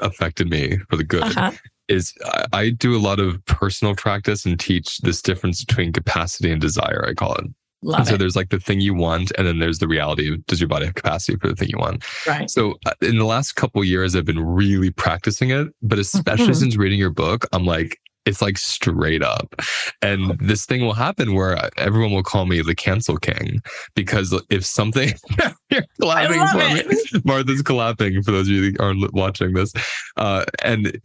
affected 0.00 0.50
me 0.50 0.78
for 0.90 0.96
the 0.96 1.04
good. 1.04 1.22
Uh-huh 1.22 1.52
is 1.88 2.14
I 2.52 2.70
do 2.70 2.96
a 2.96 2.98
lot 3.00 3.20
of 3.20 3.44
personal 3.46 3.94
practice 3.94 4.44
and 4.44 4.58
teach 4.58 4.98
this 4.98 5.22
difference 5.22 5.64
between 5.64 5.92
capacity 5.92 6.50
and 6.50 6.60
desire, 6.60 7.04
I 7.06 7.14
call 7.14 7.34
it. 7.34 7.46
Love 7.82 8.00
and 8.00 8.08
so 8.08 8.16
there's 8.16 8.36
like 8.36 8.48
the 8.48 8.58
thing 8.58 8.80
you 8.80 8.94
want, 8.94 9.32
and 9.36 9.46
then 9.46 9.58
there's 9.58 9.78
the 9.78 9.86
reality 9.86 10.32
of 10.32 10.44
does 10.46 10.60
your 10.60 10.68
body 10.68 10.86
have 10.86 10.94
capacity 10.94 11.38
for 11.38 11.48
the 11.48 11.54
thing 11.54 11.68
you 11.68 11.78
want? 11.78 12.04
Right. 12.26 12.50
So 12.50 12.74
uh, 12.86 12.92
in 13.02 13.18
the 13.18 13.24
last 13.24 13.52
couple 13.52 13.84
years, 13.84 14.16
I've 14.16 14.24
been 14.24 14.40
really 14.40 14.90
practicing 14.90 15.50
it, 15.50 15.68
but 15.82 15.98
especially 15.98 16.46
mm-hmm. 16.46 16.54
since 16.54 16.76
reading 16.76 16.98
your 16.98 17.10
book, 17.10 17.46
I'm 17.52 17.66
like, 17.66 18.00
it's 18.24 18.42
like 18.42 18.58
straight 18.58 19.22
up. 19.22 19.54
And 20.02 20.36
this 20.40 20.66
thing 20.66 20.80
will 20.80 20.94
happen 20.94 21.34
where 21.34 21.70
everyone 21.78 22.12
will 22.12 22.24
call 22.24 22.44
me 22.44 22.60
the 22.60 22.74
cancel 22.74 23.18
king 23.18 23.62
because 23.94 24.34
if 24.50 24.66
something, 24.66 25.12
you're 25.70 25.84
clapping 26.00 26.44
for 26.48 26.78
it. 26.78 26.88
me. 26.88 27.20
Martha's 27.24 27.62
clapping 27.62 28.22
for 28.22 28.32
those 28.32 28.48
of 28.48 28.54
you 28.54 28.72
that 28.72 28.80
are 28.80 28.94
watching 29.12 29.52
this. 29.52 29.72
Uh, 30.16 30.44
and 30.64 30.98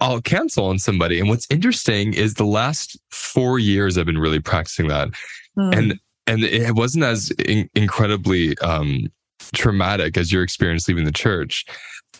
I'll 0.00 0.20
cancel 0.20 0.66
on 0.66 0.78
somebody. 0.78 1.20
And 1.20 1.28
what's 1.28 1.46
interesting 1.50 2.14
is 2.14 2.34
the 2.34 2.44
last 2.44 2.98
four 3.10 3.58
years 3.58 3.96
I've 3.96 4.06
been 4.06 4.18
really 4.18 4.40
practicing 4.40 4.88
that, 4.88 5.08
mm. 5.56 5.76
and 5.76 5.98
and 6.26 6.44
it 6.44 6.74
wasn't 6.74 7.04
as 7.04 7.30
in- 7.46 7.70
incredibly 7.74 8.56
um, 8.58 9.06
traumatic 9.54 10.16
as 10.16 10.32
your 10.32 10.42
experience 10.42 10.88
leaving 10.88 11.04
the 11.04 11.12
church. 11.12 11.64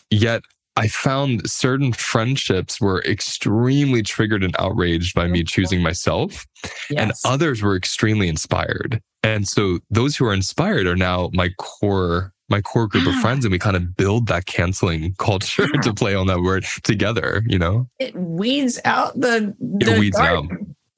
Yet 0.09 0.41
I 0.75 0.87
found 0.87 1.49
certain 1.49 1.93
friendships 1.93 2.79
were 2.79 3.03
extremely 3.03 4.01
triggered 4.01 4.43
and 4.43 4.55
outraged 4.59 5.13
by 5.13 5.27
me 5.27 5.43
choosing 5.43 5.81
myself, 5.81 6.45
yes. 6.89 6.99
and 6.99 7.11
others 7.25 7.61
were 7.61 7.75
extremely 7.75 8.29
inspired. 8.29 9.01
And 9.21 9.47
so 9.47 9.79
those 9.89 10.15
who 10.15 10.25
are 10.25 10.33
inspired 10.33 10.87
are 10.87 10.95
now 10.95 11.29
my 11.33 11.49
core 11.57 12.33
my 12.49 12.61
core 12.61 12.87
group 12.87 13.07
of 13.07 13.13
ah. 13.15 13.21
friends 13.21 13.45
and 13.45 13.51
we 13.51 13.59
kind 13.59 13.75
of 13.75 13.95
build 13.95 14.27
that 14.27 14.45
canceling 14.45 15.13
culture 15.17 15.67
to 15.67 15.93
play 15.93 16.15
on 16.15 16.27
that 16.27 16.41
word 16.41 16.65
together, 16.83 17.43
you 17.47 17.59
know? 17.59 17.87
It 17.99 18.15
weeds 18.15 18.79
out 18.85 19.19
the, 19.19 19.55
the 19.59 19.93
it 19.93 19.99
weeds 19.99 20.17
out. 20.17 20.45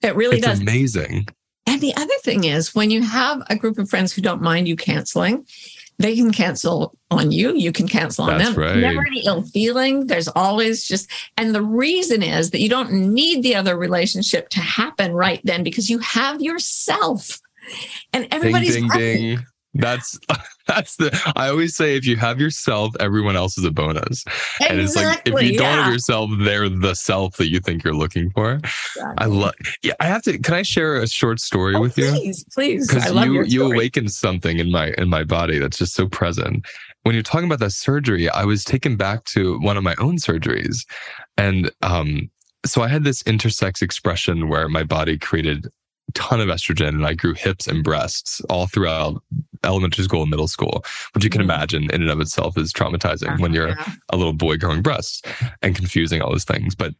It 0.01 0.15
really 0.15 0.37
it's 0.37 0.47
does. 0.47 0.59
amazing. 0.59 1.27
And 1.67 1.79
the 1.79 1.95
other 1.95 2.13
thing 2.23 2.45
is 2.45 2.73
when 2.73 2.89
you 2.89 3.03
have 3.03 3.43
a 3.49 3.55
group 3.55 3.77
of 3.77 3.89
friends 3.89 4.11
who 4.11 4.21
don't 4.21 4.41
mind 4.41 4.67
you 4.67 4.75
canceling, 4.75 5.45
they 5.99 6.15
can 6.15 6.31
cancel 6.31 6.97
on 7.11 7.31
you. 7.31 7.55
You 7.55 7.71
can 7.71 7.87
cancel 7.87 8.25
on 8.25 8.39
That's 8.39 8.51
them. 8.51 8.59
Right. 8.59 8.77
Never 8.77 9.05
any 9.05 9.23
ill 9.25 9.43
feeling. 9.43 10.07
There's 10.07 10.27
always 10.29 10.87
just, 10.87 11.09
and 11.37 11.53
the 11.53 11.61
reason 11.61 12.23
is 12.23 12.51
that 12.51 12.59
you 12.59 12.69
don't 12.69 12.91
need 12.91 13.43
the 13.43 13.55
other 13.55 13.77
relationship 13.77 14.49
to 14.49 14.59
happen 14.59 15.13
right 15.13 15.41
then 15.43 15.63
because 15.63 15.89
you 15.89 15.99
have 15.99 16.41
yourself 16.41 17.39
and 18.13 18.27
everybody's 18.31 18.75
ding, 18.75 18.87
ding, 18.89 19.17
ding. 19.17 19.45
That's 19.73 20.19
that's 20.67 20.97
the 20.97 21.33
I 21.35 21.49
always 21.49 21.75
say 21.75 21.95
if 21.95 22.05
you 22.05 22.17
have 22.17 22.39
yourself, 22.39 22.95
everyone 22.99 23.35
else 23.35 23.57
is 23.57 23.63
a 23.63 23.71
bonus. 23.71 24.23
Exactly, 24.25 24.67
and 24.67 24.79
it's 24.79 24.95
like 24.95 25.21
if 25.25 25.41
you 25.41 25.57
don't 25.57 25.77
have 25.77 25.93
yourself, 25.93 26.29
they're 26.39 26.69
the 26.69 26.93
self 26.93 27.37
that 27.37 27.49
you 27.49 27.59
think 27.59 27.83
you're 27.83 27.93
looking 27.93 28.29
for. 28.31 28.53
Exactly. 28.53 29.15
I 29.17 29.25
love 29.25 29.53
yeah, 29.81 29.93
I 29.99 30.05
have 30.05 30.23
to 30.23 30.37
can 30.37 30.55
I 30.55 30.61
share 30.61 30.97
a 30.97 31.07
short 31.07 31.39
story 31.39 31.75
oh, 31.75 31.81
with 31.81 31.95
please, 31.95 32.05
you? 32.05 32.11
Please, 32.19 32.45
please. 32.53 32.87
Because 32.87 33.11
you 33.25 33.43
you 33.43 33.71
awakened 33.71 34.11
something 34.11 34.59
in 34.59 34.71
my 34.71 34.93
in 34.97 35.09
my 35.09 35.23
body 35.23 35.57
that's 35.57 35.77
just 35.77 35.93
so 35.93 36.07
present. 36.07 36.65
When 37.03 37.15
you're 37.15 37.23
talking 37.23 37.47
about 37.47 37.59
that 37.59 37.71
surgery, 37.71 38.29
I 38.29 38.43
was 38.43 38.63
taken 38.63 38.95
back 38.95 39.23
to 39.25 39.59
one 39.59 39.77
of 39.77 39.83
my 39.83 39.95
own 39.99 40.17
surgeries. 40.17 40.85
And 41.37 41.71
um 41.81 42.29
so 42.65 42.83
I 42.83 42.89
had 42.89 43.03
this 43.03 43.23
intersex 43.23 43.81
expression 43.81 44.47
where 44.47 44.69
my 44.69 44.83
body 44.83 45.17
created 45.17 45.67
ton 46.11 46.41
of 46.41 46.47
estrogen 46.47 46.89
and 46.89 47.05
I 47.05 47.13
grew 47.13 47.33
hips 47.33 47.67
and 47.67 47.83
breasts 47.83 48.41
all 48.49 48.67
throughout 48.67 49.21
elementary 49.63 50.03
school 50.03 50.21
and 50.21 50.29
middle 50.29 50.47
school, 50.47 50.83
which 51.13 51.23
you 51.23 51.29
can 51.29 51.41
mm-hmm. 51.41 51.51
imagine 51.51 51.83
in 51.91 52.01
and 52.01 52.09
of 52.09 52.19
itself 52.19 52.57
is 52.57 52.73
traumatizing 52.73 53.39
when 53.39 53.53
you're 53.53 53.69
yeah. 53.69 53.85
a 54.09 54.17
little 54.17 54.33
boy 54.33 54.57
growing 54.57 54.81
breasts 54.81 55.21
and 55.61 55.75
confusing 55.75 56.21
all 56.21 56.31
those 56.31 56.45
things. 56.45 56.75
But 56.75 56.93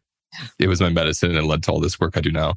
it 0.58 0.68
was 0.68 0.80
my 0.80 0.88
medicine 0.88 1.30
and 1.30 1.38
it 1.38 1.44
led 1.44 1.62
to 1.64 1.72
all 1.72 1.80
this 1.80 2.00
work 2.00 2.16
I 2.16 2.20
do 2.20 2.30
now. 2.30 2.54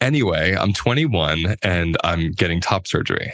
Anyway, 0.00 0.54
I'm 0.54 0.72
21 0.72 1.56
and 1.62 1.96
I'm 2.04 2.32
getting 2.32 2.60
top 2.60 2.86
surgery. 2.86 3.32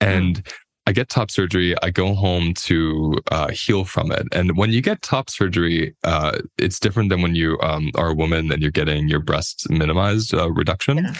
And 0.00 0.42
mm. 0.42 0.52
I 0.88 0.92
get 0.92 1.08
top 1.08 1.32
surgery. 1.32 1.74
I 1.82 1.90
go 1.90 2.14
home 2.14 2.54
to 2.54 3.18
uh, 3.32 3.48
heal 3.48 3.84
from 3.84 4.12
it. 4.12 4.28
And 4.30 4.56
when 4.56 4.70
you 4.70 4.80
get 4.80 5.02
top 5.02 5.28
surgery, 5.28 5.96
uh, 6.04 6.38
it's 6.58 6.78
different 6.78 7.10
than 7.10 7.22
when 7.22 7.34
you 7.34 7.58
um, 7.60 7.90
are 7.96 8.10
a 8.10 8.14
woman 8.14 8.52
and 8.52 8.62
you're 8.62 8.70
getting 8.70 9.08
your 9.08 9.18
breasts 9.18 9.68
minimized 9.68 10.32
uh, 10.32 10.50
reduction 10.52 10.98
yeah. 10.98 11.14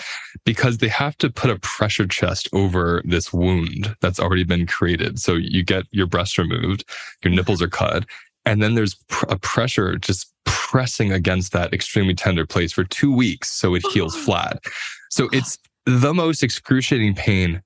because 0.45 0.79
they 0.79 0.89
have 0.89 1.19
to 1.19 1.31
put 1.31 1.51
a 1.51 1.59
pressure 1.59 2.07
chest 2.07 2.49
over 2.53 3.03
this 3.05 3.33
wound 3.33 3.97
that's 4.01 4.21
already 4.21 4.45
been 4.45 4.67
created. 4.67 5.19
So 5.19 5.35
you 5.35 5.65
get 5.65 5.85
your 5.91 6.07
breast 6.07 6.39
removed, 6.39 6.85
your 7.25 7.35
nipples 7.35 7.61
are 7.61 7.69
cut, 7.69 8.05
and 8.45 8.63
then 8.63 8.77
there's 8.77 8.95
pr- 9.09 9.27
a 9.29 9.39
pressure 9.39 9.97
just 9.97 10.33
pressing 10.45 11.11
against 11.11 11.53
that 11.53 11.75
extremely 11.75 12.15
tender 12.15 12.47
place 12.47 12.73
for 12.73 12.85
two 12.85 13.13
weeks 13.13 13.51
so 13.51 13.75
it 13.75 13.85
heals 13.89 14.17
flat. 14.25 14.63
So 15.11 15.29
it's 15.33 15.59
the 15.87 16.15
most 16.15 16.45
excruciating 16.45 17.17
pain 17.17 17.63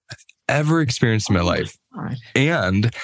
ever 0.48 0.80
experienced 0.80 1.28
in 1.28 1.36
my 1.36 1.42
life. 1.42 1.76
And 2.34 2.94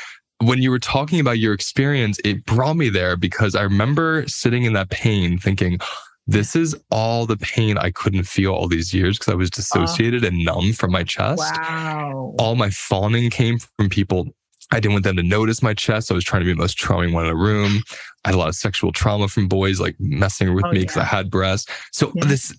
when 0.43 0.61
you 0.61 0.71
were 0.71 0.79
talking 0.79 1.21
about 1.21 1.39
your 1.39 1.55
experience, 1.55 2.19
it 2.25 2.45
brought 2.45 2.77
me 2.77 2.89
there 2.89 3.17
because 3.17 3.55
I 3.55 3.63
remember 3.63 4.25
sitting 4.27 4.65
in 4.65 4.75
that 4.75 4.91
pain 4.91 5.39
thinking, 5.39 5.79
this 6.27 6.57
is 6.57 6.75
all 6.91 7.25
the 7.25 7.37
pain 7.37 7.79
I 7.79 7.91
couldn't 7.91 8.25
feel 8.25 8.53
all 8.53 8.69
these 8.69 8.93
years 8.93 9.19
because 9.19 9.33
I 9.33 9.37
was 9.37 9.49
uh-huh. 9.49 9.85
dissociated 9.85 10.25
and 10.25 10.45
numb 10.45 10.73
from 10.73 10.91
my 10.91 11.05
chest. 11.05 11.39
Wow. 11.39 12.35
All 12.39 12.57
my 12.57 12.71
fawning 12.71 13.31
came 13.31 13.59
from 13.59 13.89
people 13.89 14.29
I 14.73 14.81
didn't 14.81 14.95
want 14.95 15.05
them 15.05 15.17
to 15.17 15.23
notice 15.23 15.63
my 15.63 15.75
chest. 15.75 16.11
I 16.11 16.15
was 16.15 16.25
trying 16.25 16.41
to 16.41 16.47
be 16.47 16.53
the 16.53 16.59
most 16.59 16.77
charming 16.77 17.15
one 17.15 17.25
in 17.25 17.31
the 17.31 17.37
room. 17.37 17.83
I 18.25 18.29
had 18.29 18.35
a 18.35 18.39
lot 18.39 18.49
of 18.49 18.57
sexual 18.57 18.91
trauma 18.93 19.29
from 19.29 19.47
boys 19.47 19.79
like 19.81 19.95
messing 20.01 20.55
with 20.55 20.65
Oh, 20.65 20.73
me 20.73 20.81
because 20.81 20.97
yeah. 20.97 21.03
I 21.03 21.07
had 21.07 21.31
breasts. 21.31 21.71
So 21.93 22.11
Yeah. 22.15 22.25
this 22.25 22.53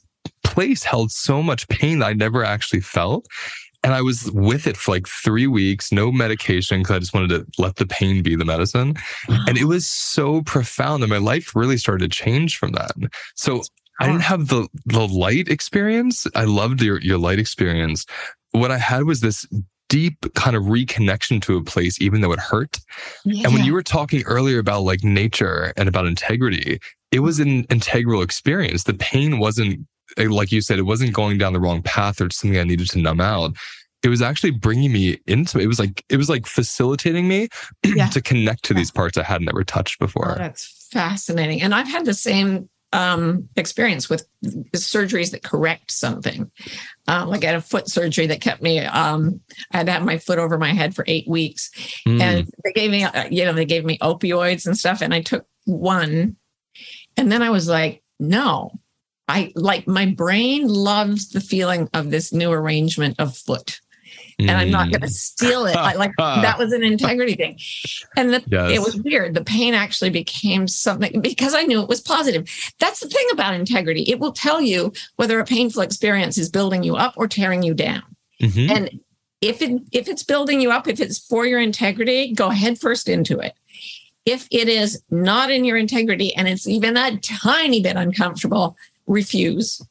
place 0.43 0.83
held 0.83 1.11
so 1.11 1.43
much 1.43 1.67
pain 1.67 1.99
that 1.99 2.07
I 2.07 2.13
never 2.13 2.43
actually 2.43 2.79
felt. 2.79 3.27
And 3.87 3.95
I 3.95 4.01
was 4.01 4.29
with 4.33 4.67
it 4.67 4.75
for 4.75 4.91
like 4.91 5.07
three 5.07 5.47
weeks, 5.47 5.93
no 5.93 6.11
medication, 6.11 6.81
because 6.81 6.97
I 6.97 6.99
just 6.99 7.13
wanted 7.13 7.29
to 7.29 7.45
let 7.57 7.77
the 7.77 7.85
pain 7.85 8.21
be 8.21 8.35
the 8.35 8.43
medicine. 8.43 8.95
And 9.29 9.57
it 9.57 9.63
was 9.63 9.87
so 9.87 10.41
profound 10.41 11.03
that 11.03 11.07
my 11.07 11.19
life 11.19 11.55
really 11.55 11.77
started 11.77 12.11
to 12.11 12.23
change 12.23 12.57
from 12.57 12.73
that. 12.73 12.91
So 13.35 13.61
I 14.01 14.07
didn't 14.07 14.23
have 14.23 14.49
the 14.49 14.67
the 14.87 15.07
light 15.07 15.47
experience. 15.47 16.27
I 16.35 16.43
loved 16.43 16.81
your 16.81 16.99
your 16.99 17.17
light 17.17 17.39
experience. 17.39 18.05
What 18.51 18.71
I 18.71 18.77
had 18.77 19.05
was 19.05 19.21
this 19.21 19.47
deep 19.87 20.17
kind 20.35 20.57
of 20.57 20.63
reconnection 20.63 21.41
to 21.43 21.55
a 21.55 21.63
place, 21.63 22.01
even 22.01 22.19
though 22.19 22.33
it 22.33 22.39
hurt. 22.39 22.81
And 23.23 23.53
when 23.53 23.63
you 23.63 23.71
were 23.71 23.83
talking 23.83 24.21
earlier 24.23 24.59
about 24.59 24.81
like 24.81 25.01
nature 25.01 25.71
and 25.77 25.87
about 25.87 26.07
integrity, 26.07 26.81
it 27.13 27.21
was 27.21 27.39
mm-hmm. 27.39 27.59
an 27.59 27.65
integral 27.69 28.21
experience. 28.21 28.83
The 28.83 28.95
pain 28.95 29.39
wasn't, 29.39 29.87
like 30.17 30.51
you 30.51 30.61
said, 30.61 30.79
it 30.79 30.83
wasn't 30.83 31.13
going 31.13 31.37
down 31.37 31.53
the 31.53 31.59
wrong 31.59 31.81
path 31.81 32.21
or 32.21 32.29
something 32.31 32.59
I 32.59 32.63
needed 32.63 32.89
to 32.91 32.99
numb 32.99 33.21
out. 33.21 33.55
It 34.03 34.09
was 34.09 34.21
actually 34.21 34.51
bringing 34.51 34.91
me 34.93 35.17
into 35.27 35.59
it. 35.59 35.65
was 35.67 35.79
like, 35.79 36.03
it 36.09 36.17
was 36.17 36.29
like 36.29 36.45
facilitating 36.45 37.27
me 37.27 37.49
Yeah. 37.85 38.07
to 38.09 38.21
connect 38.21 38.63
to 38.65 38.73
these 38.73 38.91
parts 38.91 39.17
I 39.17 39.23
had 39.23 39.41
never 39.41 39.63
touched 39.63 39.97
Oh, 40.01 40.05
before. 40.05 40.35
that's 40.37 40.87
fascinating. 40.91 41.61
And 41.61 41.73
I've 41.73 41.87
had 41.87 42.05
the 42.05 42.13
same 42.13 42.69
um, 42.93 43.49
experience 43.57 44.09
with 44.09 44.25
surgeries 44.75 45.31
that 45.31 45.43
correct 45.43 45.91
something. 45.91 46.49
Uh, 47.07 47.25
like 47.27 47.43
I 47.43 47.47
had 47.47 47.55
a 47.55 47.61
foot 47.61 47.89
surgery 47.89 48.27
that 48.27 48.39
kept 48.39 48.61
me, 48.61 48.79
um, 48.79 49.41
I 49.73 49.77
had 49.77 49.87
to 49.87 49.91
have 49.91 50.03
my 50.05 50.17
foot 50.19 50.39
over 50.39 50.57
my 50.57 50.71
head 50.73 50.95
for 50.95 51.03
eight 51.07 51.27
weeks. 51.27 51.69
Mm. 52.07 52.21
And 52.21 52.49
they 52.63 52.71
gave 52.73 52.91
me, 52.91 53.03
uh, 53.03 53.27
you 53.29 53.43
know, 53.45 53.51
they 53.53 53.65
gave 53.65 53.83
me 53.83 53.97
opioids 53.97 54.65
and 54.65 54.77
stuff. 54.77 55.01
And 55.01 55.13
I 55.13 55.21
took 55.21 55.45
one. 55.65 56.37
And 57.17 57.31
then 57.31 57.41
I 57.41 57.49
was 57.49 57.67
like, 57.67 58.03
no, 58.19 58.71
I 59.27 59.51
like 59.55 59.87
my 59.87 60.05
brain 60.05 60.67
loves 60.67 61.29
the 61.29 61.41
feeling 61.41 61.89
of 61.93 62.11
this 62.11 62.31
new 62.33 62.51
arrangement 62.51 63.15
of 63.19 63.35
foot. 63.37 63.81
And 64.39 64.51
I'm 64.51 64.69
not 64.69 64.87
Mm. 64.87 64.91
going 64.91 65.01
to 65.01 65.09
steal 65.09 65.65
it. 65.65 65.75
I, 65.75 65.93
like 65.95 66.11
that 66.17 66.59
was 66.59 66.71
an 66.71 66.83
integrity 66.83 67.33
thing. 67.33 67.59
And 68.15 68.33
the, 68.35 68.43
Yes. 68.49 68.71
it 68.75 68.81
was 68.81 68.95
weird. 68.95 69.33
The 69.33 69.43
pain 69.43 69.73
actually 69.73 70.11
became 70.11 70.67
something 70.67 71.21
because 71.21 71.55
I 71.55 71.63
knew 71.63 71.81
it 71.81 71.89
was 71.89 72.01
positive. 72.01 72.47
That's 72.79 72.99
the 72.99 73.09
thing 73.09 73.25
about 73.31 73.55
integrity. 73.55 74.03
It 74.03 74.19
will 74.19 74.31
tell 74.31 74.61
you 74.61 74.93
whether 75.15 75.39
a 75.39 75.45
painful 75.45 75.81
experience 75.81 76.37
is 76.37 76.49
building 76.49 76.83
you 76.83 76.95
up 76.95 77.15
or 77.17 77.27
tearing 77.27 77.63
you 77.63 77.73
down. 77.73 78.03
Mhm. 78.41 78.69
And 78.69 78.99
if 79.41 79.61
it 79.61 79.81
if 79.91 80.07
it's 80.07 80.23
building 80.23 80.61
you 80.61 80.71
up, 80.71 80.87
if 80.87 80.99
it's 80.99 81.17
for 81.17 81.45
your 81.47 81.59
integrity, 81.59 82.31
go 82.33 82.49
head 82.49 82.79
first 82.79 83.09
into 83.09 83.39
it. 83.39 83.53
If 84.25 84.47
it 84.51 84.69
is 84.69 85.01
not 85.09 85.49
in 85.51 85.65
your 85.65 85.77
integrity 85.77 86.35
and 86.35 86.47
it's 86.47 86.67
even 86.67 86.95
a 86.95 87.17
tiny 87.17 87.81
bit 87.81 87.95
uncomfortable, 87.95 88.75
refuse. 89.07 89.81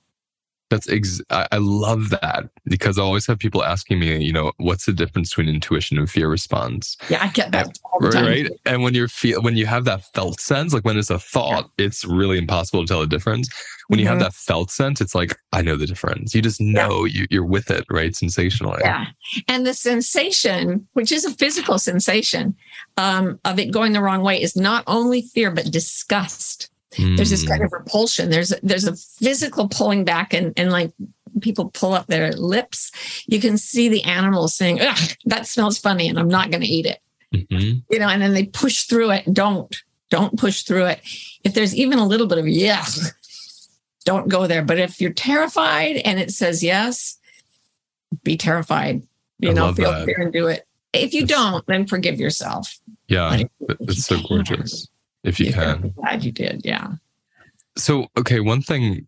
That's 0.69 0.89
ex- 0.89 1.21
I, 1.31 1.47
I 1.53 1.59
love 1.59 2.11
that 2.11 2.49
because 2.65 2.99
I 2.99 3.03
always 3.03 3.25
have 3.29 3.39
people 3.39 3.63
asking 3.63 4.01
me, 4.01 4.21
you 4.21 4.33
know, 4.33 4.51
what's 4.57 4.87
the 4.87 4.93
difference 4.93 5.31
between 5.31 5.49
intuition 5.55 5.97
and 5.97 6.11
fear 6.11 6.29
response? 6.29 6.97
Yeah, 7.09 7.23
I 7.23 7.29
get 7.29 7.53
that 7.53 7.79
the 8.01 8.09
Right. 8.09 8.51
And 8.65 8.83
when 8.83 8.93
you're 8.93 9.07
feel 9.07 9.41
when 9.43 9.57
you 9.57 9.65
have 9.67 9.85
that 9.85 10.03
felt 10.13 10.41
sense, 10.41 10.75
like 10.75 10.85
when 10.85 10.99
it's 10.99 11.09
a 11.09 11.21
thought, 11.21 11.71
it's 11.79 12.05
really 12.05 12.37
impossible 12.37 12.81
to 12.85 12.89
tell 12.89 13.01
the 13.01 13.07
difference. 13.07 13.49
When 13.87 14.01
you 14.01 14.09
have 14.09 14.17
Mhm. 14.17 14.23
that 14.23 14.35
felt 14.35 14.73
sense, 14.73 15.01
it's 15.01 15.15
like 15.15 15.39
I 15.53 15.63
know 15.63 15.77
the 15.77 15.87
difference. 15.87 16.35
You 16.35 16.43
just 16.43 16.61
know 16.61 17.05
you, 17.05 17.29
you're 17.31 17.45
with 17.45 17.71
it, 17.71 17.85
right? 17.89 18.17
Sensationally. 18.17 18.81
Yeah. 18.83 19.07
And 19.47 19.65
the 19.65 19.73
sensation, 19.73 20.89
which 20.95 21.13
is 21.13 21.25
a 21.25 21.31
physical 21.31 21.79
sensation 21.79 22.57
um, 22.97 23.39
of 23.45 23.61
it 23.61 23.71
going 23.71 23.93
the 23.93 24.03
wrong 24.03 24.23
way, 24.23 24.43
is 24.43 24.57
not 24.57 24.83
only 24.89 25.23
fear, 25.23 25.53
but 25.53 25.71
disgust. 25.71 26.71
There's 26.97 27.31
this 27.31 27.45
Mm. 27.45 27.49
kind 27.49 27.63
of 27.65 27.73
repulsion. 27.73 28.31
There's 28.31 28.53
there's 28.63 28.85
a 28.85 28.97
physical 28.97 29.69
pulling 29.69 30.05
back 30.05 30.33
and, 30.33 30.53
and 30.57 30.71
like 30.71 30.93
people 31.43 31.69
pull 31.71 31.93
up 31.93 32.07
their 32.07 32.33
lips. 32.33 32.91
You 33.27 33.41
can 33.41 33.59
see 33.59 33.89
the 33.89 34.03
animal 34.05 34.49
saying, 34.49 34.81
that 35.27 35.47
smells 35.47 35.79
funny 35.79 36.09
and 36.09 36.19
I'm 36.19 36.29
not 36.29 36.51
going 36.51 36.63
to 36.63 36.67
eat 36.69 36.87
it. 36.87 37.01
Mhm. 37.35 37.83
You 37.91 37.99
know, 37.99 38.09
and 38.09 38.23
then 38.23 38.33
they 38.33 38.45
push 38.45 38.85
through 38.85 39.11
it. 39.11 39.33
Don't, 39.35 39.75
don't 40.11 40.39
push 40.39 40.63
through 40.63 40.87
it. 40.87 41.01
If 41.45 41.53
there's 41.55 41.75
even 41.75 41.99
a 41.99 42.07
little 42.07 42.27
bit 42.27 42.39
of 42.39 42.49
yes, 42.49 43.13
don't 44.05 44.29
go 44.29 44.47
there. 44.47 44.63
But 44.65 44.79
if 44.79 45.01
you're 45.01 45.13
terrified 45.13 45.97
and 45.97 46.19
it 46.19 46.31
says 46.31 46.63
yes, 46.63 47.19
be 48.23 48.37
terrified. 48.37 49.03
You 49.41 49.51
I 49.51 49.53
know, 49.53 49.75
feel 49.75 49.91
that. 49.91 50.07
fear 50.07 50.21
and 50.21 50.33
do 50.33 50.47
it. 50.47 50.67
If 50.95 51.13
you 51.13 51.27
That's- 51.27 51.39
don't, 51.53 51.67
then 51.67 51.87
forgive 51.87 52.19
yourself. 52.19 52.79
Yeah, 53.09 53.29
Like, 53.29 53.51
that- 53.61 53.77
if 53.81 53.87
that's 53.89 54.11
you 54.11 54.19
so 54.19 54.29
gorgeous. 54.29 54.89
If 55.27 55.41
you 55.41 55.53
can. 55.53 55.93
Glad 55.97 56.25
you 56.25 56.33
did. 56.33 56.63
Yeah. 56.65 56.89
So, 57.77 58.07
okay, 58.17 58.41
one 58.41 58.63
thing 58.63 59.07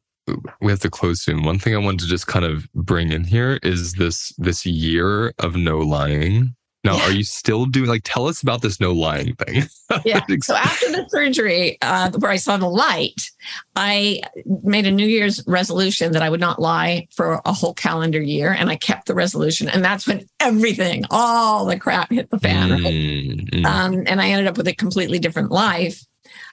we 0.60 0.70
have 0.70 0.80
to 0.80 0.90
close 0.90 1.22
soon. 1.22 1.42
One 1.44 1.58
thing 1.58 1.74
I 1.74 1.78
wanted 1.78 2.00
to 2.00 2.06
just 2.06 2.26
kind 2.26 2.44
of 2.44 2.70
bring 2.74 3.10
in 3.12 3.24
here 3.24 3.58
is 3.62 3.94
this 3.94 4.32
this 4.36 4.66
year 4.66 5.32
of 5.38 5.56
no 5.56 5.78
lying. 5.78 6.54
Now, 6.84 6.96
Yeah. 6.96 7.04
are 7.08 7.12
you 7.12 7.24
still 7.24 7.64
doing 7.66 7.88
like 7.88 8.02
tell 8.04 8.28
us 8.28 8.42
about 8.42 8.60
this 8.62 8.78
no 8.78 8.92
lying 8.92 9.34
thing? 9.36 9.64
Yeah. 10.04 10.20
So 10.42 10.54
after 10.54 10.86
the 10.92 11.06
surgery, 11.08 11.78
uh, 11.80 12.10
where 12.18 12.30
I 12.30 12.36
saw 12.36 12.58
the 12.58 12.68
light, 12.68 13.30
I 13.74 14.20
made 14.62 14.86
a 14.86 14.90
New 14.90 15.06
Year's 15.06 15.42
resolution 15.46 16.12
that 16.12 16.20
I 16.22 16.28
would 16.28 16.40
not 16.40 16.60
lie 16.60 17.08
for 17.10 17.40
a 17.46 17.54
whole 17.54 17.72
calendar 17.72 18.20
year, 18.20 18.52
and 18.52 18.68
I 18.68 18.76
kept 18.76 19.06
the 19.06 19.14
resolution. 19.14 19.66
And 19.70 19.82
that's 19.82 20.06
when 20.06 20.26
everything, 20.40 21.04
all 21.10 21.64
the 21.64 21.78
crap, 21.78 22.10
hit 22.10 22.28
the 22.30 22.38
fan. 22.38 22.70
right? 22.70 22.80
Mm, 22.82 23.48
mm. 23.50 23.64
Um, 23.64 24.04
and 24.06 24.20
I 24.20 24.28
ended 24.28 24.46
up 24.46 24.58
with 24.58 24.68
a 24.68 24.74
completely 24.74 25.18
different 25.18 25.50
life, 25.50 26.04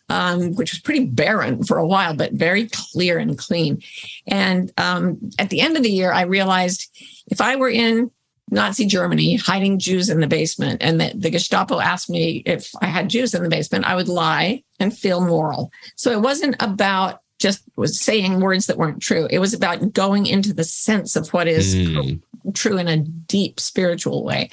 um, 0.09 0.55
which 0.55 0.71
was 0.71 0.79
pretty 0.79 1.05
barren 1.05 1.63
for 1.63 1.77
a 1.77 1.87
while, 1.87 2.15
but 2.15 2.33
very 2.33 2.69
clear 2.71 3.17
and 3.17 3.37
clean. 3.37 3.81
And 4.27 4.71
um, 4.77 5.31
at 5.39 5.49
the 5.49 5.61
end 5.61 5.77
of 5.77 5.83
the 5.83 5.91
year, 5.91 6.11
I 6.11 6.21
realized 6.21 6.89
if 7.27 7.41
I 7.41 7.55
were 7.55 7.69
in 7.69 8.11
Nazi 8.51 8.85
Germany 8.85 9.37
hiding 9.37 9.79
Jews 9.79 10.09
in 10.09 10.19
the 10.19 10.27
basement, 10.27 10.81
and 10.83 11.01
that 11.01 11.19
the 11.19 11.31
Gestapo 11.31 11.79
asked 11.79 12.09
me 12.09 12.43
if 12.45 12.69
I 12.79 12.85
had 12.85 13.09
Jews 13.09 13.33
in 13.33 13.41
the 13.41 13.49
basement, 13.49 13.85
I 13.85 13.95
would 13.95 14.07
lie 14.07 14.63
and 14.79 14.95
feel 14.95 15.19
moral. 15.21 15.71
So 15.95 16.11
it 16.11 16.21
wasn't 16.21 16.55
about 16.59 17.21
just 17.39 17.63
was 17.75 17.99
saying 17.99 18.39
words 18.39 18.67
that 18.67 18.77
weren't 18.77 19.01
true. 19.01 19.27
It 19.29 19.39
was 19.39 19.53
about 19.53 19.91
going 19.93 20.25
into 20.25 20.53
the 20.53 20.63
sense 20.63 21.15
of 21.15 21.33
what 21.33 21.47
is 21.47 21.75
Mm. 21.75 22.21
true 22.53 22.77
in 22.77 22.87
a 22.87 22.97
deep 22.97 23.59
spiritual 23.59 24.23
way 24.23 24.49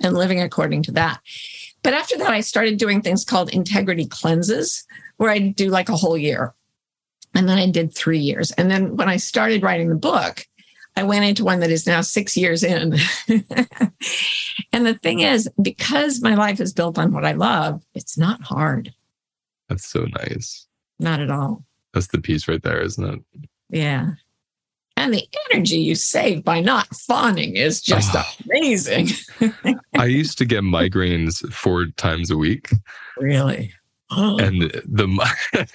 and 0.00 0.14
living 0.14 0.40
according 0.42 0.82
to 0.82 0.92
that. 0.92 1.20
But 1.86 1.94
after 1.94 2.18
that, 2.18 2.30
I 2.30 2.40
started 2.40 2.78
doing 2.78 3.00
things 3.00 3.24
called 3.24 3.50
integrity 3.50 4.06
cleanses, 4.06 4.84
where 5.18 5.30
I 5.30 5.38
do 5.38 5.70
like 5.70 5.88
a 5.88 5.94
whole 5.94 6.18
year. 6.18 6.52
And 7.32 7.48
then 7.48 7.58
I 7.58 7.70
did 7.70 7.94
three 7.94 8.18
years. 8.18 8.50
And 8.50 8.68
then 8.68 8.96
when 8.96 9.08
I 9.08 9.18
started 9.18 9.62
writing 9.62 9.88
the 9.88 9.94
book, 9.94 10.44
I 10.96 11.04
went 11.04 11.26
into 11.26 11.44
one 11.44 11.60
that 11.60 11.70
is 11.70 11.86
now 11.86 12.00
six 12.00 12.36
years 12.36 12.64
in. 12.64 12.96
and 14.72 14.84
the 14.84 14.98
thing 15.00 15.20
is, 15.20 15.48
because 15.62 16.20
my 16.22 16.34
life 16.34 16.58
is 16.60 16.72
built 16.72 16.98
on 16.98 17.12
what 17.12 17.24
I 17.24 17.34
love, 17.34 17.84
it's 17.94 18.18
not 18.18 18.42
hard, 18.42 18.92
That's 19.68 19.86
so 19.86 20.06
nice. 20.06 20.66
not 20.98 21.20
at 21.20 21.30
all. 21.30 21.64
That's 21.94 22.08
the 22.08 22.20
piece 22.20 22.48
right 22.48 22.64
there, 22.64 22.82
isn't 22.82 23.14
it? 23.14 23.48
Yeah. 23.70 24.10
And 24.98 25.12
the 25.12 25.28
energy 25.52 25.78
you 25.78 25.94
save 25.94 26.42
by 26.42 26.60
not 26.60 26.88
fawning 26.96 27.56
is 27.56 27.80
just 27.82 28.14
Ah. 28.14 28.34
amazing. 28.44 29.08
I 29.98 30.06
used 30.06 30.38
to 30.38 30.44
get 30.46 30.62
migraines 30.62 31.46
four 31.52 31.86
times 31.96 32.30
a 32.30 32.36
week. 32.36 32.70
Really? 33.18 33.72
Oh, 34.10 34.38
and 34.38 34.62
the 34.62 35.66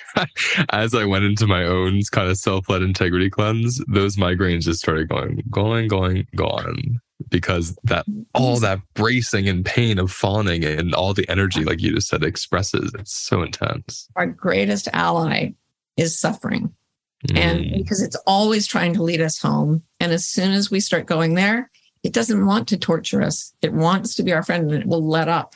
as 0.72 0.96
I 0.96 1.04
went 1.06 1.26
into 1.26 1.46
my 1.48 1.64
own 1.66 2.02
kind 2.12 2.30
of 2.30 2.38
self-led 2.38 2.82
integrity 2.82 3.30
cleanse, 3.30 3.82
those 3.88 4.16
migraines 4.16 4.62
just 4.62 4.80
started 4.80 5.10
going, 5.10 5.44
going, 5.52 5.88
going, 5.90 6.26
gone 6.36 7.00
because 7.30 7.78
that 7.84 8.06
all 8.34 8.58
that 8.60 8.80
bracing 8.96 9.48
and 9.50 9.64
pain 9.66 10.00
of 10.00 10.12
fawning 10.12 10.64
and 10.64 10.96
all 10.96 11.14
the 11.14 11.28
energy, 11.30 11.64
like 11.66 11.82
you 11.82 11.94
just 11.94 12.08
said, 12.08 12.24
expresses. 12.24 12.92
It's 12.98 13.14
so 13.14 13.44
intense. 13.44 14.08
our 14.16 14.28
greatest 14.28 14.88
ally 14.94 15.50
is 15.98 16.18
suffering. 16.18 16.74
And 17.36 17.60
Mm, 17.60 17.78
because 17.78 18.02
it's 18.02 18.18
always 18.28 18.68
trying 18.68 18.94
to 18.94 19.04
lead 19.04 19.22
us 19.22 19.40
home. 19.40 19.84
And 20.00 20.12
as 20.12 20.28
soon 20.28 20.52
as 20.52 20.72
we 20.72 20.80
start 20.80 21.06
going 21.06 21.36
there, 21.36 21.70
it 22.04 22.14
doesn't 22.14 22.46
want 22.46 22.68
to 22.70 22.78
torture 22.78 23.22
us. 23.22 23.54
It 23.62 23.74
wants 23.74 24.16
to 24.16 24.24
be 24.24 24.34
our 24.34 24.44
friend 24.44 24.72
and 24.72 24.82
it 24.82 24.88
will 24.88 25.06
let 25.06 25.28
up. 25.28 25.56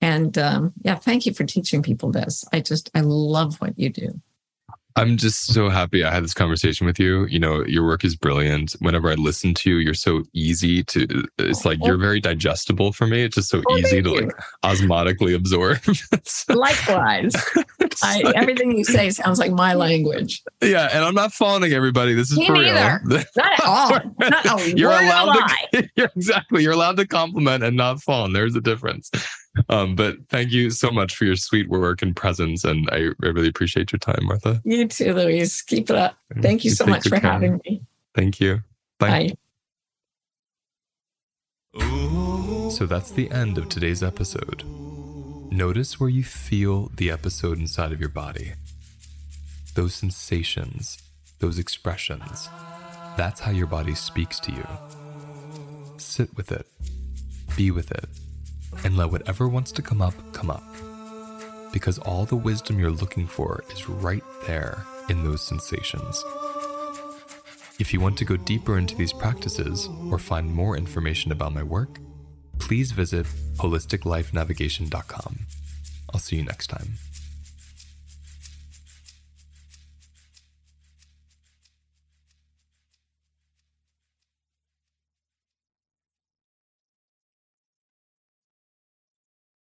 And 0.00 0.36
um, 0.36 0.72
yeah, 0.82 0.96
thank 0.96 1.24
you 1.24 1.32
for 1.32 1.44
teaching 1.44 1.82
people 1.82 2.12
this. 2.12 2.44
I 2.52 2.60
just, 2.60 2.90
I 2.94 3.00
love 3.00 3.56
what 3.60 3.78
you 3.78 3.88
do. 3.88 4.20
I'm 4.96 5.16
just 5.18 5.52
so 5.52 5.68
happy 5.68 6.02
I 6.04 6.10
had 6.10 6.24
this 6.24 6.32
conversation 6.34 6.86
with 6.86 6.98
you. 6.98 7.26
You 7.26 7.38
know, 7.38 7.64
your 7.66 7.84
work 7.84 8.02
is 8.04 8.16
brilliant. 8.16 8.72
Whenever 8.80 9.10
I 9.10 9.14
listen 9.14 9.52
to 9.54 9.70
you, 9.70 9.76
you're 9.76 9.92
so 9.94 10.22
easy 10.32 10.82
to, 10.84 11.04
uh, 11.04 11.22
it's 11.38 11.64
like 11.66 11.78
you're 11.82 11.98
very 11.98 12.18
digestible 12.18 12.92
for 12.92 13.06
me. 13.06 13.22
It's 13.22 13.34
just 13.36 13.50
so 13.50 13.62
easy 13.76 14.00
to 14.02 14.08
you. 14.08 14.20
like 14.22 14.32
osmotically 14.64 15.34
absorb. 15.34 15.78
So 16.24 16.54
Likewise, 16.54 17.34
I, 18.02 18.20
like- 18.22 18.34
everything 18.36 18.76
you 18.76 18.84
say 18.84 19.10
sounds 19.10 19.38
like 19.38 19.52
my 19.52 19.74
language. 19.74 20.42
yeah. 20.62 20.88
And 20.92 21.04
I'm 21.04 21.14
not 21.14 21.32
fawning 21.32 21.72
everybody. 21.72 22.14
This 22.14 22.30
is 22.32 22.38
Me 22.38 22.46
for 22.46 22.54
neither. 22.54 23.00
real. 23.04 23.22
Not 23.36 23.52
at 23.52 23.64
all. 23.64 23.90
Not 24.18 24.60
a 24.60 24.76
you're 24.76 24.90
allowed 24.90 25.28
of 25.28 25.34
a 25.36 25.38
lie. 25.38 25.56
to 25.74 25.88
you're 25.96 26.10
exactly 26.16 26.62
you're 26.62 26.72
allowed 26.72 26.96
to 26.96 27.06
compliment 27.06 27.62
and 27.64 27.76
not 27.76 28.00
fawn 28.02 28.32
there's 28.32 28.54
a 28.56 28.60
difference 28.60 29.10
um, 29.68 29.94
but 29.96 30.16
thank 30.28 30.50
you 30.50 30.70
so 30.70 30.90
much 30.90 31.16
for 31.16 31.24
your 31.24 31.36
sweet 31.36 31.68
work 31.68 32.02
and 32.02 32.14
presence 32.16 32.64
and 32.64 32.88
i, 32.92 32.96
I 32.96 33.30
really 33.32 33.48
appreciate 33.48 33.92
your 33.92 33.98
time 33.98 34.24
martha 34.24 34.60
You 34.64 34.86
too, 34.88 35.12
Luis. 35.14 35.62
Keep 35.62 35.90
it 35.90 35.96
up. 35.96 36.16
Thank 36.40 36.64
you 36.64 36.70
so 36.70 36.86
much 36.86 37.04
for 37.04 37.18
care. 37.20 37.30
having 37.32 37.60
me. 37.64 37.82
thank 38.14 38.40
you 38.40 38.62
Bye. 38.98 39.34
Bye. 41.74 42.70
So 42.70 42.86
that's 42.86 43.10
the 43.10 43.30
end 43.30 43.58
of 43.58 43.68
today's 43.68 44.02
episode. 44.02 44.62
Notice 45.50 46.00
where 46.00 46.08
you 46.10 46.24
feel 46.24 46.90
the 46.96 47.10
episode 47.10 47.58
inside 47.58 47.92
of 47.92 48.00
your 48.00 48.08
body. 48.08 48.52
Those 49.74 49.94
sensations, 49.94 50.98
those 51.38 51.58
expressions. 51.58 52.48
That's 53.16 53.40
how 53.40 53.50
your 53.52 53.66
body 53.66 53.94
speaks 53.94 54.38
to 54.40 54.52
you. 54.52 54.66
Sit 55.98 56.36
with 56.36 56.50
it, 56.52 56.66
be 57.56 57.70
with 57.70 57.90
it, 57.92 58.08
and 58.84 58.96
let 58.96 59.10
whatever 59.10 59.48
wants 59.48 59.72
to 59.72 59.82
come 59.82 60.02
up 60.02 60.14
come 60.32 60.50
up. 60.50 60.64
Because 61.72 61.98
all 61.98 62.24
the 62.24 62.36
wisdom 62.36 62.78
you're 62.78 62.90
looking 62.90 63.26
for 63.26 63.64
is 63.70 63.88
right 63.88 64.24
there 64.46 64.84
in 65.08 65.24
those 65.24 65.42
sensations. 65.42 66.24
If 67.78 67.92
you 67.92 68.00
want 68.00 68.16
to 68.18 68.24
go 68.24 68.36
deeper 68.36 68.78
into 68.78 68.96
these 68.96 69.12
practices 69.12 69.88
or 70.10 70.18
find 70.18 70.52
more 70.52 70.76
information 70.76 71.30
about 71.32 71.52
my 71.52 71.62
work, 71.62 71.98
please 72.58 72.92
visit 72.92 73.26
holisticlifenavigation.com. 73.56 75.38
I'll 76.12 76.20
see 76.20 76.36
you 76.36 76.44
next 76.44 76.68
time. 76.68 76.94